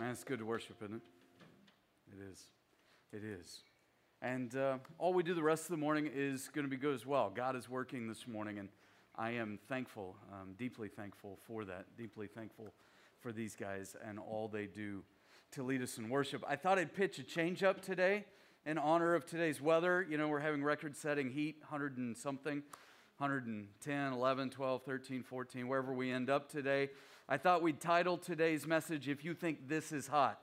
Man, 0.00 0.10
it's 0.10 0.24
good 0.24 0.40
to 0.40 0.44
worship, 0.44 0.74
isn't 0.82 0.96
it? 0.96 1.02
It 2.12 2.32
is. 2.32 2.42
It 3.12 3.22
is. 3.24 3.60
And 4.20 4.56
uh, 4.56 4.78
all 4.98 5.14
we 5.14 5.22
do 5.22 5.34
the 5.34 5.42
rest 5.42 5.64
of 5.64 5.68
the 5.68 5.76
morning 5.76 6.10
is 6.12 6.50
going 6.52 6.64
to 6.64 6.68
be 6.68 6.76
good 6.76 6.96
as 6.96 7.06
well. 7.06 7.30
God 7.32 7.54
is 7.54 7.68
working 7.68 8.08
this 8.08 8.26
morning, 8.26 8.58
and 8.58 8.70
I 9.14 9.30
am 9.30 9.60
thankful, 9.68 10.16
um, 10.32 10.54
deeply 10.58 10.88
thankful 10.88 11.38
for 11.46 11.64
that, 11.66 11.96
deeply 11.96 12.26
thankful 12.26 12.74
for 13.20 13.30
these 13.30 13.54
guys 13.54 13.94
and 14.04 14.18
all 14.18 14.48
they 14.48 14.66
do 14.66 15.04
to 15.52 15.62
lead 15.62 15.80
us 15.80 15.96
in 15.96 16.08
worship. 16.08 16.42
I 16.48 16.56
thought 16.56 16.76
I'd 16.76 16.92
pitch 16.92 17.20
a 17.20 17.22
change 17.22 17.62
up 17.62 17.80
today 17.80 18.24
in 18.66 18.78
honor 18.78 19.14
of 19.14 19.24
today's 19.24 19.60
weather. 19.60 20.04
You 20.10 20.18
know, 20.18 20.26
we're 20.26 20.40
having 20.40 20.64
record 20.64 20.96
setting 20.96 21.30
heat, 21.30 21.58
100 21.60 21.98
and 21.98 22.16
something, 22.16 22.64
110, 23.18 24.12
11, 24.12 24.50
12, 24.50 24.82
13, 24.82 25.22
14, 25.22 25.68
wherever 25.68 25.94
we 25.94 26.10
end 26.10 26.30
up 26.30 26.50
today. 26.50 26.90
I 27.26 27.38
thought 27.38 27.62
we'd 27.62 27.80
title 27.80 28.18
today's 28.18 28.66
message, 28.66 29.08
If 29.08 29.24
You 29.24 29.32
Think 29.32 29.66
This 29.66 29.92
Is 29.92 30.06
Hot. 30.08 30.38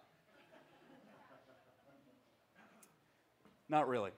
Not 3.69 3.87
really. 3.87 4.09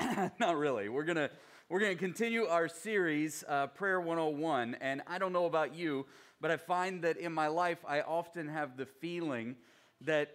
Not 0.40 0.56
really. 0.56 0.88
We're 0.88 1.04
going 1.04 1.18
to 1.18 1.30
we're 1.68 1.80
going 1.80 1.92
to 1.92 1.98
continue 2.02 2.46
our 2.46 2.66
series, 2.66 3.44
uh, 3.46 3.66
Prayer 3.66 4.00
101. 4.00 4.76
And 4.80 5.02
I 5.06 5.18
don't 5.18 5.34
know 5.34 5.44
about 5.44 5.74
you, 5.74 6.06
but 6.40 6.50
I 6.50 6.56
find 6.56 7.02
that 7.02 7.18
in 7.18 7.30
my 7.30 7.48
life, 7.48 7.76
I 7.86 8.00
often 8.00 8.48
have 8.48 8.78
the 8.78 8.86
feeling 8.86 9.56
that, 10.00 10.30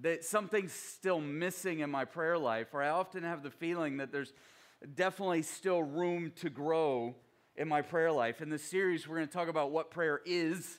that 0.00 0.24
something's 0.24 0.72
still 0.72 1.20
missing 1.20 1.80
in 1.80 1.90
my 1.90 2.06
prayer 2.06 2.38
life, 2.38 2.68
or 2.72 2.82
I 2.82 2.88
often 2.88 3.22
have 3.22 3.42
the 3.42 3.50
feeling 3.50 3.98
that 3.98 4.12
there's 4.12 4.32
definitely 4.94 5.42
still 5.42 5.82
room 5.82 6.32
to 6.36 6.48
grow 6.48 7.16
in 7.54 7.68
my 7.68 7.82
prayer 7.82 8.10
life. 8.10 8.40
In 8.40 8.48
this 8.48 8.64
series, 8.64 9.06
we're 9.06 9.16
going 9.16 9.28
to 9.28 9.34
talk 9.34 9.48
about 9.48 9.72
what 9.72 9.90
prayer 9.90 10.22
is, 10.24 10.78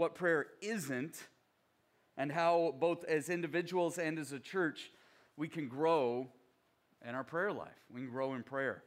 what 0.00 0.14
prayer 0.14 0.46
isn't, 0.62 1.28
and 2.16 2.32
how 2.32 2.74
both 2.80 3.04
as 3.04 3.28
individuals 3.28 3.98
and 3.98 4.18
as 4.18 4.32
a 4.32 4.40
church, 4.40 4.90
we 5.36 5.46
can 5.46 5.68
grow 5.68 6.26
in 7.06 7.14
our 7.14 7.22
prayer 7.22 7.52
life. 7.52 7.68
We 7.92 8.00
can 8.00 8.10
grow 8.10 8.32
in 8.32 8.42
prayer. 8.42 8.82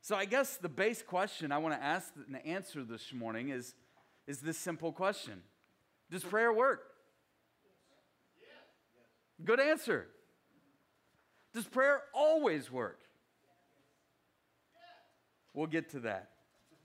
So, 0.00 0.14
I 0.14 0.26
guess 0.26 0.58
the 0.58 0.68
base 0.68 1.02
question 1.02 1.50
I 1.50 1.58
want 1.58 1.74
to 1.74 1.82
ask 1.82 2.12
and 2.24 2.46
answer 2.46 2.84
this 2.84 3.12
morning 3.12 3.48
is, 3.48 3.74
is 4.28 4.38
this 4.40 4.56
simple 4.56 4.92
question 4.92 5.42
Does 6.08 6.22
prayer 6.22 6.52
work? 6.52 6.82
Good 9.44 9.58
answer. 9.58 10.06
Does 11.52 11.64
prayer 11.64 12.02
always 12.14 12.70
work? 12.70 13.00
We'll 15.52 15.66
get 15.66 15.90
to 15.90 16.00
that. 16.00 16.30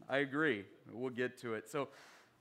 I 0.09 0.17
agree. 0.17 0.65
We'll 0.91 1.11
get 1.11 1.39
to 1.41 1.53
it. 1.53 1.69
So, 1.69 1.89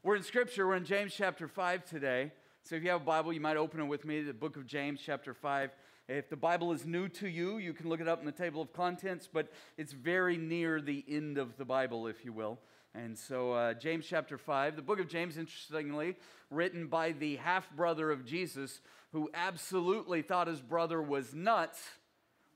we're 0.05 0.17
in 0.17 0.23
Scripture. 0.23 0.67
We're 0.67 0.77
in 0.77 0.85
James 0.85 1.15
chapter 1.17 1.49
5 1.49 1.87
today. 1.87 2.31
So, 2.63 2.77
if 2.77 2.85
you 2.85 2.91
have 2.91 3.01
a 3.01 3.05
Bible, 3.05 3.33
you 3.33 3.41
might 3.41 3.57
open 3.57 3.81
it 3.81 3.85
with 3.85 4.05
me, 4.05 4.21
the 4.21 4.35
book 4.35 4.59
of 4.59 4.67
James, 4.67 5.01
chapter 5.03 5.33
5. 5.33 5.71
If 6.09 6.29
the 6.29 6.37
Bible 6.37 6.73
is 6.73 6.85
new 6.85 7.09
to 7.09 7.27
you, 7.27 7.57
you 7.57 7.73
can 7.73 7.89
look 7.89 8.03
it 8.03 8.07
up 8.07 8.21
in 8.21 8.27
the 8.27 8.33
table 8.33 8.61
of 8.61 8.71
contents, 8.75 9.27
but 9.33 9.51
it's 9.79 9.95
very 9.95 10.37
near 10.37 10.83
the 10.83 11.03
end 11.09 11.39
of 11.39 11.57
the 11.57 11.65
Bible, 11.65 12.07
if 12.07 12.23
you 12.23 12.35
will. 12.35 12.59
And 12.95 13.19
so, 13.19 13.53
uh, 13.53 13.73
James 13.73 14.05
chapter 14.07 14.37
5, 14.37 14.77
the 14.77 14.83
book 14.83 15.01
of 15.01 15.09
James, 15.09 15.39
interestingly, 15.39 16.17
written 16.51 16.87
by 16.87 17.13
the 17.13 17.37
half 17.37 17.75
brother 17.75 18.11
of 18.11 18.27
Jesus, 18.27 18.83
who 19.13 19.31
absolutely 19.33 20.21
thought 20.21 20.49
his 20.49 20.61
brother 20.61 21.01
was 21.01 21.33
nuts 21.33 21.81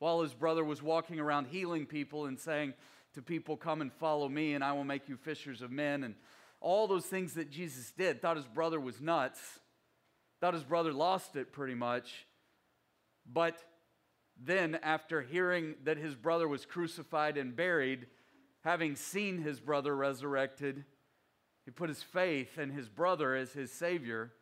while 0.00 0.20
his 0.20 0.34
brother 0.34 0.66
was 0.66 0.82
walking 0.82 1.18
around 1.18 1.46
healing 1.46 1.86
people 1.86 2.26
and 2.26 2.38
saying 2.38 2.74
to 3.14 3.22
people, 3.22 3.56
Come 3.56 3.80
and 3.80 3.90
follow 3.90 4.28
me, 4.28 4.52
and 4.52 4.62
I 4.62 4.72
will 4.72 4.84
make 4.84 5.08
you 5.08 5.16
fishers 5.16 5.62
of 5.62 5.70
men. 5.70 6.04
And 6.04 6.14
all 6.60 6.88
those 6.88 7.06
things 7.06 7.34
that 7.34 7.50
Jesus 7.50 7.92
did, 7.92 8.20
thought 8.20 8.36
his 8.36 8.46
brother 8.46 8.80
was 8.80 9.00
nuts. 9.00 9.40
Thought 10.40 10.54
his 10.54 10.64
brother 10.64 10.92
lost 10.92 11.36
it 11.36 11.52
pretty 11.52 11.74
much. 11.74 12.26
But 13.30 13.62
then, 14.40 14.78
after 14.82 15.20
hearing 15.20 15.74
that 15.84 15.98
his 15.98 16.14
brother 16.14 16.46
was 16.46 16.64
crucified 16.64 17.36
and 17.36 17.56
buried, 17.56 18.06
having 18.62 18.96
seen 18.96 19.38
his 19.38 19.60
brother 19.60 19.94
resurrected, 19.94 20.84
he 21.64 21.70
put 21.70 21.88
his 21.88 22.02
faith 22.02 22.58
in 22.58 22.70
his 22.70 22.88
brother 22.88 23.34
as 23.34 23.52
his 23.52 23.72
Savior, 23.72 24.32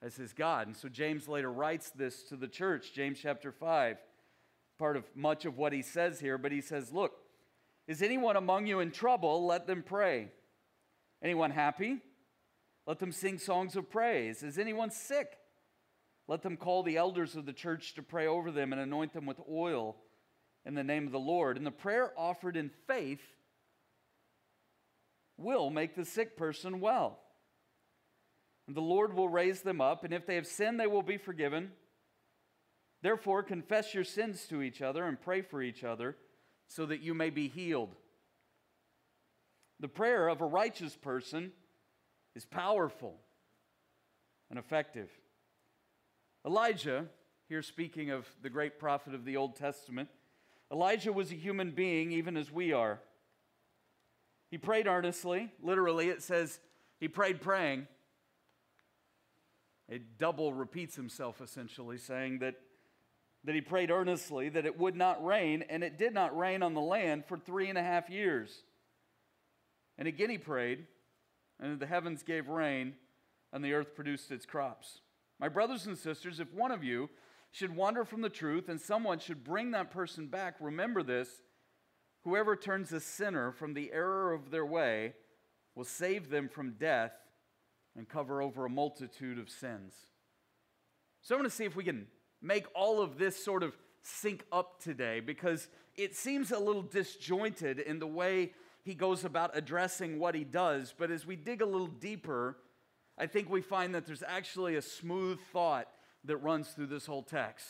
as 0.00 0.16
his 0.16 0.32
God. 0.32 0.68
And 0.68 0.76
so 0.76 0.88
James 0.88 1.28
later 1.28 1.52
writes 1.52 1.90
this 1.90 2.22
to 2.24 2.36
the 2.36 2.48
church, 2.48 2.92
James 2.94 3.18
chapter 3.20 3.50
5, 3.50 3.96
part 4.78 4.96
of 4.96 5.04
much 5.14 5.44
of 5.44 5.58
what 5.58 5.72
he 5.72 5.82
says 5.82 6.20
here. 6.20 6.38
But 6.38 6.52
he 6.52 6.60
says, 6.60 6.92
Look, 6.92 7.12
is 7.86 8.02
anyone 8.02 8.36
among 8.36 8.66
you 8.66 8.80
in 8.80 8.92
trouble? 8.92 9.46
Let 9.46 9.66
them 9.66 9.82
pray. 9.82 10.28
Anyone 11.24 11.50
happy? 11.50 12.00
Let 12.86 12.98
them 12.98 13.10
sing 13.10 13.38
songs 13.38 13.76
of 13.76 13.90
praise. 13.90 14.42
Is 14.42 14.58
anyone 14.58 14.90
sick? 14.90 15.38
Let 16.28 16.42
them 16.42 16.58
call 16.58 16.82
the 16.82 16.98
elders 16.98 17.34
of 17.34 17.46
the 17.46 17.52
church 17.54 17.94
to 17.94 18.02
pray 18.02 18.26
over 18.26 18.50
them 18.50 18.72
and 18.72 18.80
anoint 18.80 19.14
them 19.14 19.24
with 19.24 19.40
oil 19.50 19.96
in 20.66 20.74
the 20.74 20.84
name 20.84 21.06
of 21.06 21.12
the 21.12 21.18
Lord. 21.18 21.56
And 21.56 21.66
the 21.66 21.70
prayer 21.70 22.12
offered 22.16 22.56
in 22.56 22.70
faith 22.86 23.22
will 25.38 25.70
make 25.70 25.96
the 25.96 26.04
sick 26.04 26.36
person 26.36 26.80
well. 26.80 27.18
And 28.66 28.76
the 28.76 28.82
Lord 28.82 29.14
will 29.14 29.28
raise 29.28 29.62
them 29.62 29.80
up, 29.80 30.04
and 30.04 30.14
if 30.14 30.26
they 30.26 30.36
have 30.36 30.46
sinned, 30.46 30.78
they 30.78 30.86
will 30.86 31.02
be 31.02 31.18
forgiven. 31.18 31.72
Therefore, 33.02 33.42
confess 33.42 33.94
your 33.94 34.04
sins 34.04 34.46
to 34.48 34.62
each 34.62 34.80
other 34.80 35.04
and 35.04 35.20
pray 35.20 35.42
for 35.42 35.60
each 35.60 35.84
other 35.84 36.16
so 36.68 36.86
that 36.86 37.02
you 37.02 37.12
may 37.12 37.28
be 37.28 37.48
healed. 37.48 37.94
The 39.80 39.88
prayer 39.88 40.28
of 40.28 40.40
a 40.40 40.46
righteous 40.46 40.96
person 40.96 41.52
is 42.34 42.44
powerful 42.44 43.16
and 44.50 44.58
effective. 44.58 45.10
Elijah, 46.46 47.06
here 47.48 47.62
speaking 47.62 48.10
of 48.10 48.28
the 48.42 48.50
great 48.50 48.78
prophet 48.78 49.14
of 49.14 49.24
the 49.24 49.36
Old 49.36 49.56
Testament, 49.56 50.08
Elijah 50.72 51.12
was 51.12 51.30
a 51.30 51.36
human 51.36 51.70
being 51.70 52.12
even 52.12 52.36
as 52.36 52.50
we 52.50 52.72
are. 52.72 53.00
He 54.50 54.58
prayed 54.58 54.86
earnestly. 54.86 55.50
Literally, 55.62 56.08
it 56.08 56.22
says 56.22 56.60
he 57.00 57.08
prayed 57.08 57.40
praying. 57.40 57.88
It 59.88 60.18
double 60.18 60.52
repeats 60.52 60.96
himself 60.96 61.40
essentially, 61.40 61.98
saying 61.98 62.38
that, 62.38 62.54
that 63.44 63.54
he 63.54 63.60
prayed 63.60 63.90
earnestly 63.90 64.48
that 64.48 64.64
it 64.64 64.78
would 64.78 64.96
not 64.96 65.24
rain, 65.24 65.64
and 65.68 65.84
it 65.84 65.98
did 65.98 66.14
not 66.14 66.36
rain 66.36 66.62
on 66.62 66.74
the 66.74 66.80
land 66.80 67.24
for 67.26 67.36
three 67.36 67.68
and 67.68 67.76
a 67.76 67.82
half 67.82 68.08
years. 68.08 68.62
And 69.98 70.08
again 70.08 70.30
he 70.30 70.38
prayed, 70.38 70.86
and 71.60 71.78
the 71.78 71.86
heavens 71.86 72.22
gave 72.22 72.48
rain, 72.48 72.94
and 73.52 73.64
the 73.64 73.72
earth 73.72 73.94
produced 73.94 74.30
its 74.30 74.46
crops. 74.46 75.00
My 75.38 75.48
brothers 75.48 75.86
and 75.86 75.96
sisters, 75.96 76.40
if 76.40 76.52
one 76.52 76.72
of 76.72 76.82
you 76.82 77.10
should 77.50 77.76
wander 77.76 78.04
from 78.04 78.20
the 78.20 78.28
truth 78.28 78.68
and 78.68 78.80
someone 78.80 79.18
should 79.18 79.44
bring 79.44 79.70
that 79.70 79.90
person 79.90 80.26
back, 80.26 80.56
remember 80.60 81.02
this 81.02 81.28
whoever 82.24 82.56
turns 82.56 82.92
a 82.92 83.00
sinner 83.00 83.52
from 83.52 83.74
the 83.74 83.92
error 83.92 84.32
of 84.32 84.50
their 84.50 84.66
way 84.66 85.12
will 85.74 85.84
save 85.84 86.30
them 86.30 86.48
from 86.48 86.72
death 86.72 87.12
and 87.96 88.08
cover 88.08 88.42
over 88.42 88.64
a 88.64 88.70
multitude 88.70 89.38
of 89.38 89.48
sins. 89.48 89.94
So 91.22 91.34
I 91.34 91.38
want 91.38 91.50
to 91.50 91.56
see 91.56 91.64
if 91.64 91.76
we 91.76 91.84
can 91.84 92.06
make 92.42 92.66
all 92.74 93.00
of 93.00 93.18
this 93.18 93.42
sort 93.42 93.62
of 93.62 93.76
sync 94.02 94.44
up 94.52 94.82
today 94.82 95.20
because 95.20 95.68
it 95.96 96.14
seems 96.14 96.50
a 96.50 96.58
little 96.58 96.82
disjointed 96.82 97.78
in 97.78 97.98
the 97.98 98.06
way 98.06 98.52
he 98.84 98.94
goes 98.94 99.24
about 99.24 99.56
addressing 99.56 100.18
what 100.18 100.34
he 100.34 100.44
does. 100.44 100.94
But 100.96 101.10
as 101.10 101.26
we 101.26 101.36
dig 101.36 101.62
a 101.62 101.66
little 101.66 101.86
deeper, 101.86 102.58
I 103.16 103.26
think 103.26 103.48
we 103.48 103.62
find 103.62 103.94
that 103.94 104.06
there's 104.06 104.22
actually 104.22 104.76
a 104.76 104.82
smooth 104.82 105.40
thought 105.52 105.88
that 106.24 106.36
runs 106.38 106.68
through 106.68 106.88
this 106.88 107.06
whole 107.06 107.22
text. 107.22 107.66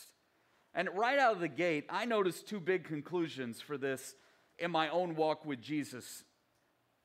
And 0.74 0.88
right 0.94 1.18
out 1.18 1.34
of 1.34 1.40
the 1.40 1.48
gate, 1.48 1.86
I 1.88 2.04
noticed 2.04 2.48
two 2.48 2.58
big 2.58 2.84
conclusions 2.84 3.60
for 3.60 3.78
this 3.78 4.16
in 4.58 4.72
my 4.72 4.88
own 4.88 5.14
walk 5.14 5.46
with 5.46 5.60
Jesus. 5.60 6.24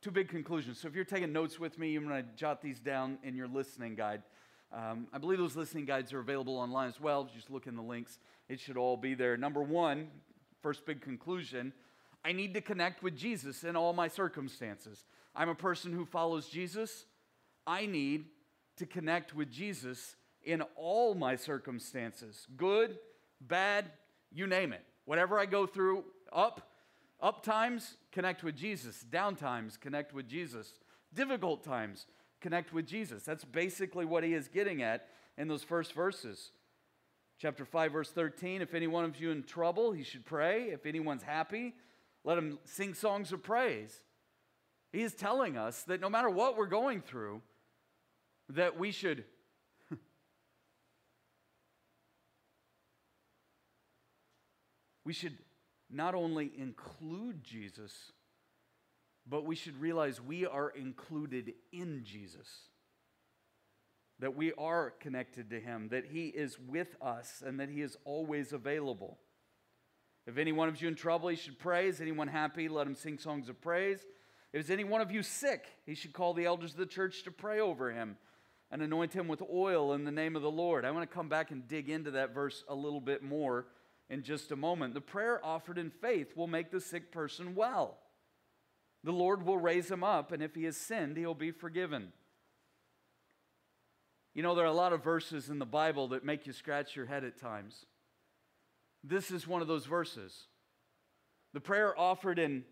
Two 0.01 0.11
big 0.11 0.27
conclusions. 0.27 0.79
So 0.79 0.87
if 0.87 0.95
you're 0.95 1.05
taking 1.05 1.31
notes 1.31 1.59
with 1.59 1.77
me, 1.77 1.95
I'm 1.95 2.07
going 2.07 2.23
to 2.23 2.29
jot 2.35 2.63
these 2.63 2.79
down 2.79 3.19
in 3.23 3.35
your 3.35 3.47
listening 3.47 3.93
guide. 3.93 4.23
Um, 4.71 5.07
I 5.13 5.19
believe 5.19 5.37
those 5.37 5.55
listening 5.55 5.85
guides 5.85 6.13
are 6.13 6.19
available 6.19 6.57
online 6.57 6.87
as 6.87 6.99
well. 6.99 7.29
Just 7.35 7.51
look 7.51 7.67
in 7.67 7.75
the 7.75 7.83
links, 7.83 8.17
it 8.47 8.59
should 8.59 8.77
all 8.77 8.97
be 8.97 9.13
there. 9.13 9.37
Number 9.37 9.61
one, 9.61 10.07
first 10.61 10.85
big 10.85 11.01
conclusion 11.01 11.73
I 12.23 12.31
need 12.31 12.53
to 12.55 12.61
connect 12.61 13.01
with 13.01 13.15
Jesus 13.15 13.63
in 13.63 13.75
all 13.75 13.93
my 13.93 14.07
circumstances. 14.07 15.05
I'm 15.35 15.49
a 15.49 15.55
person 15.55 15.93
who 15.93 16.05
follows 16.05 16.49
Jesus. 16.49 17.05
I 17.65 17.85
need 17.85 18.25
to 18.77 18.85
connect 18.85 19.33
with 19.35 19.51
Jesus 19.51 20.15
in 20.43 20.61
all 20.75 21.15
my 21.15 21.35
circumstances 21.35 22.47
good, 22.55 22.97
bad, 23.41 23.91
you 24.31 24.47
name 24.47 24.73
it. 24.73 24.83
Whatever 25.05 25.39
I 25.39 25.45
go 25.45 25.65
through, 25.65 26.05
up, 26.31 26.69
up 27.21 27.43
times, 27.43 27.95
connect 28.11 28.43
with 28.43 28.55
Jesus. 28.55 29.01
Down 29.01 29.35
times, 29.35 29.77
connect 29.77 30.13
with 30.13 30.27
Jesus. 30.27 30.73
Difficult 31.13 31.63
times, 31.63 32.05
connect 32.41 32.73
with 32.73 32.85
Jesus. 32.85 33.23
That's 33.23 33.43
basically 33.43 34.05
what 34.05 34.23
he 34.23 34.33
is 34.33 34.47
getting 34.47 34.81
at 34.81 35.07
in 35.37 35.47
those 35.47 35.63
first 35.63 35.93
verses. 35.93 36.51
Chapter 37.39 37.65
5, 37.65 37.91
verse 37.91 38.11
13 38.11 38.61
If 38.61 38.73
any 38.73 38.87
one 38.87 39.05
of 39.05 39.19
you 39.19 39.31
in 39.31 39.43
trouble, 39.43 39.91
he 39.91 40.03
should 40.03 40.25
pray. 40.25 40.69
If 40.69 40.85
anyone's 40.85 41.23
happy, 41.23 41.73
let 42.23 42.37
him 42.37 42.59
sing 42.65 42.93
songs 42.93 43.31
of 43.31 43.41
praise. 43.43 44.03
He 44.91 45.01
is 45.01 45.13
telling 45.13 45.57
us 45.57 45.83
that 45.83 46.01
no 46.01 46.09
matter 46.09 46.29
what 46.29 46.57
we're 46.57 46.65
going 46.65 47.01
through, 47.01 47.41
that 48.49 48.77
we 48.77 48.91
should 48.91 49.23
we 55.05 55.13
should 55.13 55.37
not 55.89 56.13
only 56.15 56.51
include 56.57 57.43
Jesus, 57.43 58.11
but 59.27 59.45
we 59.45 59.55
should 59.55 59.79
realize 59.79 60.19
we 60.19 60.45
are 60.45 60.69
included 60.69 61.53
in 61.71 62.03
Jesus. 62.03 62.47
That 64.19 64.35
we 64.35 64.51
are 64.53 64.91
connected 64.99 65.49
to 65.51 65.59
him, 65.59 65.89
that 65.89 66.05
he 66.11 66.27
is 66.27 66.59
with 66.59 66.95
us, 67.01 67.41
and 67.45 67.59
that 67.59 67.69
he 67.69 67.81
is 67.81 67.95
always 68.03 68.51
available. 68.51 69.17
If 70.29 70.37
any 70.37 70.51
one 70.51 70.69
of 70.69 70.79
you 70.79 70.87
in 70.87 70.93
trouble, 70.93 71.29
he 71.29 71.35
should 71.35 71.57
pray. 71.57 71.87
Is 71.87 72.01
anyone 72.01 72.27
happy? 72.27 72.69
Let 72.69 72.85
him 72.85 72.93
sing 72.93 73.17
songs 73.17 73.49
of 73.49 73.59
praise. 73.61 74.05
If 74.53 74.69
any 74.69 74.83
one 74.83 75.01
of 75.01 75.11
you 75.11 75.23
sick, 75.23 75.65
he 75.87 75.95
should 75.95 76.13
call 76.13 76.35
the 76.35 76.45
elders 76.45 76.73
of 76.73 76.77
the 76.77 76.85
church 76.85 77.23
to 77.23 77.31
pray 77.31 77.59
over 77.59 77.91
him 77.91 78.15
and 78.69 78.83
anoint 78.83 79.11
him 79.11 79.27
with 79.27 79.41
oil 79.51 79.93
in 79.93 80.03
the 80.03 80.11
name 80.11 80.35
of 80.35 80.43
the 80.43 80.51
Lord. 80.51 80.85
I 80.85 80.91
want 80.91 81.09
to 81.09 81.15
come 81.15 81.29
back 81.29 81.49
and 81.49 81.67
dig 81.67 81.89
into 81.89 82.11
that 82.11 82.35
verse 82.35 82.63
a 82.69 82.75
little 82.75 83.01
bit 83.01 83.23
more 83.23 83.65
in 84.07 84.21
just 84.21 84.51
a 84.51 84.55
moment. 84.55 84.93
The 84.93 85.01
prayer 85.01 85.43
offered 85.43 85.79
in 85.79 85.89
faith 85.89 86.37
will 86.37 86.45
make 86.45 86.69
the 86.69 86.79
sick 86.79 87.11
person 87.11 87.55
well. 87.55 87.97
The 89.03 89.11
Lord 89.11 89.43
will 89.43 89.57
raise 89.57 89.89
him 89.89 90.03
up, 90.03 90.31
and 90.31 90.43
if 90.43 90.53
he 90.53 90.65
has 90.65 90.77
sinned, 90.77 91.17
he'll 91.17 91.33
be 91.33 91.49
forgiven. 91.49 92.13
You 94.35 94.43
know, 94.43 94.53
there 94.53 94.65
are 94.65 94.67
a 94.67 94.73
lot 94.73 94.93
of 94.93 95.03
verses 95.03 95.49
in 95.49 95.57
the 95.57 95.65
Bible 95.65 96.09
that 96.09 96.23
make 96.23 96.45
you 96.45 96.53
scratch 96.53 96.95
your 96.95 97.07
head 97.07 97.23
at 97.23 97.39
times. 97.39 97.87
This 99.03 99.31
is 99.31 99.47
one 99.47 99.61
of 99.61 99.67
those 99.67 99.85
verses. 99.85 100.47
The 101.53 101.61
prayer 101.61 101.97
offered 101.97 102.37
in 102.37 102.63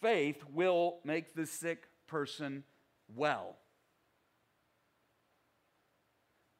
faith 0.00 0.42
will 0.52 0.98
make 1.04 1.34
the 1.34 1.46
sick 1.46 1.88
person 2.06 2.64
well. 3.14 3.56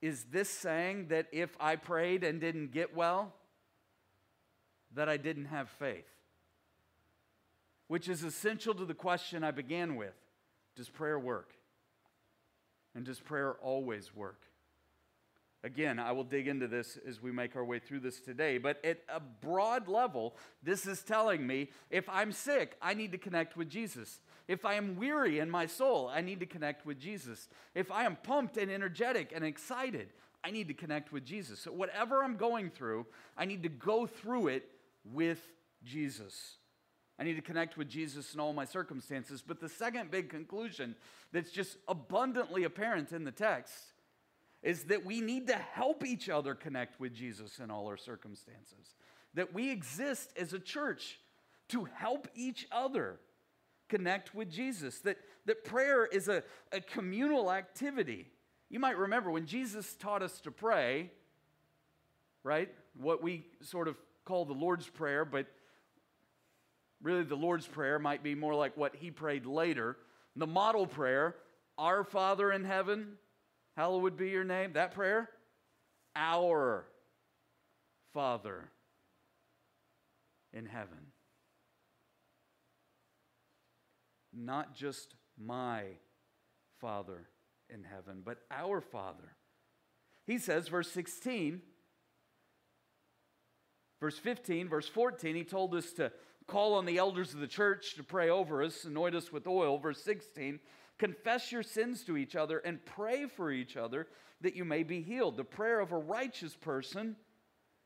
Is 0.03 0.25
this 0.25 0.51
saying 0.51 1.09
that 1.09 1.27
if 1.33 1.57
I 1.59 1.77
prayed 1.77 2.23
and 2.23 2.41
didn't 2.41 2.73
get 2.73 2.95
well, 2.95 3.33
that 4.95 5.09
I 5.09 5.17
didn't 5.17 5.47
have 5.47 5.69
faith? 5.69 6.07
Which 7.89 8.09
is 8.09 8.23
essential 8.23 8.75
to 8.75 8.85
the 8.85 8.95
question 8.95 9.45
I 9.45 9.53
began 9.53 9.97
with 9.97 10.15
Does 10.75 10.89
prayer 10.89 11.19
work? 11.19 11.51
And 12.95 13.05
does 13.05 13.21
prayer 13.21 13.55
always 13.63 14.15
work? 14.15 14.43
Again, 15.65 15.99
I 15.99 16.13
will 16.13 16.25
dig 16.25 16.47
into 16.47 16.69
this 16.69 16.99
as 17.09 17.21
we 17.21 17.33
make 17.33 17.57
our 17.57 17.65
way 17.65 17.79
through 17.79 18.01
this 18.01 18.21
today, 18.21 18.59
but 18.59 18.85
at 18.85 19.01
a 19.09 19.19
broad 19.21 19.89
level, 19.89 20.37
this 20.63 20.87
is 20.87 21.03
telling 21.03 21.47
me 21.47 21.71
if 21.91 22.09
I'm 22.09 22.31
sick, 22.31 22.77
I 22.81 22.95
need 22.95 23.13
to 23.13 23.19
connect 23.19 23.57
with 23.57 23.69
Jesus. 23.69 24.21
If 24.47 24.65
I 24.65 24.75
am 24.75 24.97
weary 24.97 25.41
in 25.41 25.51
my 25.51 25.67
soul, 25.67 26.09
I 26.09 26.21
need 26.21 26.41
to 26.41 26.47
connect 26.47 26.87
with 26.87 27.01
Jesus. 27.01 27.49
If 27.75 27.91
I 27.91 28.05
am 28.05 28.17
pumped 28.17 28.57
and 28.59 28.71
energetic 28.71 29.33
and 29.35 29.45
excited, 29.45 30.11
I 30.45 30.53
need 30.53 30.69
to 30.69 30.75
connect 30.75 31.11
with 31.11 31.25
Jesus. 31.25 31.59
So, 31.61 31.73
whatever 31.73 32.23
I'm 32.23 32.37
going 32.37 32.71
through, 32.71 33.07
I 33.37 33.45
need 33.45 33.65
to 33.65 33.69
go 33.69 34.07
through 34.07 34.49
it 34.49 34.69
with 35.05 35.41
Jesus. 35.83 36.59
I 37.19 37.25
need 37.25 37.35
to 37.35 37.43
connect 37.43 37.77
with 37.77 37.89
Jesus 37.89 38.35
in 38.35 38.41
all 38.41 38.53
my 38.53 38.67
circumstances. 38.67 39.43
But 39.45 39.59
the 39.59 39.69
second 39.69 40.11
big 40.11 40.29
conclusion 40.29 40.95
that's 41.33 41.51
just 41.51 41.79
abundantly 41.89 42.65
apparent 42.65 43.11
in 43.11 43.25
the 43.25 43.33
text 43.33 43.75
is 44.67 44.83
that 44.87 45.07
we 45.07 45.21
need 45.21 45.47
to 45.47 45.55
help 45.55 46.05
each 46.05 46.29
other 46.29 46.53
connect 46.53 46.99
with 46.99 47.15
Jesus 47.15 47.61
in 47.61 47.71
all 47.71 47.87
our 47.87 47.97
circumstances. 47.97 48.97
That 49.35 49.55
we 49.55 49.71
exist 49.71 50.33
as 50.37 50.53
a 50.53 50.59
church 50.59 51.21
to 51.69 51.85
help 51.85 52.27
each 52.35 52.67
other 52.73 53.21
connect 53.89 54.35
with 54.35 54.51
Jesus. 54.51 54.99
That, 55.01 55.19
that 55.45 55.63
prayer 55.63 56.05
is 56.05 56.27
a, 56.27 56.43
a 56.73 56.81
communal 56.81 57.53
activity. 57.53 58.27
You 58.69 58.81
might 58.81 58.99
remember 58.99 59.31
when 59.31 59.47
Jesus 59.47 59.95
taught 59.95 60.21
us 60.21 60.41
to 60.41 60.51
pray, 60.51 61.13
right? 62.43 62.69
What 63.01 63.23
we 63.23 63.47
sort 63.61 63.87
of 63.87 63.97
call 64.25 64.47
the 64.47 64.53
Lord's 64.53 64.89
Prayer, 64.89 65.25
but 65.25 65.47
really 67.01 67.23
the 67.23 67.37
Lord's 67.37 67.69
Prayer 67.69 68.01
might 68.01 68.25
be 68.25 68.35
more 68.35 68.57
like 68.57 68.77
what 68.77 68.97
he 68.97 69.13
prayed 69.13 69.47
later. 69.47 69.97
The 70.35 70.49
model 70.49 70.89
prayer, 70.89 71.37
Our 71.79 72.03
Father 72.03 72.51
in 72.51 72.65
heaven, 72.65 73.13
Hallowed 73.77 74.17
be 74.17 74.31
your 74.31 74.45
name. 74.45 74.73
That 74.73 74.95
prayer? 74.95 75.29
Our 76.15 76.87
Father 78.15 78.71
in 80.53 80.65
heaven. 80.65 81.13
Not 84.33 84.75
just 84.75 85.15
my 85.39 85.83
Father 86.81 87.29
in 87.69 87.85
heaven, 87.85 88.23
but 88.25 88.39
our 88.51 88.81
Father. 88.81 89.35
He 90.27 90.39
says, 90.39 90.69
verse 90.69 90.91
16, 90.91 91.61
verse 94.01 94.19
15, 94.19 94.69
verse 94.69 94.89
14, 94.89 95.37
he 95.37 95.45
told 95.45 95.75
us 95.75 95.93
to 95.93 96.11
call 96.47 96.75
on 96.75 96.87
the 96.87 96.99
elders 96.99 97.35
of 97.35 97.41
the 97.41 97.47
church 97.47 97.95
to 97.95 98.03
pray 98.03 98.31
over 98.31 98.63
us, 98.63 98.85
anoint 98.85 99.15
us 99.15 99.31
with 99.31 99.47
oil. 99.47 99.79
Verse 99.79 100.03
16, 100.03 100.61
Confess 100.99 101.53
your 101.53 101.63
sins 101.63 102.05
to 102.05 102.17
each 102.17 102.37
other 102.37 102.59
and 102.59 102.85
pray 102.85 103.27
for 103.27 103.51
each 103.51 103.77
other 103.77 104.07
that 104.41 104.57
you 104.57 104.65
may 104.65 104.83
be 104.83 105.03
healed. 105.03 105.37
The 105.37 105.45
prayer 105.45 105.81
of 105.81 105.93
a 105.93 105.99
righteous 105.99 106.55
person 106.55 107.17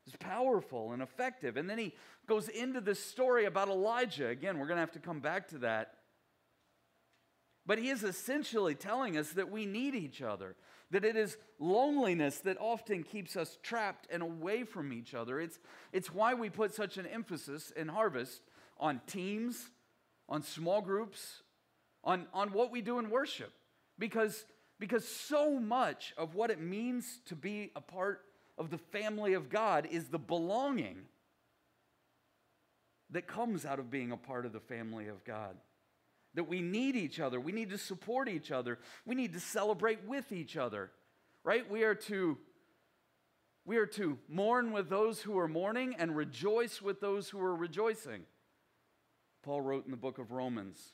is 0.07 0.15
powerful 0.17 0.93
and 0.93 1.01
effective. 1.01 1.57
And 1.57 1.69
then 1.69 1.77
he 1.77 1.93
goes 2.27 2.47
into 2.47 2.81
this 2.81 3.03
story 3.03 3.45
about 3.45 3.67
Elijah. 3.67 4.27
Again, 4.27 4.57
we're 4.57 4.67
going 4.67 4.77
to 4.77 4.81
have 4.81 4.91
to 4.93 4.99
come 4.99 5.19
back 5.19 5.49
to 5.49 5.59
that. 5.59 5.95
But 7.65 7.77
he 7.77 7.89
is 7.89 8.03
essentially 8.03 8.75
telling 8.75 9.17
us 9.17 9.31
that 9.33 9.51
we 9.51 9.65
need 9.65 9.93
each 9.93 10.21
other, 10.21 10.55
that 10.89 11.05
it 11.05 11.15
is 11.15 11.37
loneliness 11.59 12.39
that 12.39 12.57
often 12.59 13.03
keeps 13.03 13.35
us 13.35 13.59
trapped 13.61 14.07
and 14.11 14.23
away 14.23 14.63
from 14.63 14.91
each 14.91 15.13
other. 15.13 15.39
It's, 15.39 15.59
it's 15.93 16.13
why 16.13 16.33
we 16.33 16.49
put 16.49 16.73
such 16.73 16.97
an 16.97 17.05
emphasis 17.05 17.71
in 17.71 17.87
Harvest 17.87 18.41
on 18.79 18.99
teams, 19.05 19.69
on 20.27 20.41
small 20.41 20.81
groups, 20.81 21.43
on, 22.03 22.27
on 22.33 22.51
what 22.51 22.71
we 22.71 22.81
do 22.81 22.99
in 22.99 23.09
worship 23.09 23.53
because, 23.99 24.45
because 24.79 25.07
so 25.07 25.59
much 25.59 26.13
of 26.17 26.35
what 26.35 26.49
it 26.49 26.59
means 26.59 27.19
to 27.27 27.35
be 27.35 27.71
a 27.75 27.81
part 27.81 28.21
of 28.57 28.69
the 28.69 28.77
family 28.77 29.33
of 29.33 29.49
God 29.49 29.87
is 29.89 30.07
the 30.07 30.19
belonging 30.19 31.05
that 33.11 33.27
comes 33.27 33.65
out 33.65 33.79
of 33.79 33.91
being 33.91 34.11
a 34.11 34.17
part 34.17 34.45
of 34.45 34.53
the 34.53 34.59
family 34.59 35.07
of 35.07 35.23
God. 35.23 35.55
That 36.33 36.45
we 36.45 36.61
need 36.61 36.95
each 36.95 37.19
other, 37.19 37.39
we 37.39 37.51
need 37.51 37.71
to 37.71 37.77
support 37.77 38.29
each 38.29 38.51
other, 38.51 38.79
we 39.05 39.15
need 39.15 39.33
to 39.33 39.39
celebrate 39.39 40.05
with 40.07 40.31
each 40.31 40.55
other, 40.55 40.91
right? 41.43 41.69
We 41.69 41.83
are 41.83 41.95
to 41.95 42.37
we 43.63 43.77
are 43.77 43.85
to 43.85 44.17
mourn 44.27 44.71
with 44.71 44.89
those 44.89 45.21
who 45.21 45.37
are 45.37 45.47
mourning 45.47 45.95
and 45.99 46.15
rejoice 46.15 46.81
with 46.81 46.99
those 46.99 47.29
who 47.29 47.39
are 47.39 47.55
rejoicing. 47.55 48.23
Paul 49.43 49.61
wrote 49.61 49.85
in 49.85 49.91
the 49.91 49.97
book 49.97 50.17
of 50.17 50.31
Romans. 50.31 50.93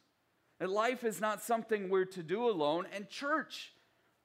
And 0.59 0.71
life 0.71 1.03
is 1.03 1.21
not 1.21 1.41
something 1.43 1.89
we're 1.89 2.05
to 2.05 2.23
do 2.23 2.49
alone, 2.49 2.87
and 2.91 3.07
church 3.09 3.73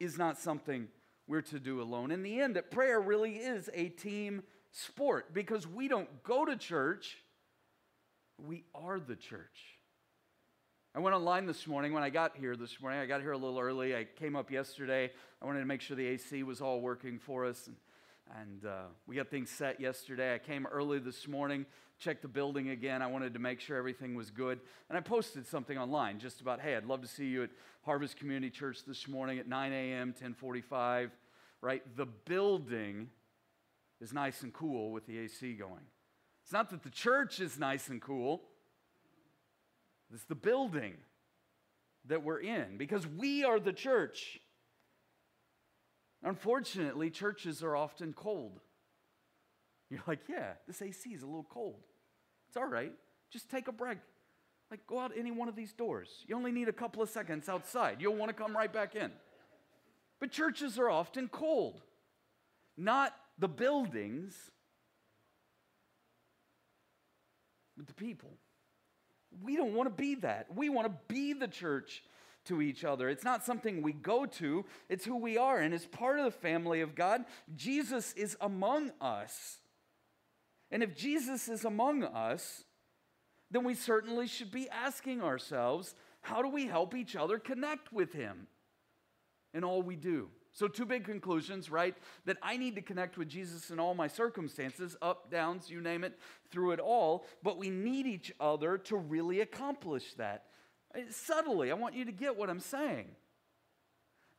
is 0.01 0.17
not 0.17 0.39
something 0.39 0.89
we're 1.27 1.43
to 1.43 1.61
do 1.61 1.83
alone. 1.83 2.11
In 2.11 2.23
the 2.23 2.41
end, 2.41 2.57
that 2.57 2.71
prayer 2.71 3.01
really 3.01 3.37
is 3.37 3.69
a 3.75 3.89
team 3.89 4.43
sport 4.71 5.35
because 5.35 5.67
we 5.67 5.89
don't 5.89 6.23
go 6.23 6.45
to 6.45 6.57
church, 6.57 7.19
we 8.39 8.65
are 8.75 8.99
the 8.99 9.17
church. 9.17 9.79
I 10.95 10.99
went 10.99 11.17
online 11.17 11.47
this 11.47 11.67
morning 11.67 11.95
when 11.95 12.03
I 12.03 12.11
got 12.11 12.37
here 12.37 12.55
this 12.55 12.79
morning. 12.81 13.01
I 13.01 13.07
got 13.07 13.23
here 13.23 13.33
a 13.33 13.39
little 13.39 13.59
early. 13.59 13.97
I 13.97 14.05
came 14.05 14.37
up 14.37 14.51
yesterday. 14.51 15.11
I 15.41 15.47
wanted 15.47 15.61
to 15.61 15.67
make 15.67 15.81
sure 15.81 15.97
the 15.97 16.07
AC 16.07 16.43
was 16.43 16.61
all 16.61 16.81
working 16.81 17.19
for 17.19 17.47
us. 17.47 17.67
And, 17.67 17.77
and 18.41 18.65
uh, 18.65 18.85
we 19.07 19.17
got 19.17 19.29
things 19.29 19.51
set 19.51 19.81
yesterday. 19.81 20.35
I 20.35 20.39
came 20.39 20.67
early 20.67 20.99
this 20.99 21.29
morning 21.29 21.67
checked 22.03 22.23
the 22.23 22.29
building 22.29 22.71
again. 22.71 23.01
I 23.01 23.07
wanted 23.07 23.35
to 23.35 23.39
make 23.39 23.61
sure 23.61 23.77
everything 23.77 24.15
was 24.15 24.31
good. 24.31 24.61
And 24.89 24.99
I 24.99 25.01
posted 25.01 25.47
something 25.47 25.79
online 25.79 26.19
just 26.19 26.41
about, 26.41 26.61
hey, 26.61 26.75
I'd 26.77 26.85
love 26.85 27.01
to 27.03 27.09
see 27.09 27.27
you 27.27 27.45
at 27.45 27.51
Harvest 27.85 28.17
Community 28.17 28.51
Church 28.51 28.85
this 28.87 29.07
morning 29.07 29.39
at 29.39 29.47
9 29.47 29.73
a.m., 29.73 30.09
1045, 30.09 31.13
right? 31.61 31.83
The 31.97 32.07
building 32.07 33.09
is 34.01 34.13
nice 34.13 34.43
and 34.43 34.53
cool 34.53 34.91
with 34.91 35.07
the 35.07 35.19
AC 35.19 35.55
going. 35.55 35.87
It's 36.43 36.53
not 36.53 36.71
that 36.71 36.83
the 36.83 36.91
church 36.91 37.39
is 37.39 37.59
nice 37.59 37.89
and 37.89 38.03
cool. 38.03 38.43
It's 40.13 40.25
the 40.25 40.35
building 40.35 40.95
that 42.07 42.25
we're 42.25 42.41
in 42.41 42.79
because 42.79 43.07
we 43.07 43.45
are 43.45 43.61
the 43.61 43.73
church. 43.73 44.41
Unfortunately, 46.23 47.11
churches 47.11 47.63
are 47.63 47.77
often 47.77 48.13
cold. 48.13 48.61
You're 49.91 50.03
like, 50.07 50.21
yeah, 50.29 50.53
this 50.67 50.81
AC 50.81 51.11
is 51.11 51.23
a 51.23 51.27
little 51.27 51.47
cold. 51.49 51.83
It's 52.49 52.57
all 52.57 52.67
right. 52.67 52.93
Just 53.31 53.51
take 53.51 53.69
a 53.69 53.73
break. 53.73 53.99
Like, 54.71 54.87
go 54.87 54.99
out 54.99 55.13
any 55.17 55.31
one 55.31 55.49
of 55.49 55.57
these 55.57 55.73
doors. 55.73 56.09
You 56.27 56.37
only 56.37 56.53
need 56.53 56.69
a 56.69 56.73
couple 56.73 57.03
of 57.03 57.11
seconds 57.11 57.49
outside. 57.49 58.01
You'll 58.01 58.15
want 58.17 58.31
to 58.31 58.35
come 58.35 58.57
right 58.57 58.73
back 58.73 58.95
in. 58.95 59.11
But 60.21 60.31
churches 60.31 60.79
are 60.79 60.89
often 60.89 61.29
cold, 61.29 61.83
not 62.77 63.15
the 63.39 63.49
buildings, 63.49 64.35
but 67.77 67.87
the 67.87 67.95
people. 67.95 68.31
We 69.43 69.57
don't 69.57 69.75
want 69.75 69.89
to 69.89 70.03
be 70.03 70.15
that. 70.17 70.55
We 70.55 70.69
want 70.69 70.87
to 70.87 70.95
be 71.13 71.33
the 71.33 71.49
church 71.49 72.03
to 72.45 72.61
each 72.61 72.85
other. 72.85 73.09
It's 73.09 73.25
not 73.25 73.45
something 73.45 73.83
we 73.83 73.93
go 73.93 74.27
to, 74.27 74.65
it's 74.89 75.05
who 75.05 75.17
we 75.17 75.39
are. 75.39 75.59
And 75.59 75.73
as 75.73 75.87
part 75.87 76.19
of 76.19 76.25
the 76.25 76.31
family 76.31 76.81
of 76.81 76.95
God, 76.95 77.25
Jesus 77.55 78.13
is 78.15 78.37
among 78.41 78.93
us. 79.01 79.59
And 80.71 80.83
if 80.83 80.97
Jesus 80.97 81.49
is 81.49 81.65
among 81.65 82.05
us, 82.05 82.65
then 83.51 83.65
we 83.65 83.75
certainly 83.75 84.27
should 84.27 84.51
be 84.51 84.69
asking 84.71 85.23
ourselves 85.23 85.95
how 86.23 86.41
do 86.41 86.49
we 86.49 86.67
help 86.67 86.95
each 86.95 87.17
other 87.17 87.39
connect 87.39 87.93
with 87.93 88.13
him 88.13 88.47
in 89.53 89.65
all 89.65 89.83
we 89.83 89.97
do? 89.97 90.29
So, 90.55 90.69
two 90.69 90.85
big 90.85 91.05
conclusions, 91.05 91.71
right? 91.71 91.95
That 92.27 92.37
I 92.43 92.59
need 92.59 92.75
to 92.75 92.83
connect 92.83 93.17
with 93.17 93.29
Jesus 93.29 93.71
in 93.71 93.81
all 93.81 93.95
my 93.95 94.07
circumstances, 94.07 94.97
up, 95.01 95.31
downs, 95.31 95.71
you 95.71 95.81
name 95.81 96.05
it, 96.05 96.19
through 96.51 96.73
it 96.73 96.81
all. 96.81 97.25
But 97.43 97.59
we 97.59 97.71
need 97.71 98.07
each 98.07 98.33
other 98.39 98.77
to 98.79 98.97
really 98.97 99.41
accomplish 99.41 100.13
that. 100.15 100.45
Uh, 100.95 101.01
subtly, 101.11 101.71
I 101.71 101.75
want 101.75 101.95
you 101.95 102.05
to 102.05 102.13
get 102.13 102.37
what 102.37 102.51
I'm 102.51 102.61
saying. 102.61 103.09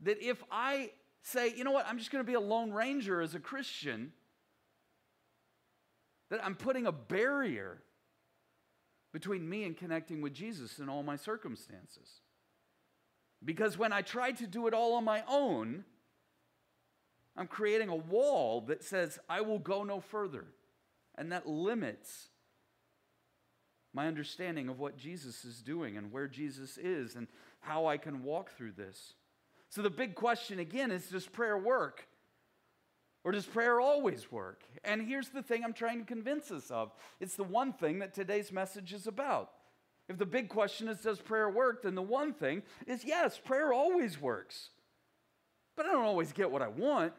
That 0.02 0.22
if 0.22 0.44
I 0.52 0.92
say, 1.22 1.54
you 1.56 1.64
know 1.64 1.72
what, 1.72 1.88
I'm 1.88 1.98
just 1.98 2.12
going 2.12 2.24
to 2.24 2.28
be 2.28 2.36
a 2.36 2.40
lone 2.40 2.72
ranger 2.72 3.22
as 3.22 3.36
a 3.36 3.40
Christian, 3.40 4.12
that 6.30 6.44
I'm 6.44 6.56
putting 6.56 6.86
a 6.86 6.92
barrier 6.92 7.82
between 9.14 9.48
me 9.48 9.64
and 9.64 9.78
connecting 9.78 10.22
with 10.22 10.34
Jesus 10.34 10.80
in 10.80 10.90
all 10.90 11.04
my 11.04 11.16
circumstances. 11.16 12.22
Because 13.46 13.78
when 13.78 13.94
I 13.94 14.02
try 14.02 14.32
to 14.32 14.48
do 14.48 14.68
it 14.68 14.74
all 14.74 14.96
on 14.96 15.04
my 15.04 15.24
own, 15.28 15.84
I'm 17.38 17.48
creating 17.48 17.90
a 17.90 17.96
wall 17.96 18.62
that 18.62 18.84
says, 18.84 19.20
I 19.30 19.42
will 19.42 19.60
go 19.60 19.84
no 19.84 20.00
further. 20.00 20.46
And 21.16 21.32
that 21.32 21.48
limits 21.48 22.30
my 23.94 24.08
understanding 24.08 24.70
of 24.70 24.80
what 24.80 24.98
Jesus 24.98 25.46
is 25.46 25.62
doing 25.62 25.98
and 25.98 26.12
where 26.12 26.28
Jesus 26.28 26.78
is 26.78 27.16
and 27.16 27.28
how 27.60 27.86
I 27.86 27.98
can 27.98 28.24
walk 28.24 28.52
through 28.52 28.74
this. 28.74 29.14
So 29.70 29.82
the 29.82 29.90
big 29.90 30.16
question 30.16 30.60
again 30.60 30.92
is 30.92 31.10
does 31.10 31.28
prayer 31.28 31.58
work? 31.58 32.08
Or 33.24 33.32
does 33.32 33.46
prayer 33.46 33.80
always 33.80 34.32
work? 34.32 34.64
And 34.84 35.02
here's 35.02 35.30
the 35.30 35.42
thing 35.42 35.64
I'm 35.64 35.74
trying 35.74 36.00
to 36.00 36.06
convince 36.06 36.52
us 36.52 36.70
of 36.70 36.92
it's 37.20 37.36
the 37.36 37.44
one 37.44 37.72
thing 37.72 38.00
that 38.00 38.14
today's 38.14 38.52
message 38.52 38.94
is 38.94 39.08
about. 39.08 39.52
If 40.10 40.18
the 40.18 40.26
big 40.26 40.50
question 40.50 40.90
is 40.90 41.00
does 41.00 41.20
prayer 41.20 41.50
work, 41.50 41.84
then 41.84 41.96
the 41.96 42.02
one 42.02 42.34
thing 42.34 42.64
is 42.86 43.06
yes, 43.06 43.38
prayer 43.38 43.72
always 43.72 44.20
works. 44.20 44.70
But 45.76 45.86
I 45.86 45.94
don't 45.94 46.06
always 46.06 46.34
get 46.34 46.52
what 46.52 46.62
I 46.62 46.68
want. 46.68 47.14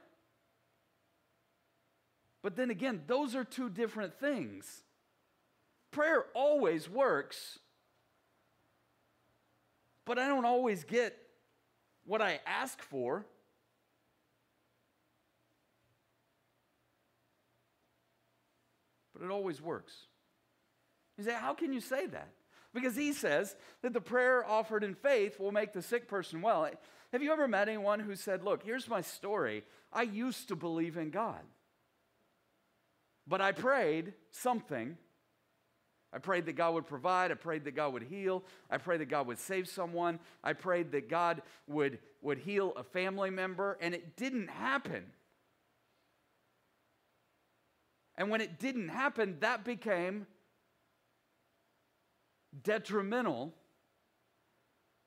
But 2.42 2.56
then 2.56 2.70
again, 2.70 3.02
those 3.06 3.34
are 3.34 3.42
two 3.42 3.70
different 3.70 4.20
things. 4.20 4.83
Prayer 5.94 6.24
always 6.34 6.90
works, 6.90 7.60
but 10.04 10.18
I 10.18 10.26
don't 10.26 10.44
always 10.44 10.82
get 10.82 11.16
what 12.04 12.20
I 12.20 12.40
ask 12.44 12.82
for. 12.82 13.24
But 19.12 19.24
it 19.24 19.30
always 19.30 19.62
works. 19.62 19.92
You 21.16 21.22
say, 21.22 21.34
how 21.34 21.54
can 21.54 21.72
you 21.72 21.80
say 21.80 22.06
that? 22.06 22.30
Because 22.74 22.96
he 22.96 23.12
says 23.12 23.54
that 23.82 23.92
the 23.92 24.00
prayer 24.00 24.44
offered 24.44 24.82
in 24.82 24.96
faith 24.96 25.38
will 25.38 25.52
make 25.52 25.72
the 25.72 25.80
sick 25.80 26.08
person 26.08 26.42
well. 26.42 26.68
Have 27.12 27.22
you 27.22 27.30
ever 27.32 27.46
met 27.46 27.68
anyone 27.68 28.00
who 28.00 28.16
said, 28.16 28.42
Look, 28.42 28.64
here's 28.64 28.88
my 28.88 29.00
story. 29.00 29.62
I 29.92 30.02
used 30.02 30.48
to 30.48 30.56
believe 30.56 30.96
in 30.96 31.10
God. 31.10 31.42
But 33.28 33.40
I 33.40 33.52
prayed 33.52 34.14
something. 34.32 34.96
I 36.14 36.18
prayed 36.18 36.46
that 36.46 36.52
God 36.52 36.74
would 36.74 36.86
provide. 36.86 37.32
I 37.32 37.34
prayed 37.34 37.64
that 37.64 37.74
God 37.74 37.92
would 37.92 38.04
heal. 38.04 38.44
I 38.70 38.78
prayed 38.78 39.00
that 39.00 39.08
God 39.08 39.26
would 39.26 39.38
save 39.38 39.66
someone. 39.68 40.20
I 40.44 40.52
prayed 40.52 40.92
that 40.92 41.08
God 41.08 41.42
would, 41.66 41.98
would 42.22 42.38
heal 42.38 42.72
a 42.76 42.84
family 42.84 43.30
member, 43.30 43.76
and 43.80 43.94
it 43.94 44.16
didn't 44.16 44.48
happen. 44.48 45.06
And 48.16 48.30
when 48.30 48.40
it 48.40 48.60
didn't 48.60 48.90
happen, 48.90 49.38
that 49.40 49.64
became 49.64 50.28
detrimental 52.62 53.52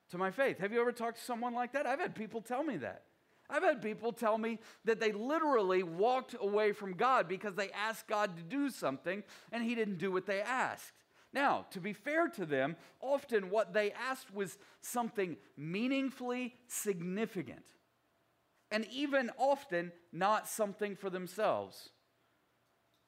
to 0.09 0.17
my 0.17 0.31
faith. 0.31 0.59
Have 0.59 0.73
you 0.73 0.81
ever 0.81 0.91
talked 0.91 1.19
to 1.19 1.23
someone 1.23 1.53
like 1.53 1.71
that? 1.71 1.85
I've 1.85 2.01
had 2.01 2.15
people 2.15 2.41
tell 2.41 2.63
me 2.63 2.75
that. 2.77 3.03
I've 3.49 3.63
had 3.63 3.81
people 3.81 4.11
tell 4.11 4.37
me 4.37 4.59
that 4.85 4.99
they 4.99 5.11
literally 5.11 5.83
walked 5.83 6.35
away 6.39 6.73
from 6.73 6.93
God 6.93 7.27
because 7.27 7.55
they 7.55 7.71
asked 7.71 8.07
God 8.07 8.35
to 8.35 8.43
do 8.43 8.69
something 8.69 9.23
and 9.51 9.63
He 9.63 9.75
didn't 9.75 9.99
do 9.99 10.11
what 10.11 10.25
they 10.25 10.41
asked. 10.41 10.91
Now, 11.33 11.65
to 11.71 11.79
be 11.79 11.93
fair 11.93 12.27
to 12.29 12.45
them, 12.45 12.75
often 12.99 13.49
what 13.49 13.73
they 13.73 13.91
asked 13.91 14.33
was 14.33 14.57
something 14.81 15.37
meaningfully 15.55 16.55
significant, 16.67 17.63
and 18.71 18.85
even 18.91 19.29
often 19.37 19.91
not 20.11 20.47
something 20.47 20.95
for 20.95 21.09
themselves. 21.09 21.89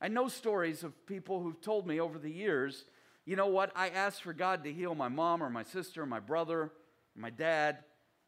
I 0.01 0.09
know 0.09 0.27
stories 0.27 0.83
of 0.83 1.05
people 1.05 1.41
who've 1.41 1.59
told 1.59 1.87
me 1.87 1.99
over 1.99 2.17
the 2.17 2.31
years, 2.31 2.85
you 3.25 3.35
know 3.35 3.47
what, 3.47 3.71
I 3.75 3.89
asked 3.89 4.23
for 4.23 4.33
God 4.33 4.63
to 4.63 4.73
heal 4.73 4.95
my 4.95 5.09
mom 5.09 5.41
or 5.41 5.49
my 5.49 5.63
sister 5.63 6.03
or 6.03 6.05
my 6.05 6.19
brother 6.19 6.59
or 6.61 6.71
my 7.15 7.29
dad, 7.29 7.79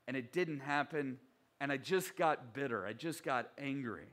and 0.07 0.17
it 0.17 0.33
didn't 0.33 0.59
happen 0.59 1.19
and 1.61 1.71
I 1.71 1.77
just 1.77 2.17
got 2.17 2.55
bitter. 2.55 2.87
I 2.87 2.93
just 2.93 3.23
got 3.23 3.51
angry. 3.59 4.07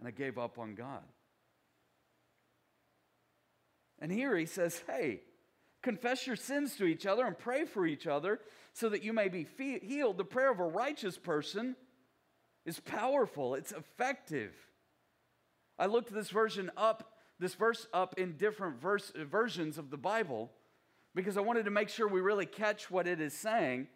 And 0.00 0.08
I 0.08 0.10
gave 0.10 0.36
up 0.36 0.58
on 0.58 0.74
God. 0.74 1.04
And 4.00 4.10
here 4.10 4.36
he 4.36 4.46
says, 4.46 4.82
hey, 4.88 5.20
confess 5.80 6.26
your 6.26 6.34
sins 6.34 6.74
to 6.74 6.86
each 6.86 7.06
other 7.06 7.24
and 7.24 7.38
pray 7.38 7.64
for 7.64 7.86
each 7.86 8.08
other 8.08 8.40
so 8.72 8.88
that 8.88 9.04
you 9.04 9.12
may 9.12 9.28
be 9.28 9.46
healed. 9.80 10.18
The 10.18 10.24
prayer 10.24 10.50
of 10.50 10.58
a 10.58 10.66
righteous 10.66 11.16
person 11.16 11.76
is 12.66 12.80
powerful, 12.80 13.54
it's 13.54 13.70
effective. 13.70 14.52
I 15.78 15.86
looked 15.86 16.12
this 16.12 16.30
version 16.30 16.68
up, 16.76 17.12
this 17.38 17.54
verse 17.54 17.86
up 17.94 18.18
in 18.18 18.36
different 18.36 18.80
verse, 18.80 19.12
versions 19.16 19.78
of 19.78 19.90
the 19.90 19.96
Bible 19.96 20.50
because 21.14 21.36
I 21.36 21.42
wanted 21.42 21.66
to 21.66 21.70
make 21.70 21.90
sure 21.90 22.08
we 22.08 22.20
really 22.20 22.46
catch 22.46 22.90
what 22.90 23.06
it 23.06 23.20
is 23.20 23.34
saying. 23.34 23.86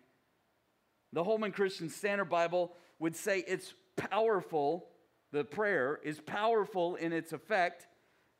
The 1.12 1.24
Holman 1.24 1.52
Christian 1.52 1.88
Standard 1.88 2.26
Bible 2.26 2.72
would 2.98 3.16
say 3.16 3.44
it's 3.46 3.74
powerful, 3.96 4.88
the 5.32 5.44
prayer 5.44 6.00
is 6.02 6.20
powerful 6.20 6.96
in 6.96 7.12
its 7.12 7.32
effect. 7.32 7.86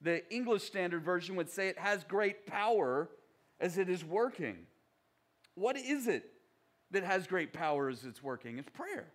The 0.03 0.31
English 0.33 0.65
Standard 0.65 1.03
Version 1.03 1.37
would 1.37 1.51
say 1.51 1.69
it 1.69 1.79
has 1.79 2.05
great 2.05 2.47
power 2.47 3.09
as 3.61 3.79
it 3.79 3.89
is 3.89 4.05
working. 4.05 4.67
What 5.55 5.77
is 5.77 6.07
it 6.07 6.25
that 6.91 7.03
has 7.03 7.27
great 7.27 7.53
power 7.53 7.89
as 7.89 8.05
it's 8.05 8.23
working? 8.23 8.59
It's 8.59 8.71
prayer. 8.71 9.09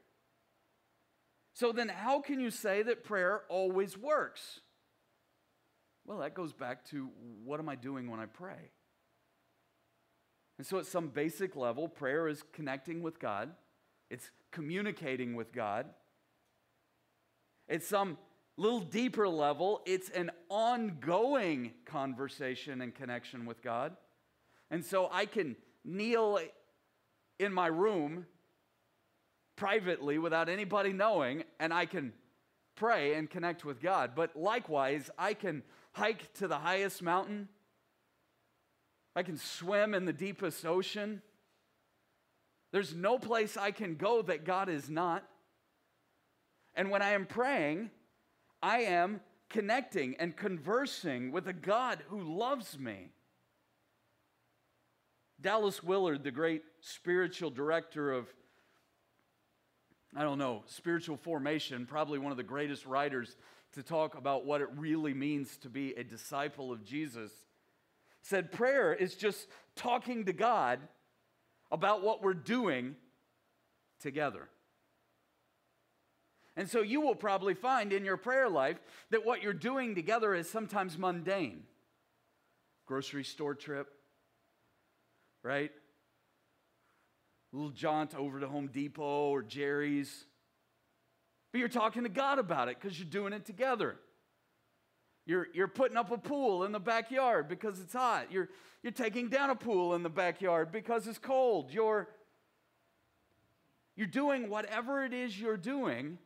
So 1.54 1.72
then, 1.72 1.90
how 1.90 2.22
can 2.22 2.40
you 2.40 2.50
say 2.50 2.82
that 2.84 3.04
prayer 3.04 3.42
always 3.50 3.98
works? 3.98 4.62
Well, 6.06 6.20
that 6.20 6.34
goes 6.34 6.54
back 6.54 6.86
to 6.86 7.10
what 7.44 7.60
am 7.60 7.70
I 7.70 7.76
doing 7.76 8.10
when 8.10 8.20
I 8.20 8.26
pray? 8.26 8.72
And 10.62 10.68
so, 10.68 10.78
at 10.78 10.86
some 10.86 11.08
basic 11.08 11.56
level, 11.56 11.88
prayer 11.88 12.28
is 12.28 12.44
connecting 12.54 13.02
with 13.02 13.18
God, 13.18 13.50
it's 14.12 14.30
communicating 14.52 15.34
with 15.36 15.52
God. 15.52 15.88
At 17.68 17.82
some 17.82 18.20
little 18.58 18.82
deeper 18.82 19.28
level, 19.28 19.82
it's 19.88 20.12
an 20.12 20.30
ongoing 20.50 21.72
conversation 21.86 22.82
and 22.82 22.94
connection 22.94 23.48
with 23.48 23.64
God. 23.64 23.98
And 24.70 24.86
so, 24.86 25.10
I 25.12 25.26
can 25.26 25.56
kneel 25.84 26.38
in 27.40 27.52
my 27.52 27.66
room 27.66 28.28
privately 29.56 30.20
without 30.20 30.48
anybody 30.48 30.94
knowing, 30.94 31.44
and 31.60 31.74
I 31.74 31.88
can 31.88 32.14
pray 32.76 33.16
and 33.16 33.28
connect 33.28 33.66
with 33.66 33.82
God. 33.82 34.12
But 34.16 34.36
likewise, 34.36 35.10
I 35.18 35.34
can 35.34 35.64
hike 35.94 36.32
to 36.36 36.48
the 36.48 36.60
highest 36.60 37.02
mountain 37.02 37.50
I 39.16 39.24
can 39.24 39.38
swim 39.38 39.94
in 39.94 40.06
the 40.06 40.14
deepest 40.14 40.66
ocean. 40.66 41.22
There's 42.72 42.96
no 42.96 43.20
place 43.20 43.58
I 43.58 43.72
can 43.72 43.96
go 43.96 44.22
that 44.22 44.46
God 44.46 44.70
is 44.70 44.90
not. 44.90 45.24
And 46.74 46.90
when 46.90 47.02
I 47.02 47.12
am 47.12 47.26
praying, 47.26 47.92
I 48.64 48.84
am 48.84 49.20
connecting 49.50 50.16
and 50.20 50.36
conversing 50.36 51.34
with 51.34 51.48
a 51.48 51.54
God 51.54 52.00
who 52.08 52.22
loves 52.22 52.80
me. 52.80 53.10
Dallas 55.42 55.84
Willard, 55.84 56.24
the 56.24 56.32
great 56.32 56.64
spiritual 56.80 57.50
director 57.50 58.12
of, 58.14 58.28
I 60.16 60.24
don't 60.24 60.38
know, 60.38 60.64
spiritual 60.68 61.18
formation, 61.18 61.86
probably 61.86 62.20
one 62.20 62.32
of 62.32 62.38
the 62.38 62.44
greatest 62.44 62.86
writers 62.86 63.36
to 63.74 63.84
talk 63.84 64.16
about 64.16 64.46
what 64.46 64.62
it 64.62 64.70
really 64.78 65.14
means 65.14 65.58
to 65.58 65.70
be 65.70 65.94
a 65.96 66.04
disciple 66.04 66.72
of 66.72 66.86
Jesus 66.86 67.32
said 68.22 68.52
prayer 68.52 68.94
is 68.94 69.16
just 69.16 69.48
talking 69.76 70.26
to 70.26 70.34
God 70.34 70.80
about 71.72 72.04
what 72.04 72.22
we're 72.22 72.34
doing 72.34 72.96
together. 74.00 74.48
And 76.58 76.70
so 76.70 76.82
you 76.82 77.02
will 77.02 77.16
probably 77.16 77.54
find 77.54 77.94
in 77.94 78.04
your 78.04 78.18
prayer 78.18 78.50
life 78.50 78.78
that 79.10 79.26
what 79.26 79.42
you're 79.42 79.54
doing 79.54 79.96
together 79.96 80.34
is 80.36 80.50
sometimes 80.50 80.98
mundane. 80.98 81.64
Grocery 82.86 83.24
store 83.24 83.56
trip, 83.56 83.88
right? 85.44 85.72
Little 87.54 87.70
jaunt 87.70 88.16
over 88.16 88.40
to 88.40 88.48
Home 88.48 88.68
Depot 88.68 89.30
or 89.30 89.42
Jerry's. 89.44 90.26
But 91.52 91.60
you're 91.60 91.70
talking 91.70 92.04
to 92.04 92.10
God 92.10 92.38
about 92.38 92.68
it 92.68 92.80
because 92.80 93.00
you're 93.00 93.10
doing 93.10 93.34
it 93.34 93.46
together. 93.46 93.96
You're, 95.32 95.48
you're 95.54 95.70
putting 95.70 95.96
up 95.96 96.12
a 96.12 96.18
pool 96.18 96.66
in 96.66 96.74
the 96.74 96.80
backyard 96.80 97.48
because 97.48 97.80
it's 97.80 97.94
hot. 97.94 98.34
You're, 98.34 98.50
you're 98.84 98.92
taking 98.92 99.30
down 99.30 99.50
a 99.50 99.56
pool 99.56 99.96
in 99.96 100.04
the 100.04 100.10
backyard 100.10 100.74
because 100.74 101.08
it's 101.08 101.20
cold. 101.20 101.72
You're, 101.72 102.10
you're 103.96 104.08
doing 104.08 104.50
whatever 104.50 105.06
it 105.06 105.14
is 105.14 105.40
you're 105.40 105.56
doing, 105.56 106.18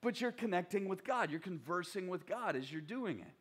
but 0.00 0.18
you're 0.18 0.32
connecting 0.32 0.88
with 0.88 1.04
God. 1.04 1.30
You're 1.30 1.40
conversing 1.40 2.08
with 2.08 2.26
God 2.26 2.56
as 2.56 2.72
you're 2.72 2.80
doing 2.80 3.18
it. 3.20 3.34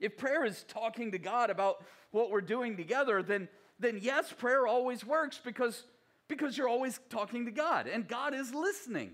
If 0.00 0.18
prayer 0.18 0.44
is 0.44 0.66
talking 0.68 1.12
to 1.12 1.18
God 1.18 1.48
about 1.48 1.82
what 2.10 2.30
we're 2.30 2.42
doing 2.42 2.76
together, 2.76 3.22
then, 3.22 3.48
then 3.78 4.00
yes, 4.02 4.34
prayer 4.36 4.66
always 4.66 5.02
works 5.02 5.40
because, 5.42 5.84
because 6.28 6.56
you're 6.56 6.68
always 6.68 7.00
talking 7.10 7.44
to 7.46 7.50
God 7.50 7.86
and 7.86 8.08
God 8.08 8.34
is 8.34 8.54
listening. 8.54 9.12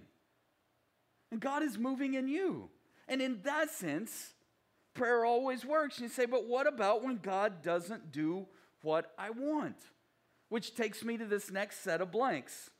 And 1.30 1.40
God 1.40 1.62
is 1.62 1.78
moving 1.78 2.14
in 2.14 2.28
you. 2.28 2.70
And 3.08 3.22
in 3.22 3.40
that 3.44 3.70
sense, 3.70 4.34
prayer 4.94 5.24
always 5.24 5.64
works. 5.64 6.00
You 6.00 6.08
say, 6.08 6.26
but 6.26 6.46
what 6.46 6.66
about 6.66 7.04
when 7.04 7.18
God 7.18 7.62
doesn't 7.62 8.12
do 8.12 8.46
what 8.82 9.12
I 9.18 9.30
want? 9.30 9.76
Which 10.48 10.74
takes 10.74 11.04
me 11.04 11.16
to 11.18 11.24
this 11.24 11.50
next 11.50 11.82
set 11.82 12.00
of 12.00 12.10
blanks. 12.10 12.70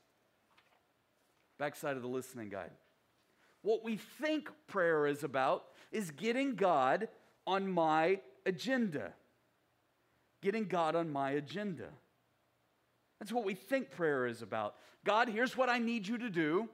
Backside 1.57 1.95
of 1.95 2.01
the 2.01 2.09
listening 2.09 2.49
guide. 2.49 2.71
What 3.61 3.83
we 3.83 3.97
think 3.97 4.49
prayer 4.67 5.05
is 5.05 5.23
about 5.23 5.65
is 5.91 6.11
getting 6.11 6.55
God 6.55 7.07
on 7.45 7.71
my 7.71 8.19
agenda. 8.45 9.13
Getting 10.41 10.65
God 10.65 10.95
on 10.95 11.11
my 11.11 11.31
agenda. 11.31 11.89
That's 13.21 13.31
what 13.31 13.45
we 13.45 13.53
think 13.53 13.91
prayer 13.91 14.25
is 14.25 14.41
about. 14.41 14.73
God, 15.05 15.29
here's 15.29 15.55
what 15.55 15.69
I 15.69 15.77
need 15.77 16.07
you 16.07 16.17
to 16.17 16.29
do. 16.31 16.67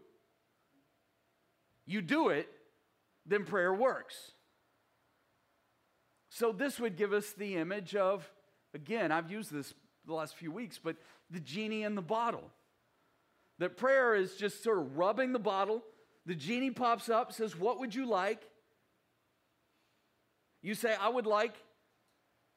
You 1.85 2.01
do 2.01 2.29
it, 2.29 2.47
then 3.25 3.43
prayer 3.43 3.73
works. 3.73 4.31
So, 6.29 6.53
this 6.53 6.79
would 6.79 6.95
give 6.95 7.11
us 7.11 7.33
the 7.33 7.55
image 7.55 7.97
of, 7.97 8.31
again, 8.73 9.11
I've 9.11 9.29
used 9.29 9.51
this 9.51 9.73
the 10.05 10.13
last 10.13 10.37
few 10.37 10.53
weeks, 10.53 10.79
but 10.81 10.95
the 11.29 11.41
genie 11.41 11.83
in 11.83 11.95
the 11.95 12.01
bottle. 12.01 12.49
That 13.59 13.75
prayer 13.75 14.15
is 14.15 14.35
just 14.35 14.63
sort 14.63 14.77
of 14.77 14.97
rubbing 14.97 15.33
the 15.33 15.39
bottle. 15.39 15.83
The 16.25 16.35
genie 16.35 16.71
pops 16.71 17.09
up, 17.09 17.33
says, 17.33 17.57
What 17.57 17.77
would 17.81 17.93
you 17.93 18.05
like? 18.05 18.41
You 20.61 20.75
say, 20.75 20.95
I 20.97 21.09
would 21.09 21.25
like 21.25 21.55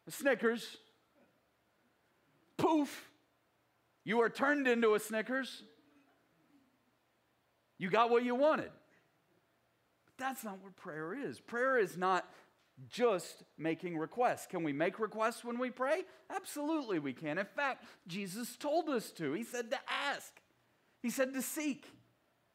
Snickers. 0.08 0.76
Poof, 2.56 3.09
you 4.04 4.20
are 4.20 4.30
turned 4.30 4.66
into 4.66 4.94
a 4.94 5.00
Snickers. 5.00 5.62
You 7.78 7.90
got 7.90 8.10
what 8.10 8.24
you 8.24 8.34
wanted. 8.34 8.70
But 10.04 10.14
that's 10.18 10.44
not 10.44 10.58
what 10.62 10.76
prayer 10.76 11.14
is. 11.14 11.40
Prayer 11.40 11.78
is 11.78 11.96
not 11.96 12.26
just 12.88 13.42
making 13.58 13.98
requests. 13.98 14.46
Can 14.46 14.62
we 14.62 14.72
make 14.72 14.98
requests 14.98 15.44
when 15.44 15.58
we 15.58 15.70
pray? 15.70 16.02
Absolutely, 16.34 16.98
we 16.98 17.12
can. 17.12 17.38
In 17.38 17.46
fact, 17.46 17.84
Jesus 18.06 18.56
told 18.56 18.88
us 18.88 19.10
to. 19.12 19.32
He 19.32 19.44
said 19.44 19.70
to 19.70 19.78
ask, 19.88 20.32
He 21.02 21.10
said 21.10 21.34
to 21.34 21.42
seek, 21.42 21.86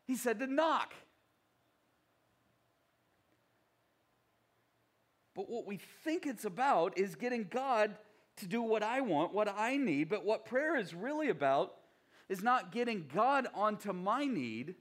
He 0.06 0.16
said 0.16 0.40
to 0.40 0.48
knock. 0.48 0.94
But 5.36 5.50
what 5.50 5.68
we 5.68 5.80
think 6.04 6.26
it's 6.26 6.46
about 6.46 6.98
is 6.98 7.16
getting 7.16 7.48
God 7.50 7.96
to 8.38 8.48
do 8.48 8.62
what 8.62 8.84
I 8.84 9.02
want, 9.02 9.34
what 9.34 9.54
I 9.56 9.78
need. 9.78 10.10
But 10.10 10.26
what 10.26 10.46
prayer 10.46 10.76
is 10.76 10.94
really 10.94 11.30
about 11.30 11.74
is 12.30 12.44
not 12.44 12.72
getting 12.72 13.10
God 13.14 13.48
onto 13.54 13.94
my 13.94 14.26
need, 14.26 14.76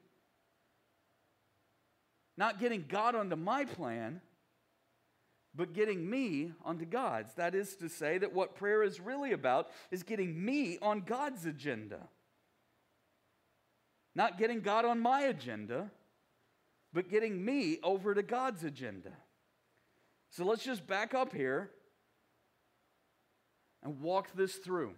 not 2.37 2.59
getting 2.59 2.85
God 2.89 3.15
onto 3.15 3.37
my 3.37 3.65
plan, 3.65 4.21
but 5.55 5.73
getting 5.73 6.09
me 6.09 6.53
onto 6.65 6.85
God's. 6.85 7.33
That 7.35 7.55
is 7.55 7.77
to 7.77 7.89
say, 7.89 8.19
that 8.19 8.33
what 8.33 8.57
prayer 8.57 8.83
is 8.83 8.99
really 9.01 9.33
about 9.33 9.69
is 9.91 10.03
getting 10.03 10.45
me 10.45 10.79
on 10.83 11.03
God's 11.03 11.47
agenda. 11.47 12.01
Not 14.17 14.39
getting 14.39 14.61
God 14.61 14.85
on 14.85 15.01
my 15.01 15.23
agenda, 15.23 15.91
but 16.93 17.09
getting 17.09 17.45
me 17.45 17.79
over 17.83 18.15
to 18.15 18.23
God's 18.23 18.65
agenda. 18.65 19.13
So 20.31 20.45
let's 20.45 20.65
just 20.65 20.87
back 20.87 21.15
up 21.15 21.33
here 21.33 21.71
and 23.85 24.01
walk 24.01 24.35
this 24.35 24.57
through. 24.57 24.93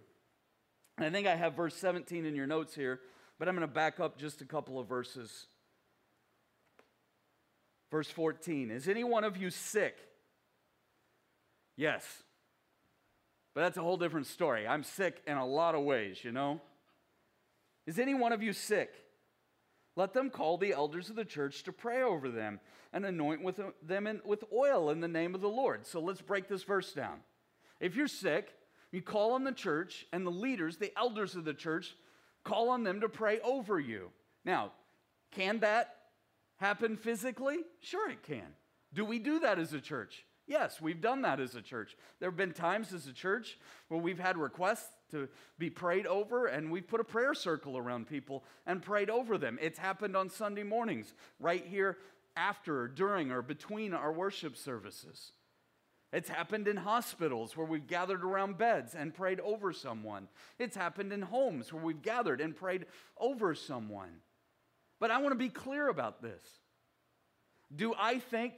And 0.97 1.05
I 1.05 1.09
think 1.11 1.27
I 1.27 1.35
have 1.35 1.53
verse 1.53 1.75
17 1.75 2.25
in 2.25 2.35
your 2.35 2.47
notes 2.47 2.73
here, 2.73 3.01
but 3.37 3.47
I'm 3.47 3.55
going 3.55 3.67
to 3.67 3.73
back 3.73 3.99
up 3.99 4.17
just 4.17 4.41
a 4.41 4.45
couple 4.45 4.79
of 4.79 4.87
verses. 4.87 5.47
Verse 7.91 8.09
14 8.09 8.71
Is 8.71 8.87
any 8.87 9.03
one 9.03 9.23
of 9.23 9.37
you 9.37 9.49
sick? 9.49 9.97
Yes. 11.75 12.03
But 13.53 13.61
that's 13.61 13.77
a 13.77 13.81
whole 13.81 13.97
different 13.97 14.27
story. 14.27 14.67
I'm 14.67 14.83
sick 14.83 15.21
in 15.25 15.37
a 15.37 15.45
lot 15.45 15.75
of 15.75 15.83
ways, 15.83 16.23
you 16.23 16.31
know? 16.31 16.61
Is 17.85 17.97
any 17.97 18.13
one 18.13 18.31
of 18.31 18.43
you 18.43 18.53
sick? 18.53 18.91
Let 19.95 20.13
them 20.13 20.29
call 20.29 20.57
the 20.57 20.73
elders 20.73 21.09
of 21.09 21.15
the 21.15 21.25
church 21.25 21.63
to 21.63 21.71
pray 21.71 22.03
over 22.03 22.29
them 22.29 22.59
and 22.93 23.03
anoint 23.03 23.43
with 23.43 23.59
them 23.81 24.05
in, 24.05 24.21
with 24.23 24.43
oil 24.53 24.91
in 24.91 24.99
the 24.99 25.07
name 25.07 25.33
of 25.33 25.41
the 25.41 25.49
Lord. 25.49 25.87
So 25.87 25.99
let's 25.99 26.21
break 26.21 26.47
this 26.47 26.63
verse 26.63 26.93
down. 26.93 27.21
If 27.79 27.95
you're 27.95 28.07
sick, 28.07 28.53
you 28.91 29.01
call 29.01 29.33
on 29.33 29.43
the 29.43 29.51
church 29.51 30.05
and 30.13 30.25
the 30.25 30.31
leaders, 30.31 30.77
the 30.77 30.97
elders 30.97 31.35
of 31.35 31.45
the 31.45 31.53
church, 31.53 31.95
call 32.43 32.69
on 32.69 32.83
them 32.83 33.01
to 33.01 33.09
pray 33.09 33.39
over 33.41 33.79
you. 33.79 34.09
Now, 34.45 34.71
can 35.31 35.59
that 35.59 35.95
happen 36.57 36.95
physically? 36.95 37.57
Sure, 37.81 38.09
it 38.09 38.23
can. 38.23 38.47
Do 38.93 39.03
we 39.03 39.19
do 39.19 39.39
that 39.39 39.59
as 39.59 39.73
a 39.73 39.81
church? 39.81 40.25
Yes, 40.47 40.79
we've 40.79 41.01
done 41.01 41.23
that 41.23 41.41
as 41.41 41.55
a 41.55 41.61
church. 41.61 41.97
There 42.19 42.29
have 42.29 42.37
been 42.37 42.53
times 42.53 42.93
as 42.93 43.05
a 43.05 43.13
church 43.13 43.59
where 43.89 43.99
we've 43.99 44.19
had 44.19 44.37
requests 44.37 44.89
to 45.11 45.27
be 45.59 45.69
prayed 45.69 46.07
over, 46.07 46.47
and 46.47 46.71
we've 46.71 46.87
put 46.87 47.01
a 47.01 47.03
prayer 47.03 47.33
circle 47.33 47.77
around 47.77 48.07
people 48.07 48.45
and 48.65 48.81
prayed 48.81 49.09
over 49.09 49.37
them. 49.37 49.59
It's 49.61 49.77
happened 49.77 50.15
on 50.15 50.29
Sunday 50.29 50.63
mornings, 50.63 51.13
right 51.39 51.65
here 51.65 51.97
after, 52.37 52.87
during, 52.87 53.29
or 53.29 53.41
between 53.41 53.93
our 53.93 54.13
worship 54.13 54.55
services. 54.55 55.33
It's 56.13 56.29
happened 56.29 56.67
in 56.67 56.77
hospitals 56.77 57.57
where 57.57 57.67
we've 57.67 57.85
gathered 57.85 58.23
around 58.23 58.57
beds 58.57 58.95
and 58.95 59.13
prayed 59.13 59.41
over 59.41 59.73
someone. 59.73 60.29
It's 60.57 60.75
happened 60.75 61.11
in 61.11 61.21
homes 61.21 61.73
where 61.73 61.83
we've 61.83 62.01
gathered 62.01 62.39
and 62.39 62.55
prayed 62.55 62.85
over 63.17 63.53
someone. 63.53 64.21
But 64.99 65.11
I 65.11 65.17
want 65.17 65.33
to 65.33 65.37
be 65.37 65.49
clear 65.49 65.89
about 65.89 66.21
this. 66.21 66.41
Do 67.75 67.93
I 67.97 68.19
think 68.19 68.53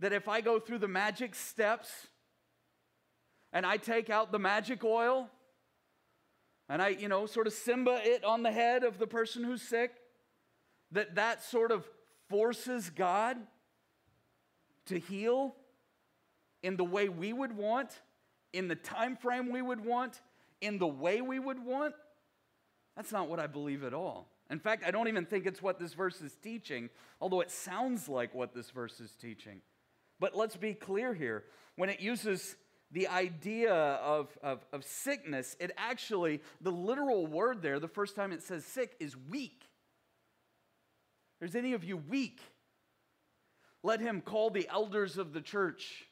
that 0.00 0.12
if 0.12 0.28
I 0.28 0.40
go 0.40 0.58
through 0.58 0.78
the 0.78 0.88
magic 0.88 1.36
steps 1.36 2.08
and 3.52 3.64
I 3.64 3.76
take 3.76 4.10
out 4.10 4.32
the 4.32 4.38
magic 4.40 4.82
oil 4.82 5.30
and 6.68 6.82
I, 6.82 6.88
you 6.88 7.08
know, 7.08 7.26
sort 7.26 7.46
of 7.46 7.52
Simba 7.52 8.00
it 8.02 8.24
on 8.24 8.42
the 8.42 8.52
head 8.52 8.82
of 8.82 8.98
the 8.98 9.06
person 9.06 9.44
who's 9.44 9.62
sick, 9.62 9.92
that 10.90 11.14
that 11.14 11.44
sort 11.44 11.70
of 11.70 11.86
forces 12.28 12.90
God 12.90 13.36
to 14.86 14.98
heal 14.98 15.54
in 16.62 16.76
the 16.76 16.84
way 16.84 17.08
we 17.08 17.32
would 17.32 17.56
want, 17.56 17.90
in 18.52 18.68
the 18.68 18.74
time 18.74 19.16
frame 19.16 19.52
we 19.52 19.62
would 19.62 19.84
want, 19.84 20.20
in 20.60 20.78
the 20.78 20.86
way 20.86 21.20
we 21.20 21.38
would 21.38 21.64
want. 21.64 21.94
That's 22.96 23.12
not 23.12 23.28
what 23.28 23.38
I 23.38 23.46
believe 23.46 23.84
at 23.84 23.94
all. 23.94 24.28
In 24.50 24.58
fact, 24.58 24.82
I 24.86 24.90
don't 24.90 25.08
even 25.08 25.26
think 25.26 25.46
it's 25.46 25.62
what 25.62 25.78
this 25.78 25.94
verse 25.94 26.20
is 26.20 26.34
teaching, 26.42 26.88
although 27.20 27.40
it 27.40 27.50
sounds 27.50 28.08
like 28.08 28.34
what 28.34 28.54
this 28.54 28.70
verse 28.70 28.98
is 28.98 29.12
teaching. 29.12 29.60
But 30.18 30.36
let's 30.36 30.56
be 30.56 30.74
clear 30.74 31.14
here. 31.14 31.44
When 31.76 31.90
it 31.90 32.00
uses 32.00 32.56
the 32.90 33.08
idea 33.08 33.72
of, 33.72 34.36
of, 34.42 34.64
of, 34.72 34.84
sickness, 34.84 35.54
it 35.60 35.70
actually, 35.76 36.40
the 36.60 36.72
literal 36.72 37.26
word 37.26 37.60
there, 37.60 37.78
the 37.78 37.86
first 37.86 38.16
time 38.16 38.32
it 38.32 38.42
says 38.42 38.64
sick, 38.64 38.96
is 38.98 39.14
weak. 39.16 39.64
There's 41.38 41.54
any 41.54 41.74
of 41.74 41.84
you 41.84 41.98
weak? 41.98 42.40
Let 43.82 44.00
him 44.00 44.22
call 44.22 44.50
the 44.50 44.66
elders 44.68 45.18
of 45.18 45.32
the 45.32 45.40
church 45.40 46.07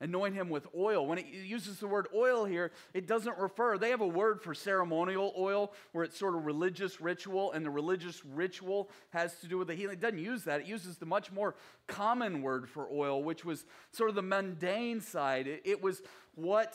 anoint 0.00 0.34
him 0.34 0.50
with 0.50 0.66
oil. 0.76 1.06
When 1.06 1.18
it 1.18 1.26
uses 1.26 1.78
the 1.78 1.86
word 1.86 2.08
oil 2.14 2.44
here, 2.44 2.72
it 2.92 3.06
doesn't 3.06 3.38
refer, 3.38 3.78
they 3.78 3.90
have 3.90 4.00
a 4.00 4.06
word 4.06 4.42
for 4.42 4.54
ceremonial 4.54 5.32
oil 5.38 5.72
where 5.92 6.04
it's 6.04 6.18
sort 6.18 6.34
of 6.34 6.44
religious 6.44 7.00
ritual, 7.00 7.52
and 7.52 7.64
the 7.64 7.70
religious 7.70 8.24
ritual 8.24 8.90
has 9.10 9.36
to 9.40 9.48
do 9.48 9.58
with 9.58 9.68
the 9.68 9.74
healing. 9.74 9.94
It 9.94 10.00
doesn't 10.00 10.18
use 10.18 10.44
that. 10.44 10.60
It 10.60 10.66
uses 10.66 10.98
the 10.98 11.06
much 11.06 11.32
more 11.32 11.54
common 11.86 12.42
word 12.42 12.68
for 12.68 12.88
oil, 12.92 13.22
which 13.22 13.44
was 13.44 13.64
sort 13.92 14.10
of 14.10 14.16
the 14.16 14.22
mundane 14.22 15.00
side. 15.00 15.46
It, 15.64 15.82
was 15.82 16.02
what 16.34 16.74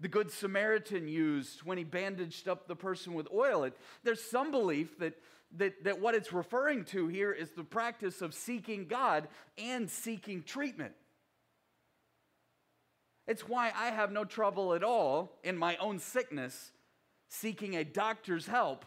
the 0.00 0.08
Good 0.08 0.30
Samaritan 0.30 1.08
used 1.08 1.62
when 1.62 1.78
he 1.78 1.84
bandaged 1.84 2.48
up 2.48 2.68
the 2.68 2.76
person 2.76 3.14
with 3.14 3.28
oil. 3.32 3.64
It, 3.64 3.76
there's 4.04 4.22
some 4.22 4.50
belief 4.50 4.98
that 4.98 5.14
that, 5.56 5.84
that 5.84 5.98
what 5.98 6.14
it's 6.14 6.30
referring 6.30 6.84
to 6.84 7.08
here 7.08 7.32
is 7.32 7.52
the 7.52 7.64
practice 7.64 8.20
of 8.20 8.34
seeking 8.34 8.86
God 8.86 9.28
and 9.56 9.88
seeking 9.88 10.42
treatment. 10.42 10.92
It's 13.28 13.46
why 13.46 13.70
I 13.76 13.90
have 13.90 14.10
no 14.10 14.24
trouble 14.24 14.72
at 14.72 14.82
all 14.82 15.36
in 15.44 15.56
my 15.56 15.76
own 15.76 15.98
sickness 15.98 16.72
seeking 17.28 17.76
a 17.76 17.84
doctor's 17.84 18.46
help 18.46 18.86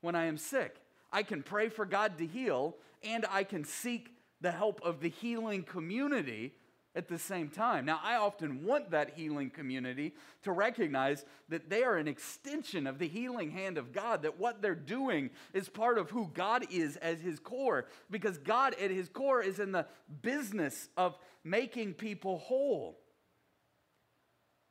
when 0.00 0.14
I 0.14 0.26
am 0.26 0.38
sick. 0.38 0.76
I 1.12 1.24
can 1.24 1.42
pray 1.42 1.68
for 1.68 1.84
God 1.84 2.18
to 2.18 2.26
heal, 2.26 2.76
and 3.02 3.26
I 3.28 3.42
can 3.42 3.64
seek 3.64 4.14
the 4.40 4.52
help 4.52 4.80
of 4.84 5.00
the 5.00 5.08
healing 5.08 5.64
community 5.64 6.54
at 6.94 7.08
the 7.08 7.18
same 7.18 7.48
time. 7.48 7.84
Now, 7.84 8.00
I 8.02 8.16
often 8.16 8.64
want 8.64 8.90
that 8.90 9.12
healing 9.14 9.50
community 9.50 10.12
to 10.42 10.52
recognize 10.52 11.24
that 11.48 11.70
they 11.70 11.84
are 11.84 11.96
an 11.96 12.08
extension 12.08 12.86
of 12.86 12.98
the 12.98 13.06
healing 13.06 13.50
hand 13.50 13.78
of 13.78 13.92
God, 13.92 14.22
that 14.22 14.38
what 14.38 14.60
they're 14.60 14.74
doing 14.74 15.30
is 15.54 15.68
part 15.68 15.98
of 15.98 16.10
who 16.10 16.30
God 16.34 16.66
is 16.70 16.96
as 16.96 17.20
his 17.20 17.38
core, 17.38 17.86
because 18.10 18.38
God 18.38 18.74
at 18.82 18.90
his 18.90 19.08
core 19.08 19.40
is 19.40 19.60
in 19.60 19.70
the 19.72 19.86
business 20.22 20.88
of 20.96 21.16
making 21.44 21.94
people 21.94 22.38
whole. 22.38 22.98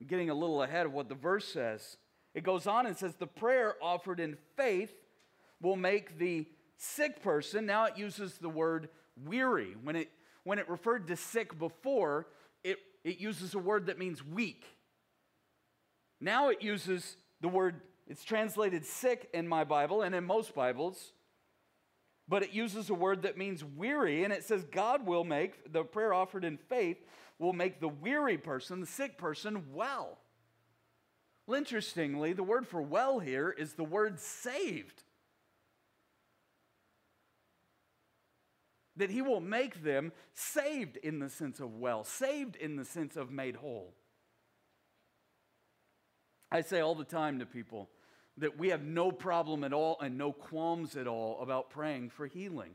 I'm 0.01 0.07
getting 0.07 0.29
a 0.29 0.35
little 0.35 0.61
ahead 0.61 0.85
of 0.85 0.93
what 0.93 1.09
the 1.09 1.15
verse 1.15 1.47
says. 1.47 1.97
It 2.33 2.43
goes 2.43 2.67
on 2.67 2.85
and 2.85 2.97
says, 2.97 3.15
The 3.15 3.27
prayer 3.27 3.75
offered 3.81 4.19
in 4.19 4.37
faith 4.55 4.93
will 5.61 5.75
make 5.75 6.17
the 6.17 6.47
sick 6.77 7.21
person, 7.21 7.65
now 7.65 7.85
it 7.85 7.97
uses 7.97 8.37
the 8.37 8.49
word 8.49 8.89
weary. 9.25 9.75
When 9.83 9.95
it 9.95 10.09
when 10.49 10.57
it 10.57 10.67
referred 10.67 11.05
to 11.05 11.15
sick 11.15 11.59
before, 11.59 12.25
it, 12.63 12.79
it 13.03 13.19
uses 13.19 13.53
a 13.53 13.59
word 13.59 13.85
that 13.85 13.99
means 13.99 14.25
weak. 14.25 14.65
Now 16.19 16.49
it 16.49 16.63
uses 16.63 17.17
the 17.39 17.47
word, 17.47 17.81
it's 18.07 18.23
translated 18.23 18.83
sick 18.83 19.29
in 19.31 19.47
my 19.47 19.63
Bible 19.63 20.01
and 20.01 20.15
in 20.15 20.23
most 20.23 20.55
Bibles, 20.55 21.11
but 22.27 22.41
it 22.41 22.51
uses 22.51 22.89
a 22.89 22.95
word 22.95 23.21
that 23.21 23.37
means 23.37 23.63
weary, 23.63 24.23
and 24.23 24.33
it 24.33 24.43
says 24.43 24.63
God 24.63 25.05
will 25.05 25.23
make, 25.23 25.71
the 25.71 25.83
prayer 25.83 26.15
offered 26.15 26.43
in 26.43 26.57
faith 26.57 26.97
will 27.37 27.53
make 27.53 27.79
the 27.79 27.87
weary 27.87 28.39
person, 28.39 28.81
the 28.81 28.87
sick 28.87 29.19
person, 29.19 29.65
well. 29.71 30.17
Well, 31.45 31.59
interestingly, 31.59 32.33
the 32.33 32.41
word 32.41 32.67
for 32.67 32.81
well 32.81 33.19
here 33.19 33.51
is 33.55 33.73
the 33.73 33.83
word 33.83 34.19
saved. 34.19 35.03
That 38.99 39.09
he 39.09 39.21
will 39.21 39.39
make 39.39 39.81
them 39.83 40.11
saved 40.33 40.97
in 40.97 41.19
the 41.19 41.29
sense 41.29 41.59
of 41.59 41.75
well, 41.75 42.03
saved 42.03 42.55
in 42.57 42.75
the 42.75 42.85
sense 42.85 43.15
of 43.15 43.31
made 43.31 43.55
whole. 43.55 43.93
I 46.51 46.61
say 46.61 46.81
all 46.81 46.95
the 46.95 47.05
time 47.05 47.39
to 47.39 47.45
people 47.45 47.89
that 48.37 48.57
we 48.57 48.69
have 48.69 48.83
no 48.83 49.11
problem 49.11 49.63
at 49.63 49.73
all 49.73 49.97
and 50.01 50.17
no 50.17 50.31
qualms 50.31 50.95
at 50.95 51.07
all 51.07 51.39
about 51.41 51.69
praying 51.69 52.09
for 52.09 52.27
healing. 52.27 52.71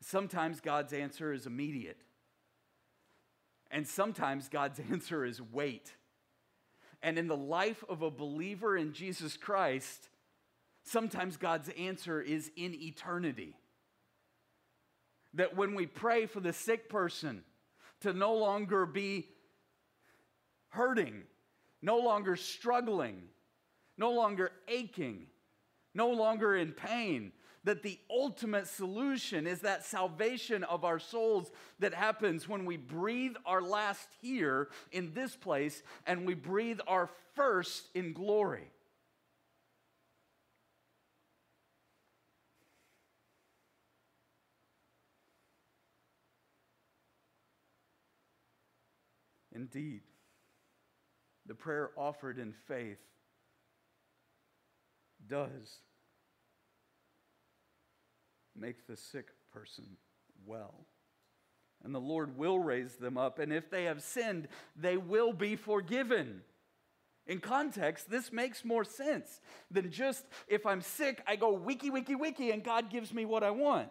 Sometimes 0.00 0.60
God's 0.60 0.92
answer 0.92 1.32
is 1.32 1.46
immediate, 1.46 2.00
and 3.70 3.86
sometimes 3.86 4.48
God's 4.48 4.80
answer 4.90 5.24
is 5.24 5.40
wait. 5.40 5.94
And 7.02 7.18
in 7.18 7.28
the 7.28 7.36
life 7.36 7.84
of 7.88 8.02
a 8.02 8.10
believer 8.10 8.76
in 8.76 8.92
Jesus 8.92 9.36
Christ, 9.36 10.08
sometimes 10.82 11.36
God's 11.36 11.68
answer 11.78 12.20
is 12.20 12.50
in 12.56 12.74
eternity 12.74 13.54
that 15.34 15.56
when 15.56 15.74
we 15.74 15.86
pray 15.86 16.26
for 16.26 16.40
the 16.40 16.52
sick 16.52 16.88
person 16.88 17.42
to 18.00 18.12
no 18.12 18.34
longer 18.34 18.86
be 18.86 19.28
hurting, 20.68 21.22
no 21.82 21.98
longer 21.98 22.36
struggling, 22.36 23.22
no 23.96 24.12
longer 24.12 24.50
aching, 24.68 25.26
no 25.94 26.10
longer 26.10 26.56
in 26.56 26.72
pain, 26.72 27.32
that 27.64 27.82
the 27.82 27.98
ultimate 28.08 28.66
solution 28.66 29.46
is 29.46 29.60
that 29.60 29.84
salvation 29.84 30.64
of 30.64 30.84
our 30.84 30.98
souls 30.98 31.50
that 31.80 31.92
happens 31.92 32.48
when 32.48 32.64
we 32.64 32.76
breathe 32.76 33.34
our 33.44 33.60
last 33.60 34.08
here 34.22 34.68
in 34.92 35.12
this 35.12 35.36
place 35.36 35.82
and 36.06 36.26
we 36.26 36.34
breathe 36.34 36.80
our 36.86 37.10
first 37.34 37.88
in 37.94 38.12
glory. 38.12 38.70
Indeed, 49.58 50.02
the 51.44 51.54
prayer 51.54 51.90
offered 51.96 52.38
in 52.38 52.54
faith 52.68 53.00
does 55.28 55.80
make 58.54 58.86
the 58.86 58.96
sick 58.96 59.26
person 59.52 59.84
well. 60.46 60.86
And 61.82 61.92
the 61.92 61.98
Lord 62.00 62.38
will 62.38 62.60
raise 62.60 62.94
them 62.94 63.18
up, 63.18 63.40
and 63.40 63.52
if 63.52 63.68
they 63.68 63.84
have 63.84 64.00
sinned, 64.00 64.46
they 64.76 64.96
will 64.96 65.32
be 65.32 65.56
forgiven. 65.56 66.42
In 67.26 67.40
context, 67.40 68.08
this 68.08 68.32
makes 68.32 68.64
more 68.64 68.84
sense 68.84 69.40
than 69.72 69.90
just 69.90 70.24
if 70.46 70.66
I'm 70.66 70.82
sick, 70.82 71.20
I 71.26 71.34
go 71.34 71.52
wiki, 71.52 71.90
wiki, 71.90 72.14
wiki, 72.14 72.52
and 72.52 72.62
God 72.62 72.90
gives 72.90 73.12
me 73.12 73.24
what 73.24 73.42
I 73.42 73.50
want. 73.50 73.88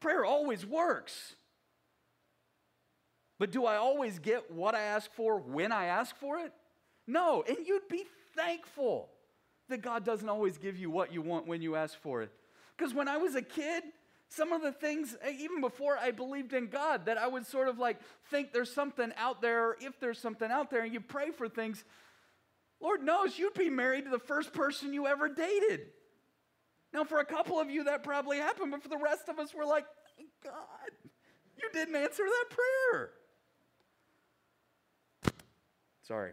Prayer 0.00 0.24
always 0.24 0.66
works. 0.66 1.36
But 3.44 3.50
do 3.50 3.66
I 3.66 3.76
always 3.76 4.18
get 4.18 4.50
what 4.50 4.74
I 4.74 4.80
ask 4.80 5.12
for 5.12 5.38
when 5.38 5.70
I 5.70 5.84
ask 5.84 6.16
for 6.16 6.38
it? 6.38 6.50
No, 7.06 7.44
and 7.46 7.58
you'd 7.66 7.88
be 7.88 8.04
thankful 8.34 9.10
that 9.68 9.82
God 9.82 10.02
doesn't 10.02 10.30
always 10.30 10.56
give 10.56 10.78
you 10.78 10.88
what 10.88 11.12
you 11.12 11.20
want 11.20 11.46
when 11.46 11.60
you 11.60 11.76
ask 11.76 11.94
for 12.00 12.22
it. 12.22 12.30
Because 12.74 12.94
when 12.94 13.06
I 13.06 13.18
was 13.18 13.34
a 13.34 13.42
kid, 13.42 13.82
some 14.30 14.54
of 14.54 14.62
the 14.62 14.72
things, 14.72 15.14
eh, 15.20 15.32
even 15.38 15.60
before 15.60 15.98
I 15.98 16.10
believed 16.10 16.54
in 16.54 16.68
God, 16.68 17.04
that 17.04 17.18
I 17.18 17.26
would 17.26 17.46
sort 17.46 17.68
of 17.68 17.78
like 17.78 17.98
think 18.30 18.54
there's 18.54 18.72
something 18.72 19.12
out 19.18 19.42
there, 19.42 19.68
or 19.68 19.76
if 19.78 20.00
there's 20.00 20.18
something 20.18 20.50
out 20.50 20.70
there, 20.70 20.82
and 20.82 20.94
you 20.94 21.00
pray 21.00 21.30
for 21.30 21.46
things, 21.46 21.84
Lord 22.80 23.02
knows 23.02 23.38
you'd 23.38 23.52
be 23.52 23.68
married 23.68 24.06
to 24.06 24.10
the 24.10 24.18
first 24.18 24.54
person 24.54 24.94
you 24.94 25.06
ever 25.06 25.28
dated. 25.28 25.80
Now, 26.94 27.04
for 27.04 27.18
a 27.18 27.26
couple 27.26 27.60
of 27.60 27.68
you, 27.68 27.84
that 27.84 28.04
probably 28.04 28.38
happened, 28.38 28.70
but 28.70 28.82
for 28.82 28.88
the 28.88 28.96
rest 28.96 29.28
of 29.28 29.38
us, 29.38 29.52
we're 29.54 29.66
like, 29.66 29.84
God, 30.42 31.10
you 31.58 31.68
didn't 31.74 31.94
answer 31.94 32.22
that 32.24 32.46
prayer. 32.48 33.10
Sorry. 36.06 36.32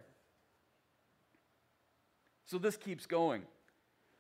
So 2.45 2.57
this 2.57 2.77
keeps 2.77 3.05
going. 3.05 3.43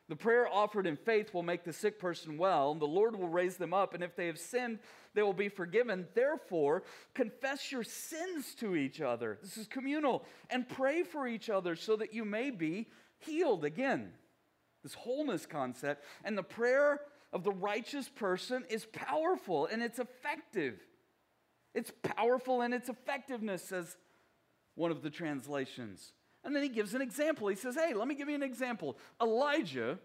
The 0.09 0.15
prayer 0.15 0.47
offered 0.47 0.87
in 0.87 0.97
faith 0.97 1.33
will 1.33 1.43
make 1.43 1.63
the 1.63 1.71
sick 1.71 1.99
person 1.99 2.37
well, 2.37 2.71
and 2.71 2.81
the 2.81 2.85
Lord 2.85 3.15
will 3.15 3.29
raise 3.29 3.55
them 3.55 3.73
up, 3.73 3.93
and 3.93 4.03
if 4.03 4.15
they 4.15 4.27
have 4.27 4.39
sinned, 4.39 4.79
they 5.13 5.21
will 5.21 5.31
be 5.31 5.47
forgiven. 5.47 6.07
Therefore, 6.13 6.83
confess 7.13 7.71
your 7.71 7.83
sins 7.83 8.53
to 8.55 8.75
each 8.75 8.99
other. 8.99 9.37
This 9.41 9.57
is 9.57 9.67
communal, 9.67 10.25
and 10.49 10.67
pray 10.67 11.03
for 11.03 11.27
each 11.27 11.49
other 11.49 11.75
so 11.75 11.95
that 11.95 12.13
you 12.13 12.25
may 12.25 12.49
be 12.49 12.87
healed. 13.19 13.63
Again, 13.63 14.11
this 14.83 14.93
wholeness 14.93 15.45
concept. 15.45 16.03
And 16.23 16.37
the 16.37 16.43
prayer 16.43 17.01
of 17.31 17.43
the 17.43 17.51
righteous 17.51 18.09
person 18.09 18.65
is 18.69 18.85
powerful 18.91 19.67
and 19.67 19.81
it's 19.81 19.99
effective. 19.99 20.79
It's 21.73 21.91
powerful 22.03 22.61
in 22.61 22.73
its 22.73 22.89
effectiveness, 22.89 23.63
says 23.63 23.95
one 24.75 24.91
of 24.91 25.01
the 25.01 25.09
translations. 25.09 26.13
And 26.43 26.55
then 26.55 26.63
he 26.63 26.69
gives 26.69 26.93
an 26.93 27.01
example. 27.01 27.47
He 27.47 27.55
says, 27.55 27.75
Hey, 27.75 27.93
let 27.93 28.07
me 28.07 28.15
give 28.15 28.29
you 28.29 28.35
an 28.35 28.43
example. 28.43 28.97
Elijah, 29.21 29.99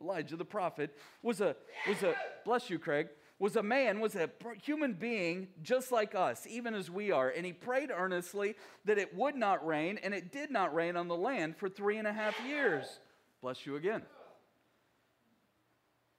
Elijah 0.00 0.36
the 0.36 0.44
prophet, 0.44 0.96
was 1.22 1.40
a, 1.40 1.56
was 1.88 2.02
a, 2.02 2.14
bless 2.44 2.70
you, 2.70 2.78
Craig, 2.78 3.08
was 3.38 3.56
a 3.56 3.62
man, 3.62 4.00
was 4.00 4.14
a 4.14 4.30
human 4.62 4.94
being 4.94 5.48
just 5.62 5.92
like 5.92 6.14
us, 6.14 6.46
even 6.48 6.74
as 6.74 6.90
we 6.90 7.12
are. 7.12 7.28
And 7.28 7.44
he 7.44 7.52
prayed 7.52 7.90
earnestly 7.94 8.54
that 8.86 8.98
it 8.98 9.14
would 9.14 9.36
not 9.36 9.66
rain, 9.66 9.98
and 10.02 10.14
it 10.14 10.32
did 10.32 10.50
not 10.50 10.74
rain 10.74 10.96
on 10.96 11.08
the 11.08 11.16
land 11.16 11.56
for 11.56 11.68
three 11.68 11.98
and 11.98 12.06
a 12.06 12.12
half 12.12 12.34
years. 12.46 13.00
Bless 13.42 13.66
you 13.66 13.76
again. 13.76 14.02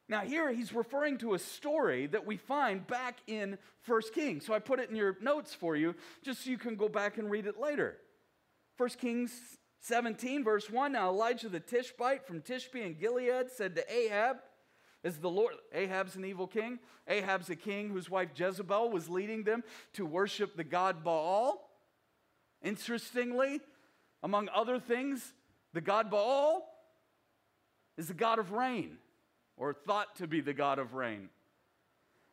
Now, 0.10 0.22
here 0.22 0.52
he's 0.54 0.74
referring 0.74 1.18
to 1.20 1.34
a 1.34 1.40
story 1.40 2.08
that 2.08 2.26
we 2.26 2.38
find 2.38 2.88
back 2.88 3.18
in 3.28 3.58
1 3.86 4.02
Kings. 4.14 4.46
So 4.46 4.54
I 4.54 4.60
put 4.60 4.80
it 4.80 4.90
in 4.90 4.96
your 4.96 5.18
notes 5.22 5.54
for 5.54 5.76
you 5.76 5.96
just 6.24 6.46
so 6.46 6.50
you 6.50 6.58
can 6.58 6.76
go 6.76 6.88
back 6.88 7.18
and 7.18 7.30
read 7.30 7.46
it 7.46 7.60
later. 7.60 7.98
1 8.78 8.90
Kings 8.92 9.32
17, 9.82 10.46
verse 10.46 10.70
1 10.70 10.94
Now 10.94 11.10
Elijah 11.10 11.50
the 11.50 11.60
Tishbite 11.60 12.26
from 12.26 12.42
Tishbe 12.42 12.86
in 12.86 12.94
Gilead 12.94 13.52
said 13.52 13.76
to 13.76 13.94
Ahab, 13.94 14.38
is 15.04 15.18
the 15.18 15.30
Lord, 15.30 15.54
Ahab's 15.74 16.16
an 16.16 16.26
evil 16.26 16.48
king. 16.48 16.80
Ahab's 17.08 17.50
a 17.50 17.56
king 17.56 17.90
whose 17.90 18.10
wife 18.10 18.30
Jezebel 18.36 18.90
was 18.90 19.10
leading 19.10 19.44
them 19.44 19.64
to 19.94 20.06
worship 20.06 20.56
the 20.56 20.64
god 20.64 21.04
Baal. 21.04 21.70
Interestingly, 22.62 23.62
among 24.24 24.50
other 24.54 24.80
things, 24.80 25.34
the 25.74 25.82
god 25.82 26.10
Baal 26.10 26.68
is 27.98 28.08
the 28.08 28.14
god 28.14 28.40
of 28.40 28.52
rain 28.52 28.98
or 29.58 29.74
thought 29.74 30.16
to 30.18 30.28
be 30.28 30.40
the 30.40 30.54
God 30.54 30.80
of 30.80 30.94
rain. 30.94 31.30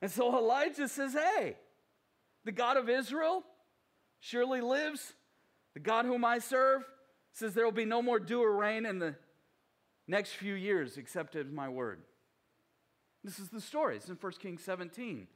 And 0.01 0.11
so 0.11 0.37
Elijah 0.37 0.89
says, 0.89 1.15
Hey, 1.15 1.57
the 2.45 2.53
God 2.53 2.77
of 2.77 2.89
Israel 2.89 3.43
surely 4.21 4.61
lives. 4.61 5.15
The 5.73 5.81
God 5.81 6.05
whom 6.05 6.25
I 6.25 6.39
serve 6.39 6.85
says 7.33 7.55
there 7.55 7.65
will 7.65 7.73
be 7.73 7.85
no 7.85 8.01
more 8.01 8.21
dew 8.21 8.43
or 8.43 8.55
rain 8.55 8.87
in 8.87 8.99
the 8.99 9.17
next 10.07 10.33
few 10.33 10.55
years 10.55 10.99
except 10.99 11.35
at 11.35 11.51
my 11.51 11.69
word. 11.69 12.03
This 13.25 13.39
is 13.39 13.49
the 13.49 13.61
story. 13.61 13.97
It's 13.97 14.09
in 14.09 14.17
1 14.17 14.33
Kings 14.33 14.63
17. 14.63 15.27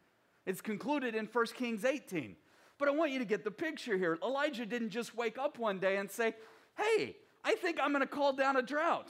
It's 0.47 0.61
concluded 0.61 1.15
in 1.15 1.27
1 1.27 1.47
Kings 1.57 1.85
18. 1.85 2.37
But 2.79 2.89
I 2.89 2.93
want 2.93 3.11
you 3.11 3.19
to 3.19 3.25
get 3.25 3.43
the 3.43 3.51
picture 3.51 3.97
here. 3.97 4.19
Elijah 4.23 4.65
didn't 4.65 4.91
just 4.91 5.17
wake 5.17 5.39
up 5.39 5.59
one 5.59 5.79
day 5.79 5.97
and 5.97 6.11
say, 6.11 6.35
Hey, 6.77 7.17
I 7.45 7.55
think 7.57 7.79
I'm 7.83 7.91
going 7.91 8.03
to 8.03 8.07
call 8.07 8.33
down 8.33 8.57
a 8.57 8.63
drought. 8.63 9.09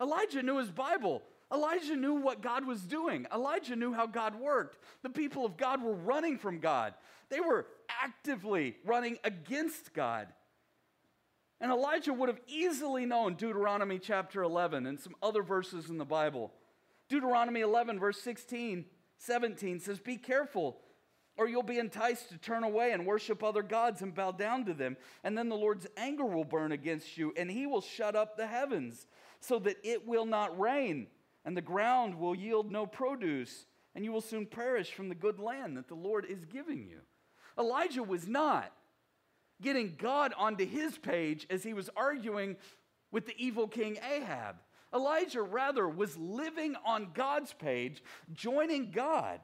Elijah 0.00 0.42
knew 0.42 0.58
his 0.58 0.70
Bible. 0.70 1.22
Elijah 1.52 1.96
knew 1.96 2.14
what 2.14 2.42
God 2.42 2.66
was 2.66 2.82
doing. 2.82 3.26
Elijah 3.32 3.76
knew 3.76 3.92
how 3.92 4.06
God 4.06 4.34
worked. 4.34 4.78
The 5.02 5.10
people 5.10 5.44
of 5.44 5.56
God 5.56 5.82
were 5.82 5.94
running 5.94 6.38
from 6.38 6.58
God, 6.58 6.94
they 7.28 7.40
were 7.40 7.66
actively 8.02 8.76
running 8.84 9.18
against 9.24 9.92
God. 9.94 10.28
And 11.60 11.72
Elijah 11.72 12.12
would 12.12 12.28
have 12.28 12.40
easily 12.46 13.06
known 13.06 13.34
Deuteronomy 13.34 13.98
chapter 13.98 14.42
11 14.42 14.86
and 14.86 15.00
some 15.00 15.14
other 15.22 15.42
verses 15.42 15.88
in 15.88 15.96
the 15.96 16.04
Bible. 16.04 16.52
Deuteronomy 17.08 17.60
11, 17.60 17.98
verse 17.98 18.20
16, 18.20 18.84
17 19.18 19.80
says, 19.80 19.98
Be 19.98 20.18
careful, 20.18 20.76
or 21.38 21.48
you'll 21.48 21.62
be 21.62 21.78
enticed 21.78 22.28
to 22.28 22.36
turn 22.36 22.62
away 22.62 22.92
and 22.92 23.06
worship 23.06 23.42
other 23.42 23.62
gods 23.62 24.02
and 24.02 24.14
bow 24.14 24.32
down 24.32 24.66
to 24.66 24.74
them. 24.74 24.98
And 25.24 25.38
then 25.38 25.48
the 25.48 25.56
Lord's 25.56 25.86
anger 25.96 26.26
will 26.26 26.44
burn 26.44 26.72
against 26.72 27.16
you, 27.16 27.32
and 27.38 27.50
he 27.50 27.66
will 27.66 27.80
shut 27.80 28.14
up 28.14 28.36
the 28.36 28.46
heavens 28.46 29.06
so 29.40 29.58
that 29.60 29.76
it 29.82 30.06
will 30.06 30.26
not 30.26 30.58
rain 30.58 31.08
and 31.46 31.56
the 31.56 31.62
ground 31.62 32.16
will 32.16 32.34
yield 32.34 32.72
no 32.72 32.86
produce, 32.86 33.66
and 33.94 34.04
you 34.04 34.12
will 34.12 34.20
soon 34.20 34.44
perish 34.44 34.92
from 34.92 35.08
the 35.08 35.14
good 35.14 35.38
land 35.38 35.76
that 35.76 35.86
the 35.86 35.94
Lord 35.94 36.26
is 36.26 36.44
giving 36.44 36.84
you. 36.84 36.98
Elijah 37.56 38.02
was 38.02 38.26
not 38.26 38.72
getting 39.62 39.94
God 39.96 40.34
onto 40.36 40.66
his 40.66 40.98
page 40.98 41.46
as 41.48 41.62
he 41.62 41.72
was 41.72 41.88
arguing 41.96 42.56
with 43.12 43.26
the 43.26 43.34
evil 43.38 43.68
king 43.68 43.96
Ahab. 44.12 44.56
Elijah, 44.92 45.40
rather, 45.40 45.88
was 45.88 46.16
living 46.16 46.74
on 46.84 47.12
God's 47.14 47.52
page, 47.52 48.02
joining 48.32 48.90
God. 48.90 49.40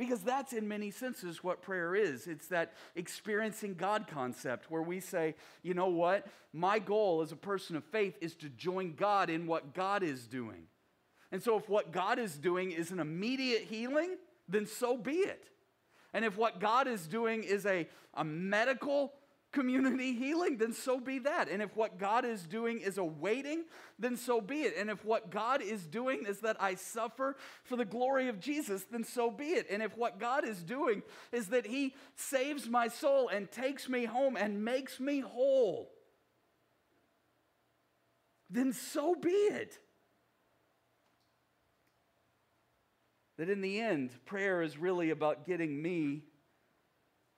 Because 0.00 0.22
that's 0.22 0.54
in 0.54 0.66
many 0.66 0.90
senses 0.90 1.44
what 1.44 1.60
prayer 1.60 1.94
is. 1.94 2.26
It's 2.26 2.46
that 2.46 2.72
experiencing 2.96 3.74
God 3.74 4.06
concept 4.08 4.70
where 4.70 4.80
we 4.80 4.98
say, 4.98 5.34
you 5.62 5.74
know 5.74 5.90
what? 5.90 6.26
My 6.54 6.78
goal 6.78 7.20
as 7.20 7.32
a 7.32 7.36
person 7.36 7.76
of 7.76 7.84
faith 7.84 8.16
is 8.22 8.34
to 8.36 8.48
join 8.48 8.94
God 8.94 9.28
in 9.28 9.46
what 9.46 9.74
God 9.74 10.02
is 10.02 10.26
doing. 10.26 10.62
And 11.30 11.42
so 11.42 11.58
if 11.58 11.68
what 11.68 11.92
God 11.92 12.18
is 12.18 12.38
doing 12.38 12.72
is 12.72 12.92
an 12.92 12.98
immediate 12.98 13.64
healing, 13.64 14.16
then 14.48 14.64
so 14.64 14.96
be 14.96 15.16
it. 15.16 15.50
And 16.14 16.24
if 16.24 16.38
what 16.38 16.60
God 16.60 16.88
is 16.88 17.06
doing 17.06 17.42
is 17.42 17.66
a, 17.66 17.86
a 18.14 18.24
medical 18.24 19.12
community 19.52 20.14
healing, 20.14 20.58
then 20.58 20.72
so 20.72 21.00
be 21.00 21.18
that. 21.20 21.48
And 21.48 21.62
if 21.62 21.76
what 21.76 21.98
God 21.98 22.24
is 22.24 22.46
doing 22.46 22.80
is 22.80 22.98
awaiting, 22.98 23.64
then 23.98 24.16
so 24.16 24.40
be 24.40 24.62
it. 24.62 24.74
And 24.78 24.90
if 24.90 25.04
what 25.04 25.30
God 25.30 25.62
is 25.62 25.86
doing 25.86 26.24
is 26.26 26.40
that 26.40 26.56
I 26.60 26.74
suffer 26.76 27.36
for 27.64 27.76
the 27.76 27.84
glory 27.84 28.28
of 28.28 28.40
Jesus, 28.40 28.84
then 28.90 29.04
so 29.04 29.30
be 29.30 29.46
it. 29.46 29.66
And 29.70 29.82
if 29.82 29.96
what 29.96 30.18
God 30.18 30.46
is 30.46 30.62
doing 30.62 31.02
is 31.32 31.48
that 31.48 31.66
He 31.66 31.94
saves 32.14 32.68
my 32.68 32.88
soul 32.88 33.28
and 33.28 33.50
takes 33.50 33.88
me 33.88 34.04
home 34.04 34.36
and 34.36 34.64
makes 34.64 35.00
me 35.00 35.20
whole, 35.20 35.90
then 38.48 38.72
so 38.72 39.14
be 39.14 39.30
it. 39.30 39.78
That 43.38 43.48
in 43.48 43.62
the 43.62 43.80
end, 43.80 44.10
prayer 44.26 44.60
is 44.62 44.76
really 44.76 45.10
about 45.10 45.46
getting 45.46 45.80
me 45.80 46.24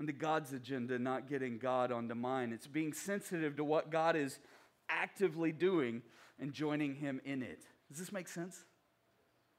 onto 0.03 0.12
God's 0.12 0.53
agenda, 0.53 0.99
not 0.99 1.29
getting 1.29 1.59
God 1.59 1.93
onto 1.93 2.17
mine. 2.17 2.53
It's 2.53 2.67
being 2.67 2.93
sensitive 2.93 3.55
to 3.55 3.62
what 3.62 3.93
God 3.93 4.17
is 4.17 4.41
actively 4.88 5.53
doing 5.53 6.03
and 6.41 6.53
joining 6.53 6.97
Him 6.97 7.21
in 7.25 7.41
it. 7.41 7.62
Does 7.88 8.01
this 8.01 8.11
make 8.11 8.27
sense? 8.27 8.65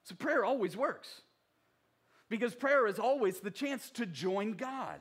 So, 0.04 0.16
prayer 0.16 0.44
always 0.44 0.76
works 0.76 1.22
because 2.30 2.54
prayer 2.56 2.88
is 2.88 3.00
always 3.00 3.40
the 3.40 3.52
chance 3.52 3.90
to 3.92 4.06
join 4.06 4.54
God. 4.54 5.00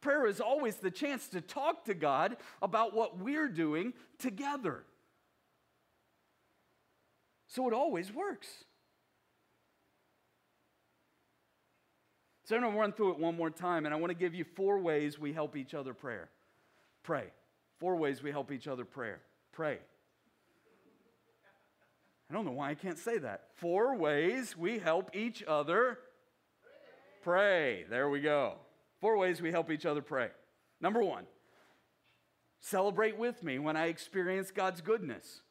Prayer 0.00 0.28
is 0.28 0.40
always 0.40 0.76
the 0.76 0.92
chance 0.92 1.26
to 1.28 1.40
talk 1.40 1.86
to 1.86 1.94
God 1.94 2.36
about 2.60 2.94
what 2.94 3.18
we're 3.18 3.48
doing 3.48 3.94
together. 4.20 4.84
So, 7.48 7.66
it 7.66 7.74
always 7.74 8.14
works. 8.14 8.46
So 12.44 12.56
I'm 12.56 12.62
going 12.62 12.72
to 12.72 12.78
run 12.78 12.92
through 12.92 13.12
it 13.12 13.18
one 13.18 13.36
more 13.36 13.50
time, 13.50 13.84
and 13.84 13.94
I 13.94 13.98
want 13.98 14.10
to 14.10 14.16
give 14.16 14.34
you 14.34 14.44
four 14.56 14.78
ways 14.78 15.18
we 15.18 15.32
help 15.32 15.56
each 15.56 15.74
other 15.74 15.94
prayer. 15.94 16.28
Pray. 17.02 17.26
Four 17.78 17.96
ways 17.96 18.22
we 18.22 18.30
help 18.30 18.50
each 18.50 18.66
other 18.66 18.84
prayer. 18.84 19.20
Pray. 19.52 19.78
I 22.30 22.34
don't 22.34 22.44
know 22.44 22.52
why 22.52 22.70
I 22.70 22.74
can't 22.74 22.98
say 22.98 23.18
that. 23.18 23.48
Four 23.56 23.96
ways 23.96 24.56
we 24.56 24.78
help 24.78 25.14
each 25.14 25.42
other 25.42 25.98
pray. 27.22 27.84
There 27.90 28.08
we 28.08 28.20
go. 28.20 28.54
Four 29.00 29.18
ways 29.18 29.42
we 29.42 29.50
help 29.50 29.70
each 29.70 29.84
other 29.84 30.00
pray. 30.00 30.30
Number 30.80 31.02
one, 31.02 31.26
celebrate 32.60 33.18
with 33.18 33.42
me 33.42 33.58
when 33.58 33.76
I 33.76 33.86
experience 33.86 34.50
God's 34.50 34.80
goodness. 34.80 35.42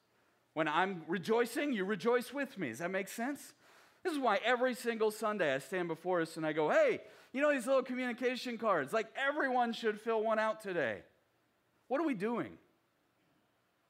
When 0.53 0.67
I'm 0.67 1.03
rejoicing, 1.07 1.71
you 1.71 1.85
rejoice 1.85 2.33
with 2.33 2.57
me. 2.57 2.69
Does 2.69 2.79
that 2.79 2.91
make 2.91 3.07
sense? 3.07 3.53
This 4.03 4.13
is 4.13 4.19
why 4.19 4.39
every 4.43 4.73
single 4.73 5.11
Sunday 5.11 5.53
I 5.53 5.59
stand 5.59 5.87
before 5.87 6.21
us 6.21 6.37
and 6.37 6.45
I 6.45 6.53
go, 6.53 6.69
hey, 6.69 7.01
you 7.33 7.41
know 7.41 7.51
these 7.51 7.67
little 7.67 7.83
communication 7.83 8.57
cards? 8.57 8.93
Like 8.93 9.07
everyone 9.15 9.73
should 9.73 9.99
fill 10.01 10.23
one 10.23 10.39
out 10.39 10.61
today. 10.61 10.99
What 11.87 12.01
are 12.01 12.07
we 12.07 12.13
doing? 12.13 12.53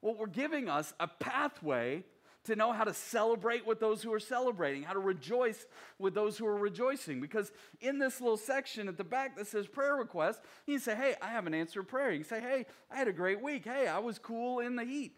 Well, 0.00 0.16
we're 0.16 0.26
giving 0.26 0.68
us 0.68 0.92
a 1.00 1.08
pathway 1.08 2.04
to 2.44 2.56
know 2.56 2.72
how 2.72 2.82
to 2.84 2.92
celebrate 2.92 3.66
with 3.66 3.78
those 3.78 4.02
who 4.02 4.12
are 4.12 4.20
celebrating, 4.20 4.82
how 4.82 4.92
to 4.92 4.98
rejoice 4.98 5.64
with 5.98 6.12
those 6.12 6.36
who 6.36 6.46
are 6.46 6.56
rejoicing. 6.56 7.20
Because 7.20 7.52
in 7.80 7.98
this 7.98 8.20
little 8.20 8.36
section 8.36 8.88
at 8.88 8.96
the 8.96 9.04
back 9.04 9.36
that 9.36 9.46
says 9.46 9.68
prayer 9.68 9.94
request, 9.94 10.40
you 10.66 10.74
can 10.74 10.82
say, 10.82 10.96
Hey, 10.96 11.14
I 11.22 11.28
have 11.28 11.46
an 11.46 11.54
answered 11.54 11.84
prayer. 11.84 12.10
You 12.10 12.24
can 12.24 12.28
say, 12.28 12.40
Hey, 12.40 12.66
I 12.90 12.96
had 12.96 13.08
a 13.08 13.12
great 13.12 13.40
week. 13.40 13.64
Hey, 13.64 13.86
I 13.86 14.00
was 14.00 14.18
cool 14.18 14.58
in 14.58 14.74
the 14.74 14.84
heat. 14.84 15.12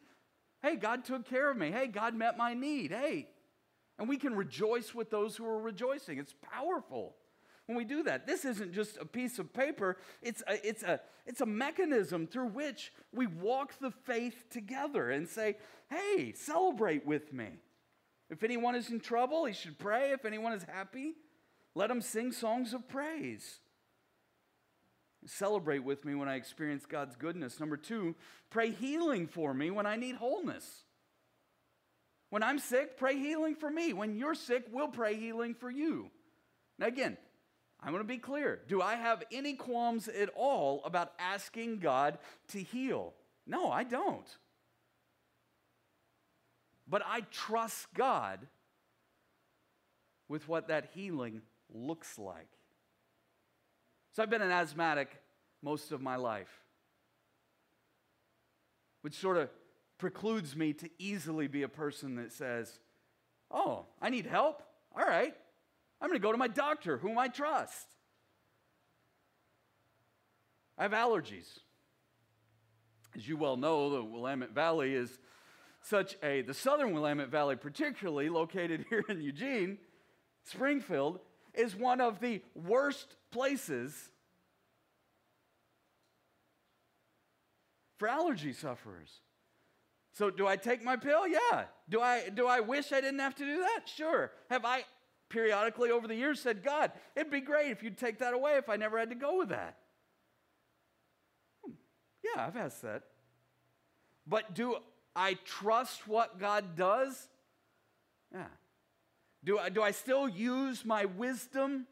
Hey, 0.62 0.76
God 0.76 1.04
took 1.04 1.28
care 1.28 1.50
of 1.50 1.56
me. 1.56 1.70
Hey, 1.70 1.86
God 1.86 2.14
met 2.14 2.36
my 2.36 2.52
need. 2.52 2.90
Hey, 2.90 3.28
and 3.98 4.08
we 4.08 4.16
can 4.16 4.34
rejoice 4.34 4.94
with 4.94 5.10
those 5.10 5.36
who 5.36 5.46
are 5.46 5.60
rejoicing. 5.60 6.18
It's 6.18 6.34
powerful 6.42 7.14
when 7.66 7.76
we 7.78 7.84
do 7.84 8.02
that. 8.04 8.26
This 8.26 8.44
isn't 8.44 8.72
just 8.72 8.98
a 8.98 9.04
piece 9.04 9.38
of 9.38 9.52
paper, 9.52 9.96
it's 10.22 10.42
a, 10.46 10.66
it's 10.66 10.82
a, 10.82 11.00
it's 11.26 11.40
a 11.40 11.46
mechanism 11.46 12.26
through 12.26 12.48
which 12.48 12.92
we 13.12 13.26
walk 13.26 13.78
the 13.80 13.90
faith 13.90 14.44
together 14.50 15.10
and 15.10 15.28
say, 15.28 15.56
hey, 15.88 16.32
celebrate 16.34 17.06
with 17.06 17.32
me. 17.32 17.48
If 18.30 18.42
anyone 18.42 18.74
is 18.74 18.90
in 18.90 19.00
trouble, 19.00 19.44
he 19.44 19.52
should 19.52 19.78
pray. 19.78 20.12
If 20.12 20.24
anyone 20.24 20.52
is 20.52 20.64
happy, 20.64 21.14
let 21.74 21.90
him 21.90 22.00
sing 22.00 22.32
songs 22.32 22.74
of 22.74 22.88
praise. 22.88 23.60
Celebrate 25.26 25.80
with 25.80 26.04
me 26.04 26.14
when 26.14 26.28
I 26.28 26.34
experience 26.36 26.84
God's 26.84 27.16
goodness. 27.16 27.58
Number 27.60 27.76
two, 27.76 28.14
pray 28.50 28.70
healing 28.70 29.26
for 29.26 29.54
me 29.54 29.70
when 29.70 29.86
I 29.86 29.96
need 29.96 30.16
wholeness. 30.16 30.84
When 32.34 32.42
I'm 32.42 32.58
sick, 32.58 32.96
pray 32.96 33.16
healing 33.16 33.54
for 33.54 33.70
me. 33.70 33.92
When 33.92 34.16
you're 34.16 34.34
sick, 34.34 34.64
we'll 34.72 34.88
pray 34.88 35.14
healing 35.14 35.54
for 35.54 35.70
you. 35.70 36.10
Now, 36.80 36.88
again, 36.88 37.16
I 37.80 37.92
want 37.92 38.02
to 38.02 38.08
be 38.08 38.18
clear. 38.18 38.60
Do 38.66 38.82
I 38.82 38.96
have 38.96 39.22
any 39.30 39.54
qualms 39.54 40.08
at 40.08 40.30
all 40.34 40.82
about 40.84 41.12
asking 41.20 41.78
God 41.78 42.18
to 42.48 42.60
heal? 42.60 43.14
No, 43.46 43.70
I 43.70 43.84
don't. 43.84 44.26
But 46.88 47.02
I 47.06 47.20
trust 47.30 47.86
God 47.94 48.40
with 50.28 50.48
what 50.48 50.66
that 50.66 50.88
healing 50.92 51.40
looks 51.72 52.18
like. 52.18 52.50
So 54.10 54.24
I've 54.24 54.30
been 54.30 54.42
an 54.42 54.50
asthmatic 54.50 55.08
most 55.62 55.92
of 55.92 56.02
my 56.02 56.16
life, 56.16 56.50
which 59.02 59.14
sort 59.14 59.36
of 59.36 59.50
precludes 59.98 60.56
me 60.56 60.72
to 60.74 60.90
easily 60.98 61.46
be 61.46 61.62
a 61.62 61.68
person 61.68 62.16
that 62.16 62.32
says, 62.32 62.78
Oh, 63.50 63.86
I 64.00 64.10
need 64.10 64.26
help? 64.26 64.62
All 64.96 65.04
right, 65.04 65.34
I'm 66.00 66.08
going 66.08 66.20
to 66.20 66.22
go 66.22 66.32
to 66.32 66.38
my 66.38 66.48
doctor, 66.48 66.98
whom 66.98 67.18
I 67.18 67.28
trust. 67.28 67.86
I 70.76 70.82
have 70.82 70.92
allergies. 70.92 71.58
As 73.16 73.28
you 73.28 73.36
well 73.36 73.56
know, 73.56 73.90
the 73.90 74.04
Willamette 74.04 74.52
Valley 74.52 74.94
is 74.94 75.18
such 75.82 76.16
a, 76.22 76.42
the 76.42 76.54
southern 76.54 76.92
Willamette 76.92 77.28
Valley, 77.28 77.56
particularly 77.56 78.28
located 78.28 78.86
here 78.90 79.04
in 79.08 79.20
Eugene, 79.20 79.78
Springfield, 80.44 81.20
is 81.54 81.76
one 81.76 82.00
of 82.00 82.20
the 82.20 82.42
worst 82.54 83.16
places 83.30 84.10
for 87.98 88.08
allergy 88.08 88.52
sufferers. 88.52 89.20
So 90.14 90.30
do 90.30 90.46
I 90.46 90.56
take 90.56 90.82
my 90.82 90.96
pill? 90.96 91.26
Yeah. 91.26 91.64
Do 91.88 92.00
I 92.00 92.28
do 92.28 92.46
I 92.46 92.60
wish 92.60 92.92
I 92.92 93.00
didn't 93.00 93.18
have 93.18 93.34
to 93.36 93.44
do 93.44 93.58
that? 93.58 93.82
Sure. 93.86 94.30
Have 94.48 94.64
I 94.64 94.84
periodically 95.28 95.90
over 95.90 96.06
the 96.06 96.14
years 96.14 96.40
said, 96.40 96.62
God, 96.62 96.92
it'd 97.16 97.32
be 97.32 97.40
great 97.40 97.72
if 97.72 97.82
you'd 97.82 97.98
take 97.98 98.20
that 98.20 98.32
away 98.32 98.52
if 98.56 98.68
I 98.68 98.76
never 98.76 98.98
had 98.98 99.10
to 99.10 99.16
go 99.16 99.36
with 99.36 99.48
that? 99.48 99.76
Hmm. 101.64 101.72
Yeah, 102.22 102.46
I've 102.46 102.56
asked 102.56 102.82
that. 102.82 103.02
But 104.26 104.54
do 104.54 104.76
I 105.16 105.34
trust 105.44 106.06
what 106.06 106.38
God 106.38 106.76
does? 106.76 107.28
Yeah. 108.32 108.46
Do 109.42 109.58
I, 109.58 109.68
do 109.68 109.82
I 109.82 109.90
still 109.90 110.28
use 110.28 110.84
my 110.84 111.04
wisdom 111.04 111.86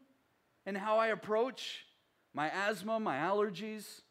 in 0.65 0.75
how 0.75 0.97
I 0.97 1.07
approach 1.07 1.85
my 2.33 2.49
asthma, 2.49 2.99
my 3.01 3.17
allergies? 3.17 4.01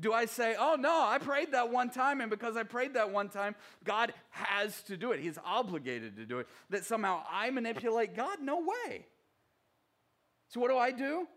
Do 0.00 0.14
I 0.14 0.24
say, 0.24 0.56
oh 0.58 0.76
no, 0.78 1.04
I 1.04 1.18
prayed 1.18 1.52
that 1.52 1.70
one 1.70 1.90
time, 1.90 2.20
and 2.20 2.30
because 2.30 2.56
I 2.56 2.62
prayed 2.62 2.94
that 2.94 3.10
one 3.10 3.28
time, 3.28 3.54
God 3.84 4.14
has 4.30 4.82
to 4.84 4.96
do 4.96 5.12
it? 5.12 5.20
He's 5.20 5.38
obligated 5.44 6.16
to 6.16 6.24
do 6.24 6.38
it. 6.38 6.48
That 6.70 6.84
somehow 6.84 7.22
I 7.30 7.50
manipulate 7.50 8.16
God? 8.16 8.40
No 8.40 8.60
way. 8.60 9.06
So, 10.48 10.60
what 10.60 10.70
do 10.70 10.78
I 10.78 10.90
do? 10.90 11.28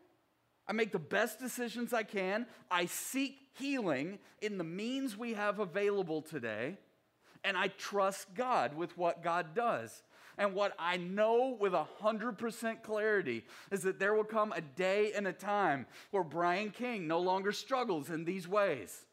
I 0.68 0.72
make 0.74 0.92
the 0.94 1.00
best 1.00 1.40
decisions 1.40 1.94
I 1.94 2.04
can. 2.04 2.46
I 2.72 2.86
seek 2.86 3.38
healing 3.60 4.20
in 4.42 4.58
the 4.58 4.64
means 4.64 5.18
we 5.18 5.34
have 5.34 5.60
available 5.60 6.22
today, 6.22 6.78
and 7.44 7.58
I 7.58 7.68
trust 7.68 8.34
God 8.34 8.76
with 8.76 8.98
what 8.98 9.24
God 9.24 9.54
does. 9.54 10.04
And 10.38 10.54
what 10.54 10.74
I 10.80 10.98
know 10.98 11.56
with 11.60 11.74
100% 11.74 12.84
clarity 12.84 13.46
is 13.72 13.84
that 13.84 14.00
there 14.00 14.16
will 14.16 14.24
come 14.24 14.52
a 14.52 14.62
day 14.62 15.12
and 15.14 15.28
a 15.28 15.34
time 15.34 15.86
where 16.12 16.24
Brian 16.24 16.72
King 16.72 17.08
no 17.08 17.20
longer 17.20 17.52
struggles 17.52 18.10
in 18.10 18.26
these 18.26 18.48
ways, 18.48 19.06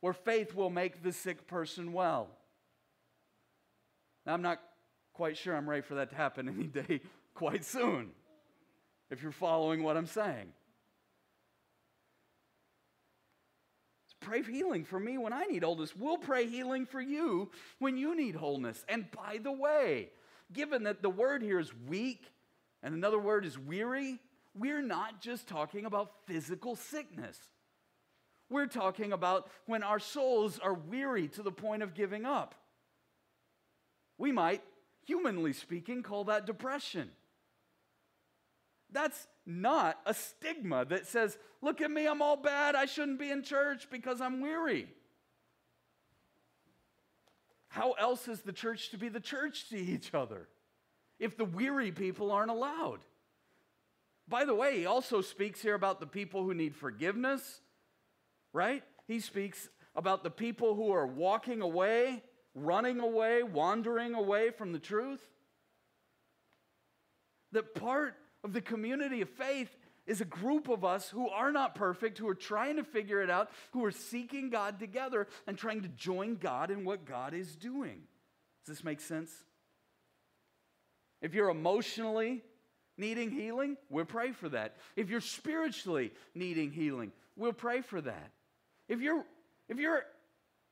where 0.00 0.14
faith 0.14 0.54
will 0.54 0.70
make 0.70 1.02
the 1.02 1.12
sick 1.12 1.46
person 1.46 1.92
well. 1.92 2.28
Now, 4.24 4.34
I'm 4.34 4.42
not 4.42 4.60
quite 5.12 5.36
sure 5.36 5.56
I'm 5.56 5.68
ready 5.68 5.82
for 5.82 5.96
that 5.96 6.10
to 6.10 6.16
happen 6.16 6.48
any 6.48 6.66
day 6.84 7.00
quite 7.34 7.64
soon, 7.64 8.10
if 9.10 9.22
you're 9.22 9.32
following 9.32 9.82
what 9.82 9.96
I'm 9.96 10.06
saying. 10.06 10.52
Pray 14.20 14.42
healing 14.42 14.84
for 14.84 14.98
me 14.98 15.18
when 15.18 15.32
I 15.32 15.44
need 15.44 15.62
wholeness. 15.62 15.94
We'll 15.96 16.18
pray 16.18 16.46
healing 16.46 16.86
for 16.86 17.00
you 17.00 17.50
when 17.78 17.96
you 17.96 18.16
need 18.16 18.34
wholeness. 18.34 18.84
And 18.88 19.10
by 19.10 19.38
the 19.42 19.52
way, 19.52 20.10
given 20.52 20.84
that 20.84 21.02
the 21.02 21.10
word 21.10 21.42
here 21.42 21.58
is 21.58 21.72
weak 21.86 22.24
and 22.82 22.94
another 22.94 23.18
word 23.18 23.44
is 23.44 23.58
weary, 23.58 24.18
we're 24.54 24.82
not 24.82 25.20
just 25.20 25.46
talking 25.46 25.84
about 25.84 26.12
physical 26.26 26.76
sickness. 26.76 27.38
We're 28.50 28.66
talking 28.66 29.12
about 29.12 29.50
when 29.66 29.82
our 29.82 29.98
souls 29.98 30.58
are 30.58 30.74
weary 30.74 31.28
to 31.28 31.42
the 31.42 31.52
point 31.52 31.82
of 31.82 31.94
giving 31.94 32.24
up. 32.24 32.54
We 34.16 34.32
might, 34.32 34.62
humanly 35.06 35.52
speaking, 35.52 36.02
call 36.02 36.24
that 36.24 36.46
depression. 36.46 37.10
That's 38.92 39.26
not 39.44 39.98
a 40.06 40.14
stigma 40.14 40.84
that 40.86 41.06
says, 41.06 41.38
Look 41.60 41.80
at 41.80 41.90
me, 41.90 42.06
I'm 42.06 42.22
all 42.22 42.36
bad, 42.36 42.74
I 42.74 42.86
shouldn't 42.86 43.18
be 43.18 43.30
in 43.30 43.42
church 43.42 43.88
because 43.90 44.20
I'm 44.20 44.40
weary. 44.40 44.88
How 47.68 47.92
else 47.92 48.28
is 48.28 48.42
the 48.42 48.52
church 48.52 48.90
to 48.90 48.98
be 48.98 49.08
the 49.08 49.20
church 49.20 49.68
to 49.70 49.76
each 49.76 50.14
other 50.14 50.48
if 51.18 51.36
the 51.36 51.44
weary 51.44 51.92
people 51.92 52.30
aren't 52.30 52.50
allowed? 52.50 53.00
By 54.28 54.44
the 54.44 54.54
way, 54.54 54.78
he 54.78 54.86
also 54.86 55.20
speaks 55.20 55.60
here 55.60 55.74
about 55.74 56.00
the 56.00 56.06
people 56.06 56.44
who 56.44 56.54
need 56.54 56.74
forgiveness, 56.74 57.60
right? 58.52 58.82
He 59.06 59.20
speaks 59.20 59.68
about 59.96 60.22
the 60.22 60.30
people 60.30 60.74
who 60.74 60.92
are 60.92 61.06
walking 61.06 61.62
away, 61.62 62.22
running 62.54 63.00
away, 63.00 63.42
wandering 63.42 64.14
away 64.14 64.50
from 64.50 64.72
the 64.72 64.78
truth. 64.78 65.22
That 67.52 67.74
part 67.74 68.16
of 68.44 68.52
the 68.52 68.60
community 68.60 69.20
of 69.20 69.28
faith 69.28 69.76
is 70.06 70.20
a 70.20 70.24
group 70.24 70.68
of 70.68 70.84
us 70.84 71.10
who 71.10 71.28
are 71.28 71.52
not 71.52 71.74
perfect, 71.74 72.18
who 72.18 72.28
are 72.28 72.34
trying 72.34 72.76
to 72.76 72.84
figure 72.84 73.22
it 73.22 73.30
out, 73.30 73.50
who 73.72 73.84
are 73.84 73.90
seeking 73.90 74.48
God 74.48 74.78
together 74.78 75.28
and 75.46 75.56
trying 75.56 75.82
to 75.82 75.88
join 75.88 76.36
God 76.36 76.70
in 76.70 76.84
what 76.84 77.04
God 77.04 77.34
is 77.34 77.54
doing. 77.54 78.00
Does 78.64 78.78
this 78.78 78.84
make 78.84 79.00
sense? 79.00 79.30
If 81.20 81.34
you're 81.34 81.50
emotionally 81.50 82.42
needing 82.96 83.30
healing, 83.30 83.76
we'll 83.90 84.06
pray 84.06 84.32
for 84.32 84.48
that. 84.48 84.76
If 84.96 85.10
you're 85.10 85.20
spiritually 85.20 86.12
needing 86.34 86.72
healing, 86.72 87.12
we'll 87.36 87.52
pray 87.52 87.82
for 87.82 88.00
that. 88.00 88.30
If 88.88 89.00
you're 89.00 89.24
if 89.68 89.78
you're 89.78 90.04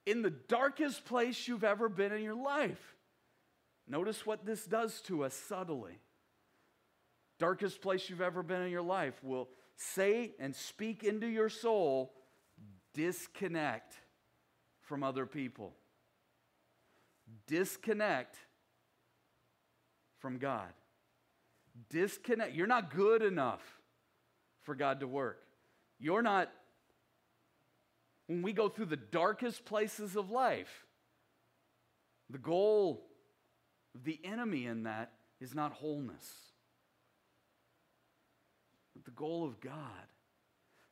in 0.07 0.22
the 0.22 0.31
darkest 0.31 1.05
place 1.05 1.46
you've 1.46 1.64
ever 1.64 1.90
been 1.90 2.12
in 2.12 2.22
your 2.22 2.35
life, 2.35 2.96
notice 3.87 4.24
what 4.24 4.46
this 4.46 4.64
does 4.64 5.02
to 5.02 5.24
us 5.24 5.35
subtly 5.35 5.98
darkest 7.38 7.81
place 7.81 8.09
you've 8.09 8.20
ever 8.20 8.42
been 8.42 8.62
in 8.62 8.70
your 8.70 8.83
life 8.83 9.14
will 9.22 9.49
say 9.77 10.35
and 10.38 10.55
speak 10.55 11.05
into 11.05 11.27
your 11.27 11.49
soul 11.49 12.12
disconnect 12.94 13.94
from 14.81 15.03
other 15.03 15.27
people. 15.27 15.75
Disconnect 17.46 18.37
from 20.18 20.38
God. 20.38 20.72
Disconnect. 21.90 22.55
You're 22.55 22.66
not 22.66 22.94
good 22.94 23.22
enough 23.22 23.62
for 24.62 24.75
God 24.75 25.01
to 25.01 25.07
work. 25.07 25.42
You're 25.99 26.22
not, 26.22 26.51
when 28.27 28.42
we 28.42 28.53
go 28.53 28.68
through 28.68 28.87
the 28.87 28.96
darkest 28.96 29.64
places 29.64 30.16
of 30.16 30.31
life, 30.31 30.87
the 32.31 32.38
goal 32.38 33.07
of 33.94 34.05
the 34.05 34.18
enemy 34.25 34.66
in 34.66 34.85
that 34.85 35.12
is 35.40 35.55
not 35.55 35.72
wholeness. 35.72 36.25
The 39.07 39.12
goal 39.12 39.45
of 39.45 39.61
God 39.61 39.73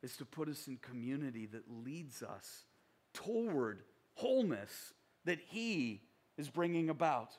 is 0.01 0.17
to 0.17 0.25
put 0.25 0.49
us 0.49 0.67
in 0.67 0.77
community 0.77 1.45
that 1.47 1.63
leads 1.69 2.23
us 2.23 2.63
toward 3.13 3.83
wholeness 4.15 4.93
that 5.25 5.39
He 5.39 6.01
is 6.37 6.49
bringing 6.49 6.89
about. 6.89 7.37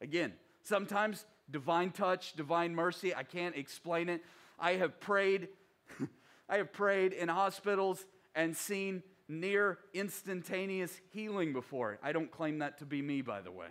Again, 0.00 0.32
sometimes 0.62 1.24
divine 1.50 1.90
touch, 1.90 2.34
divine 2.34 2.74
mercy, 2.74 3.14
I 3.14 3.22
can't 3.22 3.56
explain 3.56 4.08
it. 4.08 4.22
I 4.58 4.72
have 4.72 5.00
prayed, 5.00 5.48
I 6.48 6.58
have 6.58 6.72
prayed 6.72 7.12
in 7.12 7.28
hospitals 7.28 8.04
and 8.34 8.56
seen 8.56 9.02
near 9.28 9.78
instantaneous 9.94 11.00
healing 11.12 11.52
before. 11.52 11.98
I 12.02 12.12
don't 12.12 12.30
claim 12.30 12.58
that 12.58 12.78
to 12.78 12.86
be 12.86 13.02
me, 13.02 13.22
by 13.22 13.40
the 13.40 13.52
way, 13.52 13.68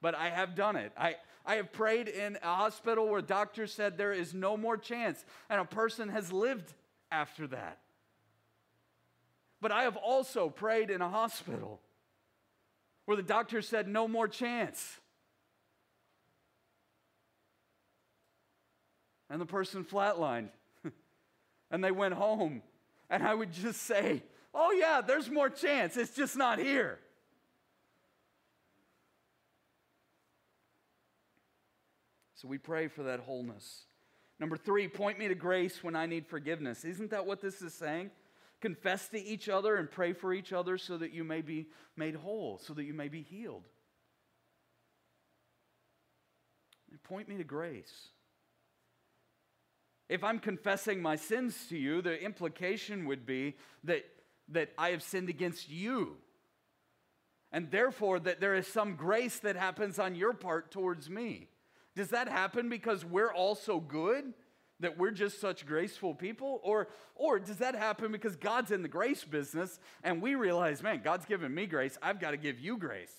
but 0.00 0.14
I 0.14 0.30
have 0.30 0.54
done 0.54 0.76
it. 0.76 0.92
I, 0.96 1.16
I 1.44 1.56
have 1.56 1.72
prayed 1.72 2.08
in 2.08 2.38
a 2.42 2.54
hospital 2.54 3.08
where 3.08 3.22
doctors 3.22 3.72
said 3.72 3.96
there 3.96 4.12
is 4.12 4.34
no 4.34 4.56
more 4.56 4.76
chance, 4.76 5.24
and 5.48 5.60
a 5.60 5.64
person 5.64 6.08
has 6.08 6.32
lived 6.32 6.72
after 7.10 7.46
that. 7.48 7.78
But 9.60 9.72
I 9.72 9.82
have 9.82 9.96
also 9.96 10.48
prayed 10.48 10.90
in 10.90 11.02
a 11.02 11.08
hospital 11.08 11.80
where 13.04 13.16
the 13.16 13.22
doctor 13.22 13.60
said 13.60 13.88
no 13.88 14.08
more 14.08 14.28
chance. 14.28 14.98
And 19.28 19.40
the 19.40 19.46
person 19.46 19.84
flatlined. 19.84 20.48
and 21.70 21.84
they 21.84 21.90
went 21.90 22.14
home. 22.14 22.62
And 23.10 23.22
I 23.22 23.34
would 23.34 23.52
just 23.52 23.82
say, 23.82 24.22
oh, 24.54 24.72
yeah, 24.72 25.00
there's 25.00 25.30
more 25.30 25.50
chance. 25.50 25.96
It's 25.96 26.14
just 26.14 26.36
not 26.36 26.58
here. 26.58 26.98
So 32.40 32.48
we 32.48 32.56
pray 32.56 32.88
for 32.88 33.02
that 33.02 33.20
wholeness. 33.20 33.84
Number 34.38 34.56
three, 34.56 34.88
point 34.88 35.18
me 35.18 35.28
to 35.28 35.34
grace 35.34 35.84
when 35.84 35.94
I 35.94 36.06
need 36.06 36.26
forgiveness. 36.26 36.86
Isn't 36.86 37.10
that 37.10 37.26
what 37.26 37.42
this 37.42 37.60
is 37.60 37.74
saying? 37.74 38.10
Confess 38.62 39.08
to 39.08 39.22
each 39.22 39.50
other 39.50 39.76
and 39.76 39.90
pray 39.90 40.14
for 40.14 40.32
each 40.32 40.54
other 40.54 40.78
so 40.78 40.96
that 40.96 41.12
you 41.12 41.22
may 41.22 41.42
be 41.42 41.66
made 41.96 42.14
whole, 42.14 42.58
so 42.58 42.72
that 42.72 42.84
you 42.84 42.94
may 42.94 43.08
be 43.08 43.20
healed. 43.20 43.68
Point 47.04 47.28
me 47.28 47.36
to 47.36 47.44
grace. 47.44 48.08
If 50.08 50.24
I'm 50.24 50.38
confessing 50.38 51.02
my 51.02 51.16
sins 51.16 51.66
to 51.68 51.76
you, 51.76 52.00
the 52.00 52.22
implication 52.22 53.04
would 53.06 53.26
be 53.26 53.56
that, 53.84 54.04
that 54.48 54.70
I 54.78 54.90
have 54.90 55.02
sinned 55.02 55.28
against 55.28 55.68
you. 55.68 56.16
And 57.52 57.70
therefore, 57.70 58.18
that 58.20 58.40
there 58.40 58.54
is 58.54 58.66
some 58.66 58.94
grace 58.94 59.40
that 59.40 59.56
happens 59.56 59.98
on 59.98 60.14
your 60.14 60.32
part 60.32 60.70
towards 60.70 61.10
me. 61.10 61.49
Does 61.96 62.08
that 62.08 62.28
happen 62.28 62.68
because 62.68 63.04
we're 63.04 63.32
all 63.32 63.54
so 63.54 63.80
good 63.80 64.32
that 64.80 64.98
we're 64.98 65.10
just 65.10 65.40
such 65.40 65.66
graceful 65.66 66.14
people? 66.14 66.60
Or, 66.62 66.88
or 67.14 67.38
does 67.38 67.58
that 67.58 67.74
happen 67.74 68.12
because 68.12 68.36
God's 68.36 68.70
in 68.70 68.82
the 68.82 68.88
grace 68.88 69.24
business 69.24 69.78
and 70.02 70.20
we 70.20 70.34
realize, 70.34 70.82
man, 70.82 71.02
God's 71.04 71.26
given 71.26 71.54
me 71.54 71.66
grace, 71.66 71.98
I've 72.02 72.20
got 72.20 72.32
to 72.32 72.36
give 72.36 72.58
you 72.58 72.76
grace? 72.76 73.12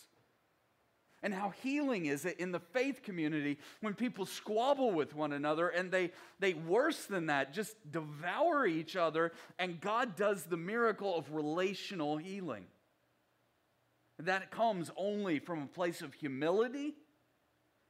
And 1.24 1.34
how 1.34 1.51
healing 1.61 2.07
is 2.07 2.26
it 2.26 2.39
in 2.39 2.51
the 2.51 2.59
faith 2.59 3.03
community 3.03 3.59
when 3.82 3.93
people 3.93 4.26
squabble 4.26 4.91
with 4.91 5.15
one 5.15 5.34
another 5.34 5.69
and 5.69 5.91
they, 5.91 6.11
they 6.39 6.55
worse 6.55 7.05
than 7.05 7.28
that, 7.28 7.53
just 7.53 7.76
devour 7.91 8.65
each 8.65 8.95
other, 8.95 9.32
and 9.59 9.80
God 9.80 10.15
does 10.15 10.45
the 10.45 10.57
miracle 10.57 11.15
of 11.15 11.32
relational 11.32 12.17
healing. 12.17 12.65
That 14.17 14.49
comes 14.49 14.89
only 14.97 15.38
from 15.38 15.61
a 15.61 15.67
place 15.67 16.01
of 16.01 16.15
humility 16.15 16.95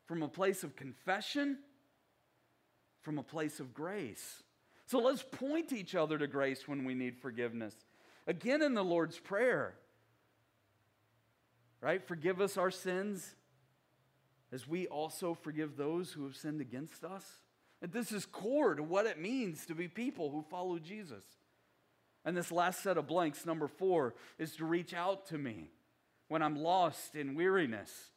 from 0.06 0.24
a 0.24 0.28
place 0.28 0.64
of 0.64 0.76
confession, 0.76 1.58
from 3.02 3.18
a 3.18 3.24
place 3.24 3.60
of 3.60 3.74
grace. 3.74 4.44
So 4.86 5.00
let's 5.00 5.24
point 5.24 5.72
each 5.72 5.96
other 5.96 6.18
to 6.18 6.28
grace 6.28 6.68
when 6.68 6.84
we 6.84 6.94
need 6.94 7.18
forgiveness. 7.18 7.74
Again, 8.28 8.62
in 8.62 8.74
the 8.74 8.84
Lord's 8.84 9.18
Prayer, 9.18 9.76
right? 11.82 12.06
Forgive 12.06 12.42
us 12.42 12.58
our 12.58 12.72
sins 12.72 13.36
as 14.52 14.68
we 14.68 14.88
also 14.88 15.34
forgive 15.34 15.78
those 15.78 16.12
who 16.12 16.26
have 16.26 16.36
sinned 16.36 16.62
against 16.62 17.04
us. 17.04 17.26
And 17.82 17.92
this 17.92 18.12
is 18.12 18.26
core 18.26 18.76
to 18.76 18.84
what 18.84 19.08
it 19.08 19.20
means 19.20 19.66
to 19.66 19.76
be 19.76 19.88
people 19.88 20.30
who 20.30 20.44
follow 20.44 20.78
Jesus. 20.78 21.24
And 22.24 22.38
this 22.38 22.52
last 22.52 22.84
set 22.84 22.98
of 22.98 23.08
blanks, 23.08 23.46
number 23.46 23.68
four, 23.68 24.14
is 24.38 24.56
to 24.58 24.66
reach 24.66 24.94
out 24.94 25.26
to 25.28 25.38
me 25.38 25.72
when 26.28 26.44
I'm 26.44 26.56
lost 26.56 27.16
in 27.16 27.34
weariness. 27.34 28.11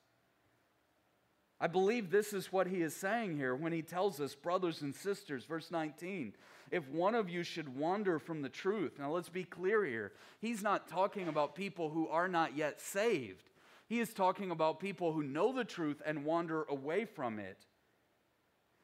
I 1.61 1.67
believe 1.67 2.11
this 2.11 2.33
is 2.33 2.53
what 2.53 2.67
he 2.67 2.83
is 2.83 2.97
saying 2.97 3.37
here 3.37 3.55
when 3.55 3.73
he 3.73 3.83
tells 3.83 4.21
us, 4.21 4.35
brothers 4.35 4.83
and 4.83 4.95
sisters, 4.95 5.45
verse 5.45 5.71
19, 5.71 6.35
if 6.71 6.89
one 6.89 7.15
of 7.15 7.31
you 7.31 7.43
should 7.43 7.77
wander 7.77 8.19
from 8.19 8.43
the 8.43 8.49
truth. 8.49 8.99
Now 8.99 9.13
let's 9.13 9.29
be 9.29 9.45
clear 9.45 9.85
here. 9.85 10.13
He's 10.41 10.63
not 10.63 10.89
talking 10.89 11.29
about 11.29 11.55
people 11.55 11.91
who 11.91 12.09
are 12.09 12.29
not 12.29 12.57
yet 12.57 12.81
saved, 12.81 13.51
he 13.87 14.01
is 14.01 14.13
talking 14.13 14.51
about 14.51 14.81
people 14.81 15.13
who 15.13 15.23
know 15.23 15.53
the 15.53 15.65
truth 15.65 16.01
and 16.05 16.25
wander 16.25 16.65
away 16.65 17.05
from 17.05 17.39
it. 17.39 17.67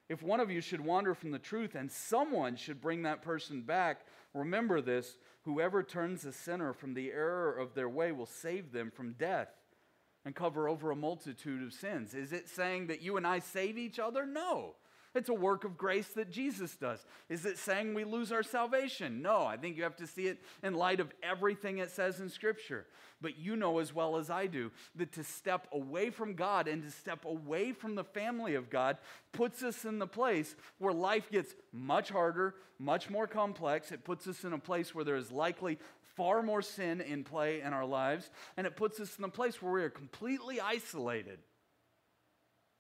If 0.09 0.23
one 0.23 0.41
of 0.41 0.51
you 0.51 0.61
should 0.61 0.81
wander 0.81 1.15
from 1.15 1.31
the 1.31 1.39
truth 1.39 1.75
and 1.75 1.91
someone 1.91 2.57
should 2.57 2.81
bring 2.81 3.03
that 3.03 3.23
person 3.23 3.63
back, 3.63 4.01
remember 4.35 4.81
this 4.81 5.17
whoever 5.43 5.83
turns 5.83 6.25
a 6.25 6.33
sinner 6.33 6.73
from 6.73 6.95
the 6.95 7.13
error 7.13 7.57
of 7.57 7.75
their 7.75 7.89
way 7.89 8.13
will 8.13 8.27
save 8.27 8.73
them 8.73 8.91
from 8.91 9.15
death 9.15 9.49
and 10.25 10.35
cover 10.35 10.69
over 10.69 10.91
a 10.91 10.97
multitude 10.97 11.63
of 11.63 11.73
sins. 11.73 12.15
Is 12.15 12.33
it 12.33 12.49
saying 12.49 12.89
that 12.89 13.03
you 13.03 13.17
and 13.17 13.27
I 13.27 13.39
save 13.39 13.79
each 13.79 13.99
other? 13.99 14.27
No. 14.27 14.75
It's 15.13 15.29
a 15.29 15.35
work 15.35 15.65
of 15.65 15.77
grace 15.77 16.07
that 16.09 16.31
Jesus 16.31 16.77
does. 16.77 17.05
Is 17.29 17.45
it 17.45 17.59
saying 17.59 17.95
we 17.95 18.05
lose 18.05 18.31
our 18.31 18.45
salvation? 18.45 19.23
No, 19.23 19.45
I 19.45 19.57
think 19.57 19.77
you 19.77 19.83
have 19.83 19.97
to 19.97 20.07
see 20.07 20.29
it 20.29 20.39
in 20.63 20.75
light 20.75 21.01
of 21.01 21.13
everything 21.21 21.79
it 21.79 21.91
says 21.91 22.21
in 22.21 22.29
Scripture. 22.29 22.87
But 23.21 23.37
you 23.37 23.57
know 23.57 23.81
as 23.81 23.93
well 23.93 24.17
as 24.17 24.31
I 24.31 24.47
do 24.47 24.71
that 24.95 25.13
to 25.13 25.25
step 25.25 25.67
away 25.73 26.11
from 26.11 26.35
God 26.35 26.69
and 26.69 26.83
to 26.85 26.91
step 26.93 27.25
away 27.25 27.73
from 27.73 27.97
the 27.97 28.05
family 28.05 28.55
of 28.55 28.71
God 28.71 28.99
puts 29.33 29.65
us 29.65 29.85
in 29.85 29.99
the 29.99 30.07
place 30.07 30.55
where 30.79 30.95
life 30.95 31.29
gets 31.29 31.55
much 31.73 32.11
harder, 32.11 32.55
much 32.79 33.11
more 33.11 33.27
complex. 33.27 33.91
It 33.91 34.05
puts 34.05 34.29
us 34.29 34.45
in 34.45 34.53
a 34.53 34.59
place 34.59 34.95
where 34.95 35.05
there 35.05 35.17
is 35.17 35.33
likely 35.33 35.79
far 36.21 36.43
more 36.43 36.61
sin 36.61 37.01
in 37.01 37.25
play 37.25 37.63
in 37.63 37.73
our 37.73 37.87
lives, 37.87 38.29
and 38.59 38.67
it 38.67 38.77
puts 38.77 39.01
us 39.01 39.17
in 39.17 39.25
a 39.25 39.29
place 39.31 39.63
where 39.63 39.73
we 39.73 39.83
are 39.83 39.89
completely 39.89 40.61
isolated 40.61 41.39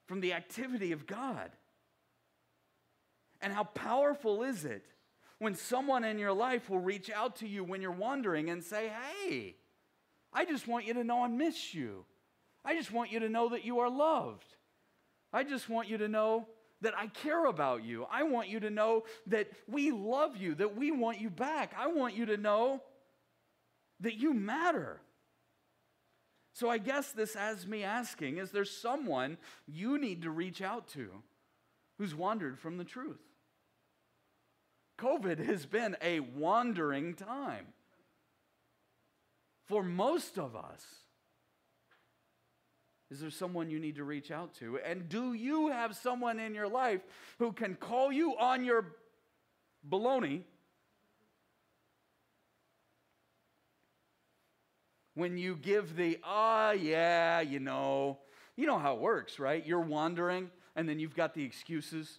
from 0.04 0.20
the 0.20 0.34
activity 0.34 0.92
of 0.92 1.06
God. 1.06 1.50
And 3.40 3.50
how 3.50 3.64
powerful 3.64 4.42
is 4.42 4.66
it 4.66 4.84
when 5.38 5.54
someone 5.54 6.04
in 6.04 6.18
your 6.18 6.34
life 6.34 6.68
will 6.68 6.80
reach 6.80 7.08
out 7.08 7.36
to 7.36 7.48
you 7.48 7.64
when 7.64 7.80
you're 7.80 7.92
wandering 7.92 8.50
and 8.50 8.62
say, 8.62 8.92
Hey, 9.24 9.56
I 10.34 10.44
just 10.44 10.68
want 10.68 10.84
you 10.84 10.92
to 10.92 11.02
know 11.02 11.24
I 11.24 11.28
miss 11.28 11.72
you. 11.72 12.04
I 12.62 12.74
just 12.74 12.92
want 12.92 13.10
you 13.10 13.20
to 13.20 13.28
know 13.30 13.48
that 13.48 13.64
you 13.64 13.78
are 13.78 13.88
loved. 13.88 14.54
I 15.32 15.44
just 15.44 15.70
want 15.70 15.88
you 15.88 15.96
to 15.96 16.08
know 16.08 16.46
that 16.82 16.92
I 16.94 17.06
care 17.06 17.46
about 17.46 17.84
you. 17.84 18.06
I 18.12 18.24
want 18.24 18.50
you 18.50 18.60
to 18.60 18.68
know 18.68 19.04
that 19.28 19.48
we 19.66 19.92
love 19.92 20.36
you, 20.36 20.56
that 20.56 20.76
we 20.76 20.90
want 20.90 21.22
you 21.22 21.30
back. 21.30 21.72
I 21.78 21.86
want 21.86 22.14
you 22.14 22.26
to 22.26 22.36
know 22.36 22.82
that 24.00 24.16
you 24.16 24.34
matter. 24.34 25.00
So 26.52 26.68
I 26.68 26.78
guess 26.78 27.12
this 27.12 27.34
has 27.34 27.66
me 27.66 27.84
asking 27.84 28.38
is 28.38 28.50
there 28.50 28.64
someone 28.64 29.38
you 29.66 29.98
need 29.98 30.22
to 30.22 30.30
reach 30.30 30.60
out 30.60 30.88
to 30.88 31.10
who's 31.98 32.14
wandered 32.14 32.58
from 32.58 32.76
the 32.76 32.84
truth? 32.84 33.20
COVID 34.98 35.44
has 35.46 35.64
been 35.64 35.96
a 36.02 36.20
wandering 36.20 37.14
time 37.14 37.66
for 39.66 39.82
most 39.82 40.38
of 40.38 40.54
us. 40.54 40.84
Is 43.10 43.20
there 43.20 43.30
someone 43.30 43.70
you 43.70 43.80
need 43.80 43.96
to 43.96 44.04
reach 44.04 44.30
out 44.30 44.54
to? 44.56 44.78
And 44.78 45.08
do 45.08 45.32
you 45.32 45.68
have 45.68 45.96
someone 45.96 46.38
in 46.38 46.54
your 46.54 46.68
life 46.68 47.00
who 47.38 47.52
can 47.52 47.74
call 47.74 48.12
you 48.12 48.36
on 48.38 48.64
your 48.64 48.92
baloney 49.88 50.42
when 55.14 55.36
you 55.36 55.56
give 55.56 55.96
the, 55.96 56.18
ah, 56.24 56.68
oh, 56.68 56.72
yeah, 56.72 57.40
you 57.40 57.60
know, 57.60 58.18
you 58.56 58.66
know 58.66 58.78
how 58.78 58.94
it 58.94 59.00
works, 59.00 59.38
right? 59.38 59.64
You're 59.66 59.80
wandering 59.80 60.50
and 60.76 60.88
then 60.88 60.98
you've 60.98 61.16
got 61.16 61.34
the 61.34 61.44
excuses 61.44 62.18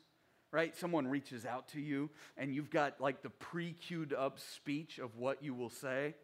right? 0.51 0.75
Someone 0.75 1.07
reaches 1.07 1.45
out 1.45 1.69
to 1.69 1.81
you 1.81 2.09
and 2.37 2.53
you've 2.53 2.69
got 2.69 2.99
like 2.99 3.21
the 3.21 3.29
pre 3.29 3.73
queued 3.73 4.13
up 4.13 4.39
speech 4.39 4.99
of 4.99 5.15
what 5.15 5.41
you 5.41 5.53
will 5.53 5.69
say. 5.69 6.15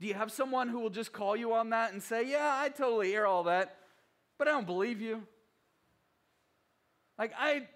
Do 0.00 0.06
you 0.06 0.14
have 0.14 0.32
someone 0.32 0.68
who 0.68 0.80
will 0.80 0.90
just 0.90 1.12
call 1.12 1.36
you 1.36 1.52
on 1.52 1.70
that 1.70 1.92
and 1.92 2.02
say, 2.02 2.28
Yeah, 2.28 2.50
I 2.52 2.68
totally 2.70 3.08
hear 3.08 3.26
all 3.26 3.44
that, 3.44 3.76
but 4.38 4.48
I 4.48 4.52
don't 4.52 4.66
believe 4.66 5.00
you? 5.00 5.22
Like, 7.18 7.32
I, 7.38 7.68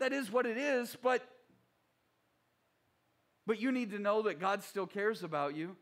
that 0.00 0.12
is 0.12 0.32
what 0.32 0.46
it 0.46 0.56
is, 0.56 0.96
but, 1.02 1.22
but 3.46 3.60
you 3.60 3.70
need 3.70 3.90
to 3.90 3.98
know 3.98 4.22
that 4.22 4.40
God 4.40 4.64
still 4.64 4.86
cares 4.86 5.22
about 5.22 5.54
you. 5.54 5.76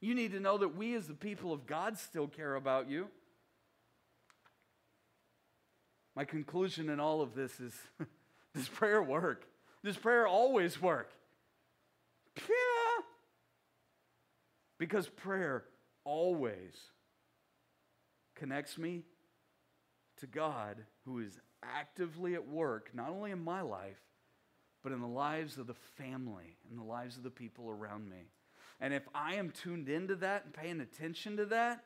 You 0.00 0.14
need 0.14 0.32
to 0.32 0.40
know 0.40 0.58
that 0.58 0.76
we 0.76 0.94
as 0.94 1.06
the 1.06 1.14
people 1.14 1.52
of 1.52 1.66
God 1.66 1.98
still 1.98 2.26
care 2.26 2.54
about 2.54 2.88
you. 2.88 3.08
My 6.16 6.24
conclusion 6.24 6.88
in 6.88 7.00
all 7.00 7.22
of 7.22 7.34
this 7.34 7.60
is 7.60 7.74
does 8.54 8.68
prayer 8.68 9.02
work? 9.02 9.46
Does 9.84 9.96
prayer 9.96 10.26
always 10.26 10.80
work? 10.80 11.10
Yeah. 12.36 13.04
Because 14.78 15.08
prayer 15.08 15.64
always 16.04 16.74
connects 18.34 18.78
me 18.78 19.02
to 20.18 20.26
God 20.26 20.76
who 21.04 21.18
is 21.18 21.38
actively 21.62 22.34
at 22.34 22.48
work, 22.48 22.90
not 22.94 23.10
only 23.10 23.30
in 23.30 23.42
my 23.42 23.60
life, 23.60 24.00
but 24.82 24.92
in 24.92 25.00
the 25.00 25.06
lives 25.06 25.58
of 25.58 25.66
the 25.66 25.74
family 25.74 26.56
and 26.70 26.78
the 26.78 26.84
lives 26.84 27.16
of 27.18 27.22
the 27.22 27.30
people 27.30 27.68
around 27.68 28.08
me. 28.08 28.30
And 28.80 28.94
if 28.94 29.06
I 29.14 29.34
am 29.34 29.50
tuned 29.50 29.88
into 29.88 30.16
that 30.16 30.44
and 30.46 30.54
paying 30.54 30.80
attention 30.80 31.36
to 31.36 31.46
that, 31.46 31.84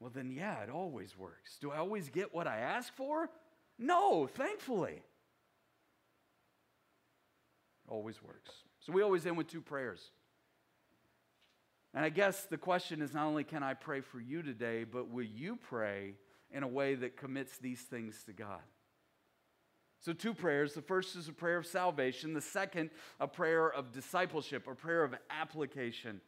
well, 0.00 0.10
then, 0.14 0.30
yeah, 0.30 0.62
it 0.62 0.68
always 0.68 1.16
works. 1.16 1.56
Do 1.60 1.70
I 1.70 1.78
always 1.78 2.10
get 2.10 2.34
what 2.34 2.46
I 2.46 2.58
ask 2.58 2.94
for? 2.94 3.30
No, 3.78 4.26
thankfully. 4.26 5.02
It 7.86 7.88
always 7.88 8.22
works. 8.22 8.50
So 8.80 8.92
we 8.92 9.02
always 9.02 9.24
end 9.24 9.38
with 9.38 9.48
two 9.48 9.62
prayers. 9.62 10.10
And 11.94 12.04
I 12.04 12.10
guess 12.10 12.44
the 12.44 12.58
question 12.58 13.00
is 13.00 13.14
not 13.14 13.26
only 13.26 13.44
can 13.44 13.62
I 13.62 13.74
pray 13.74 14.00
for 14.00 14.20
you 14.20 14.42
today, 14.42 14.84
but 14.84 15.08
will 15.08 15.24
you 15.24 15.56
pray 15.56 16.16
in 16.50 16.62
a 16.62 16.68
way 16.68 16.96
that 16.96 17.16
commits 17.16 17.56
these 17.56 17.80
things 17.80 18.24
to 18.26 18.32
God? 18.32 18.60
So, 20.04 20.12
two 20.12 20.34
prayers. 20.34 20.74
The 20.74 20.82
first 20.82 21.16
is 21.16 21.28
a 21.28 21.32
prayer 21.32 21.56
of 21.56 21.64
salvation, 21.64 22.34
the 22.34 22.42
second, 22.42 22.90
a 23.18 23.26
prayer 23.26 23.72
of 23.72 23.90
discipleship, 23.90 24.66
a 24.70 24.74
prayer 24.74 25.02
of 25.02 25.14
application. 25.30 26.20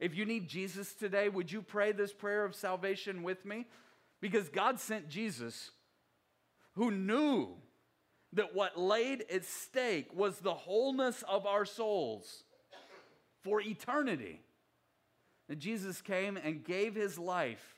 If 0.00 0.14
you 0.14 0.26
need 0.26 0.48
Jesus 0.48 0.92
today, 0.92 1.30
would 1.30 1.50
you 1.50 1.62
pray 1.62 1.92
this 1.92 2.12
prayer 2.12 2.44
of 2.44 2.54
salvation 2.54 3.22
with 3.22 3.46
me? 3.46 3.64
Because 4.20 4.50
God 4.50 4.78
sent 4.78 5.08
Jesus 5.08 5.70
who 6.74 6.90
knew 6.90 7.48
that 8.34 8.54
what 8.54 8.78
laid 8.78 9.24
at 9.32 9.46
stake 9.46 10.14
was 10.14 10.38
the 10.40 10.52
wholeness 10.52 11.24
of 11.26 11.46
our 11.46 11.64
souls 11.64 12.44
for 13.42 13.62
eternity. 13.62 14.42
And 15.48 15.58
Jesus 15.58 16.02
came 16.02 16.36
and 16.36 16.62
gave 16.62 16.94
his 16.94 17.18
life 17.18 17.76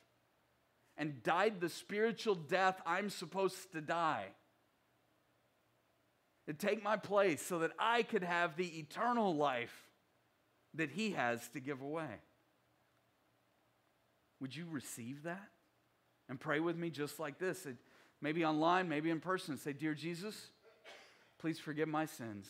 and 0.97 1.23
died 1.23 1.61
the 1.61 1.69
spiritual 1.69 2.35
death 2.35 2.81
I'm 2.85 3.09
supposed 3.09 3.71
to 3.71 3.81
die. 3.81 4.27
To 6.47 6.53
take 6.53 6.83
my 6.83 6.97
place 6.97 7.41
so 7.41 7.61
that 7.61 7.73
I 7.79 8.03
could 8.03 8.23
have 8.23 8.57
the 8.57 8.79
eternal 8.79 9.35
life 9.35 9.75
that 10.75 10.91
He 10.91 11.13
has 11.13 11.49
to 11.49 11.61
give 11.61 11.81
away. 11.81 12.21
Would 14.41 14.55
you 14.55 14.67
receive 14.71 15.23
that? 15.23 15.49
And 16.29 16.39
pray 16.39 16.61
with 16.61 16.77
me 16.77 16.91
just 16.91 17.19
like 17.19 17.39
this. 17.39 17.67
Maybe 18.21 18.45
online, 18.45 18.89
maybe 18.89 19.11
in 19.11 19.21
person. 19.21 19.57
Say, 19.57 19.73
Dear 19.73 19.95
Jesus, 19.95 20.51
please 21.39 21.59
forgive 21.59 21.89
my 21.89 22.07
sins. 22.07 22.47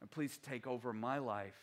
And 0.00 0.10
please 0.10 0.38
take 0.38 0.66
over 0.66 0.92
my 0.92 1.18
life. 1.18 1.54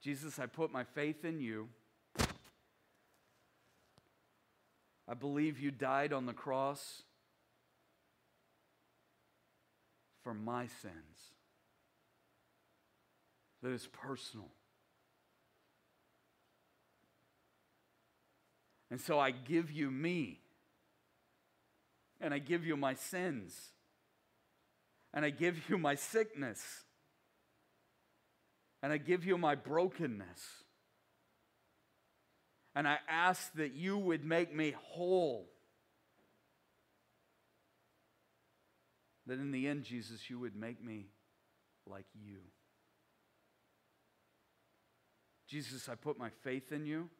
Jesus, 0.00 0.38
I 0.38 0.46
put 0.46 0.72
my 0.72 0.84
faith 0.84 1.24
in 1.24 1.40
you. 1.40 1.68
I 5.10 5.14
believe 5.14 5.58
you 5.58 5.72
died 5.72 6.12
on 6.12 6.26
the 6.26 6.32
cross 6.32 7.02
for 10.22 10.32
my 10.32 10.68
sins. 10.68 11.34
That 13.60 13.72
is 13.72 13.88
personal. 13.88 14.46
And 18.88 19.00
so 19.00 19.18
I 19.18 19.32
give 19.32 19.72
you 19.72 19.90
me. 19.90 20.38
And 22.20 22.32
I 22.32 22.38
give 22.38 22.64
you 22.64 22.76
my 22.76 22.94
sins. 22.94 23.70
And 25.12 25.24
I 25.24 25.30
give 25.30 25.68
you 25.68 25.76
my 25.76 25.96
sickness. 25.96 26.84
And 28.80 28.92
I 28.92 28.96
give 28.96 29.24
you 29.24 29.36
my 29.36 29.56
brokenness. 29.56 30.64
And 32.80 32.88
I 32.88 32.96
ask 33.10 33.52
that 33.56 33.74
you 33.74 33.98
would 33.98 34.24
make 34.24 34.54
me 34.54 34.74
whole 34.74 35.50
that 39.26 39.34
in 39.34 39.50
the 39.50 39.66
end, 39.66 39.84
Jesus, 39.84 40.30
you 40.30 40.38
would 40.38 40.56
make 40.56 40.82
me 40.82 41.08
like 41.86 42.06
you. 42.14 42.38
Jesus, 45.46 45.90
I 45.90 45.94
put 45.94 46.18
my 46.18 46.30
faith 46.42 46.72
in 46.72 46.86
you. 46.86 47.10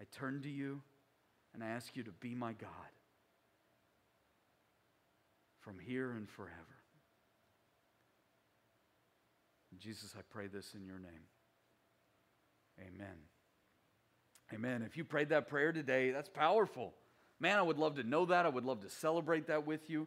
I 0.00 0.06
turn 0.10 0.42
to 0.42 0.50
you 0.50 0.82
and 1.54 1.62
I 1.62 1.68
ask 1.68 1.94
you 1.94 2.02
to 2.02 2.10
be 2.10 2.34
my 2.34 2.52
God 2.52 2.68
from 5.60 5.78
here 5.78 6.10
and 6.10 6.28
forever. 6.28 6.50
Jesus, 9.78 10.16
I 10.18 10.22
pray 10.28 10.48
this 10.48 10.74
in 10.74 10.84
your 10.84 10.98
name. 10.98 11.28
Amen. 12.80 13.33
Amen. 14.52 14.82
If 14.82 14.96
you 14.96 15.04
prayed 15.04 15.30
that 15.30 15.48
prayer 15.48 15.72
today, 15.72 16.10
that's 16.10 16.28
powerful. 16.28 16.94
Man, 17.40 17.58
I 17.58 17.62
would 17.62 17.78
love 17.78 17.96
to 17.96 18.02
know 18.02 18.26
that. 18.26 18.46
I 18.46 18.48
would 18.48 18.64
love 18.64 18.80
to 18.82 18.90
celebrate 18.90 19.46
that 19.48 19.66
with 19.66 19.88
you. 19.88 20.06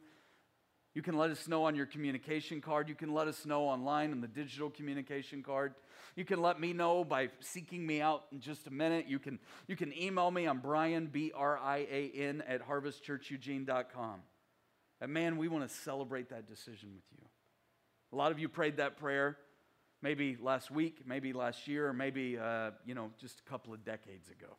You 0.94 1.02
can 1.02 1.18
let 1.18 1.30
us 1.30 1.48
know 1.48 1.66
on 1.66 1.76
your 1.76 1.86
communication 1.86 2.60
card. 2.60 2.90
You 2.90 2.96
can 2.96 3.14
let 3.14 3.28
us 3.28 3.46
know 3.46 3.64
online 3.64 4.12
on 4.12 4.22
the 4.22 4.28
digital 4.28 4.70
communication 4.70 5.44
card. 5.44 5.76
You 6.16 6.26
can 6.26 6.42
let 6.42 6.60
me 6.60 6.74
know 6.74 7.04
by 7.04 7.30
seeking 7.40 7.86
me 7.86 8.02
out 8.02 8.24
in 8.32 8.40
just 8.40 8.66
a 8.66 8.72
minute. 8.72 9.06
You 9.08 9.20
can, 9.20 9.38
you 9.68 9.76
can 9.76 9.96
email 9.96 10.32
me. 10.32 10.46
I'm 10.46 10.60
Brian, 10.60 11.06
B 11.06 11.32
R 11.36 11.60
I 11.60 11.86
A 11.92 12.12
N, 12.16 12.44
at 12.48 12.68
harvestchurcheugene.com. 12.68 14.22
And 15.00 15.14
man, 15.14 15.38
we 15.38 15.48
want 15.48 15.70
to 15.70 15.76
celebrate 15.76 16.30
that 16.30 16.48
decision 16.48 16.90
with 16.96 17.04
you. 17.12 17.24
A 18.12 18.16
lot 18.16 18.32
of 18.32 18.40
you 18.40 18.50
prayed 18.50 18.78
that 18.78 18.98
prayer 18.98 19.38
maybe 20.02 20.38
last 20.40 20.72
week, 20.72 21.02
maybe 21.06 21.34
last 21.34 21.68
year, 21.68 21.88
or 21.88 21.94
maybe, 21.94 22.38
uh, 22.38 22.72
you 22.86 22.94
know, 22.94 23.12
just 23.20 23.40
a 23.40 23.50
couple 23.50 23.74
of 23.74 23.84
decades 23.84 24.30
ago. 24.30 24.56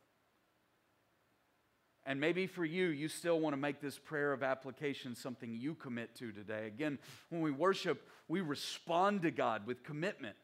And 2.05 2.19
maybe 2.19 2.47
for 2.47 2.65
you, 2.65 2.87
you 2.87 3.07
still 3.07 3.39
want 3.39 3.53
to 3.53 3.57
make 3.57 3.81
this 3.81 3.99
prayer 3.99 4.33
of 4.33 4.41
application 4.41 5.15
something 5.15 5.53
you 5.53 5.75
commit 5.75 6.15
to 6.15 6.31
today. 6.31 6.65
Again, 6.67 6.97
when 7.29 7.41
we 7.41 7.51
worship, 7.51 8.07
we 8.27 8.41
respond 8.41 9.21
to 9.23 9.31
God 9.31 9.67
with 9.67 9.83
commitment. 9.83 10.35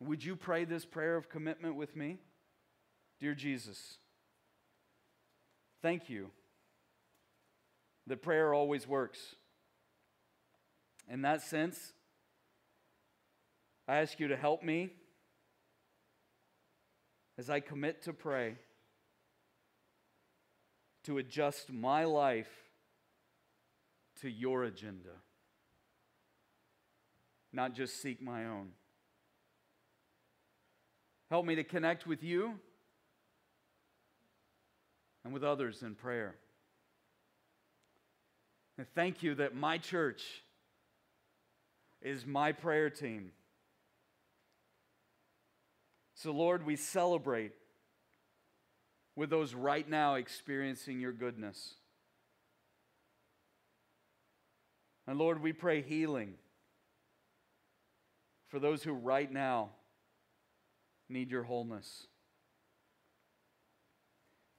Would 0.00 0.24
you 0.24 0.36
pray 0.36 0.64
this 0.64 0.84
prayer 0.84 1.16
of 1.16 1.28
commitment 1.28 1.76
with 1.76 1.96
me? 1.96 2.18
Dear 3.20 3.34
Jesus, 3.34 3.98
thank 5.82 6.10
you 6.10 6.30
that 8.06 8.22
prayer 8.22 8.52
always 8.52 8.86
works. 8.86 9.34
In 11.08 11.22
that 11.22 11.42
sense, 11.42 11.92
I 13.86 13.96
ask 13.96 14.18
you 14.18 14.28
to 14.28 14.36
help 14.36 14.62
me 14.62 14.90
as 17.36 17.50
I 17.50 17.60
commit 17.60 18.02
to 18.02 18.12
pray 18.12 18.56
to 21.04 21.18
adjust 21.18 21.70
my 21.70 22.04
life 22.04 22.50
to 24.22 24.30
your 24.30 24.64
agenda, 24.64 25.10
not 27.52 27.74
just 27.74 28.00
seek 28.00 28.22
my 28.22 28.46
own. 28.46 28.70
Help 31.30 31.44
me 31.44 31.54
to 31.56 31.64
connect 31.64 32.06
with 32.06 32.22
you 32.22 32.54
and 35.24 35.32
with 35.32 35.44
others 35.44 35.82
in 35.82 35.94
prayer. 35.94 36.36
And 38.78 38.86
thank 38.94 39.22
you 39.22 39.34
that 39.36 39.54
my 39.54 39.78
church 39.78 40.22
is 42.00 42.26
my 42.26 42.52
prayer 42.52 42.90
team. 42.90 43.32
So, 46.24 46.32
Lord, 46.32 46.64
we 46.64 46.76
celebrate 46.76 47.52
with 49.14 49.28
those 49.28 49.52
right 49.52 49.86
now 49.86 50.14
experiencing 50.14 50.98
your 50.98 51.12
goodness. 51.12 51.74
And 55.06 55.18
Lord, 55.18 55.42
we 55.42 55.52
pray 55.52 55.82
healing 55.82 56.36
for 58.46 58.58
those 58.58 58.82
who 58.82 58.94
right 58.94 59.30
now 59.30 59.72
need 61.10 61.30
your 61.30 61.42
wholeness. 61.42 62.06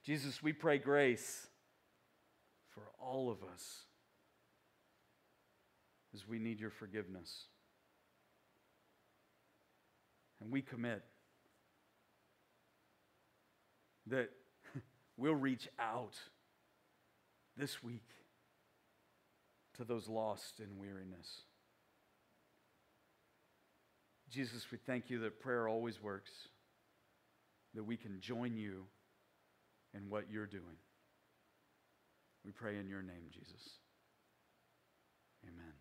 Jesus, 0.04 0.40
we 0.40 0.52
pray 0.52 0.78
grace 0.78 1.48
for 2.68 2.84
all 3.00 3.28
of 3.28 3.38
us 3.42 3.86
as 6.14 6.28
we 6.28 6.38
need 6.38 6.60
your 6.60 6.70
forgiveness. 6.70 7.46
And 10.40 10.52
we 10.52 10.62
commit 10.62 11.02
that 14.06 14.30
we'll 15.16 15.34
reach 15.34 15.68
out 15.78 16.14
this 17.56 17.82
week 17.82 18.08
to 19.76 19.84
those 19.84 20.08
lost 20.08 20.60
in 20.60 20.78
weariness. 20.78 21.42
Jesus, 24.30 24.66
we 24.70 24.78
thank 24.78 25.08
you 25.08 25.20
that 25.20 25.40
prayer 25.40 25.68
always 25.68 26.02
works, 26.02 26.30
that 27.74 27.84
we 27.84 27.96
can 27.96 28.20
join 28.20 28.56
you 28.56 28.84
in 29.94 30.08
what 30.08 30.30
you're 30.30 30.46
doing. 30.46 30.78
We 32.44 32.52
pray 32.52 32.78
in 32.78 32.88
your 32.88 33.02
name, 33.02 33.24
Jesus. 33.32 33.78
Amen. 35.44 35.72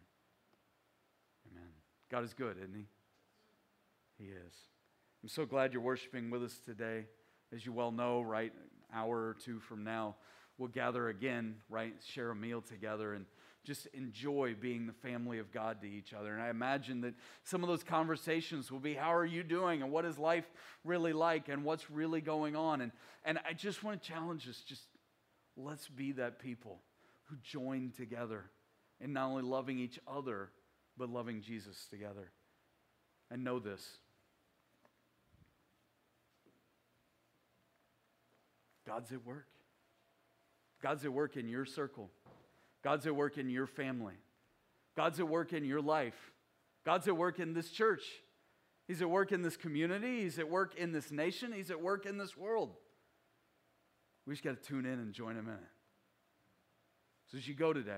Amen. 1.51 1.69
God 2.09 2.23
is 2.23 2.33
good, 2.33 2.57
isn't 2.57 2.75
he? 2.75 2.85
He 4.17 4.29
is. 4.29 4.53
I'm 5.23 5.29
so 5.29 5.45
glad 5.45 5.73
you're 5.73 5.81
worshiping 5.81 6.29
with 6.29 6.43
us 6.43 6.59
today. 6.65 7.05
As 7.53 7.65
you 7.65 7.73
well 7.73 7.91
know, 7.91 8.21
right, 8.21 8.51
an 8.53 8.97
hour 8.97 9.15
or 9.15 9.35
two 9.43 9.59
from 9.59 9.83
now, 9.83 10.15
we'll 10.57 10.69
gather 10.69 11.09
again, 11.09 11.55
right, 11.69 11.93
share 12.05 12.31
a 12.31 12.35
meal 12.35 12.61
together 12.61 13.13
and 13.13 13.25
just 13.65 13.87
enjoy 13.87 14.55
being 14.59 14.85
the 14.85 14.93
family 14.93 15.39
of 15.39 15.51
God 15.51 15.81
to 15.81 15.87
each 15.87 16.13
other. 16.13 16.33
And 16.33 16.41
I 16.41 16.49
imagine 16.49 17.01
that 17.01 17.15
some 17.43 17.63
of 17.63 17.69
those 17.69 17.83
conversations 17.83 18.71
will 18.71 18.79
be 18.79 18.93
how 18.93 19.13
are 19.13 19.25
you 19.25 19.43
doing 19.43 19.81
and 19.81 19.91
what 19.91 20.05
is 20.05 20.17
life 20.17 20.45
really 20.83 21.13
like 21.13 21.49
and 21.49 21.63
what's 21.63 21.89
really 21.89 22.21
going 22.21 22.55
on. 22.55 22.81
And, 22.81 22.91
and 23.25 23.39
I 23.47 23.53
just 23.53 23.83
want 23.83 24.01
to 24.01 24.07
challenge 24.07 24.47
us 24.47 24.61
just 24.67 24.83
let's 25.57 25.87
be 25.87 26.11
that 26.13 26.39
people 26.39 26.79
who 27.25 27.35
join 27.43 27.91
together 27.97 28.45
in 29.01 29.13
not 29.13 29.29
only 29.29 29.43
loving 29.43 29.79
each 29.79 29.99
other, 30.07 30.51
but 30.97 31.09
loving 31.09 31.41
Jesus 31.41 31.87
together. 31.89 32.31
And 33.31 33.43
know 33.43 33.59
this 33.59 33.97
God's 38.87 39.11
at 39.11 39.25
work. 39.25 39.47
God's 40.81 41.05
at 41.05 41.13
work 41.13 41.37
in 41.37 41.47
your 41.47 41.65
circle. 41.65 42.09
God's 42.83 43.07
at 43.07 43.15
work 43.15 43.37
in 43.37 43.49
your 43.49 43.65
family. 43.65 44.15
God's 44.95 45.19
at 45.19 45.27
work 45.27 45.53
in 45.53 45.65
your 45.65 45.81
life. 45.81 46.31
God's 46.85 47.07
at 47.07 47.17
work 47.17 47.39
in 47.39 47.53
this 47.53 47.71
church. 47.71 48.03
He's 48.87 49.01
at 49.01 49.09
work 49.09 49.31
in 49.31 49.41
this 49.41 49.57
community. 49.57 50.21
He's 50.21 50.37
at 50.37 50.49
work 50.49 50.75
in 50.75 50.91
this 50.91 51.11
nation. 51.11 51.51
He's 51.51 51.71
at 51.71 51.81
work 51.81 52.05
in 52.05 52.17
this 52.17 52.37
world. 52.37 52.75
We 54.27 54.33
just 54.33 54.43
got 54.43 54.61
to 54.61 54.67
tune 54.67 54.85
in 54.85 54.99
and 54.99 55.13
join 55.13 55.35
him 55.35 55.47
in 55.47 55.53
it. 55.55 55.71
So 57.31 57.37
as 57.37 57.47
you 57.47 57.55
go 57.55 57.73
today, 57.73 57.91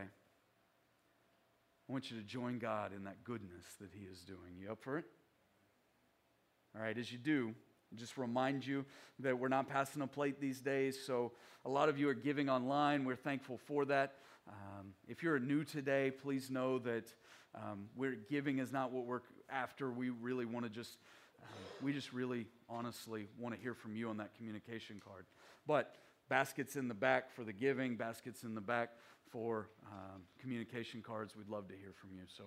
I 1.89 1.91
want 1.91 2.09
you 2.09 2.17
to 2.17 2.23
join 2.23 2.59
God 2.59 2.93
in 2.95 3.03
that 3.03 3.23
goodness 3.23 3.65
that 3.81 3.89
he 3.93 4.05
is 4.05 4.21
doing. 4.21 4.57
You 4.57 4.71
up 4.71 4.81
for 4.81 4.97
it? 4.97 5.05
All 6.75 6.81
right, 6.81 6.97
as 6.97 7.11
you 7.11 7.17
do, 7.17 7.53
just 7.95 8.17
remind 8.17 8.65
you 8.65 8.85
that 9.19 9.37
we're 9.37 9.47
not 9.47 9.69
passing 9.69 10.01
a 10.01 10.07
plate 10.07 10.39
these 10.39 10.59
days, 10.61 10.97
so 11.05 11.31
a 11.65 11.69
lot 11.69 11.89
of 11.89 11.97
you 11.97 12.09
are 12.09 12.13
giving 12.13 12.49
online. 12.49 13.05
We're 13.05 13.15
thankful 13.15 13.57
for 13.57 13.85
that. 13.85 14.15
Um, 14.47 14.93
if 15.07 15.23
you're 15.23 15.39
new 15.39 15.63
today, 15.63 16.11
please 16.11 16.49
know 16.49 16.79
that 16.79 17.13
um, 17.55 17.89
we're, 17.95 18.17
giving 18.29 18.59
is 18.59 18.71
not 18.71 18.91
what 18.91 19.05
we're 19.05 19.21
after. 19.49 19.91
We 19.91 20.09
really 20.09 20.45
want 20.45 20.65
to 20.65 20.69
just, 20.69 20.97
uh, 21.41 21.47
we 21.81 21.93
just 21.93 22.13
really 22.13 22.47
honestly 22.69 23.27
want 23.37 23.55
to 23.55 23.61
hear 23.61 23.73
from 23.73 23.95
you 23.95 24.09
on 24.09 24.17
that 24.17 24.35
communication 24.35 25.01
card. 25.05 25.25
But 25.65 25.95
baskets 26.29 26.75
in 26.75 26.87
the 26.87 26.93
back 26.93 27.31
for 27.31 27.43
the 27.43 27.53
giving, 27.53 27.95
baskets 27.95 28.43
in 28.43 28.55
the 28.55 28.61
back 28.61 28.91
for 29.29 29.69
um, 29.85 30.21
communication 30.39 31.01
cards. 31.01 31.35
We'd 31.35 31.49
love 31.49 31.67
to 31.69 31.75
hear 31.75 31.93
from 31.99 32.11
you. 32.13 32.23
So 32.27 32.45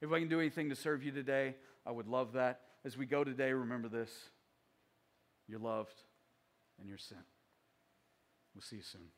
if 0.00 0.12
I 0.12 0.18
can 0.18 0.28
do 0.28 0.40
anything 0.40 0.70
to 0.70 0.76
serve 0.76 1.02
you 1.02 1.10
today, 1.10 1.56
I 1.86 1.90
would 1.90 2.06
love 2.06 2.32
that. 2.32 2.60
As 2.84 2.96
we 2.96 3.06
go 3.06 3.24
today, 3.24 3.52
remember 3.52 3.88
this 3.88 4.10
you're 5.48 5.60
loved 5.60 6.02
and 6.78 6.88
you're 6.88 6.98
sent. 6.98 7.20
We'll 8.54 8.62
see 8.62 8.76
you 8.76 8.82
soon. 8.82 9.08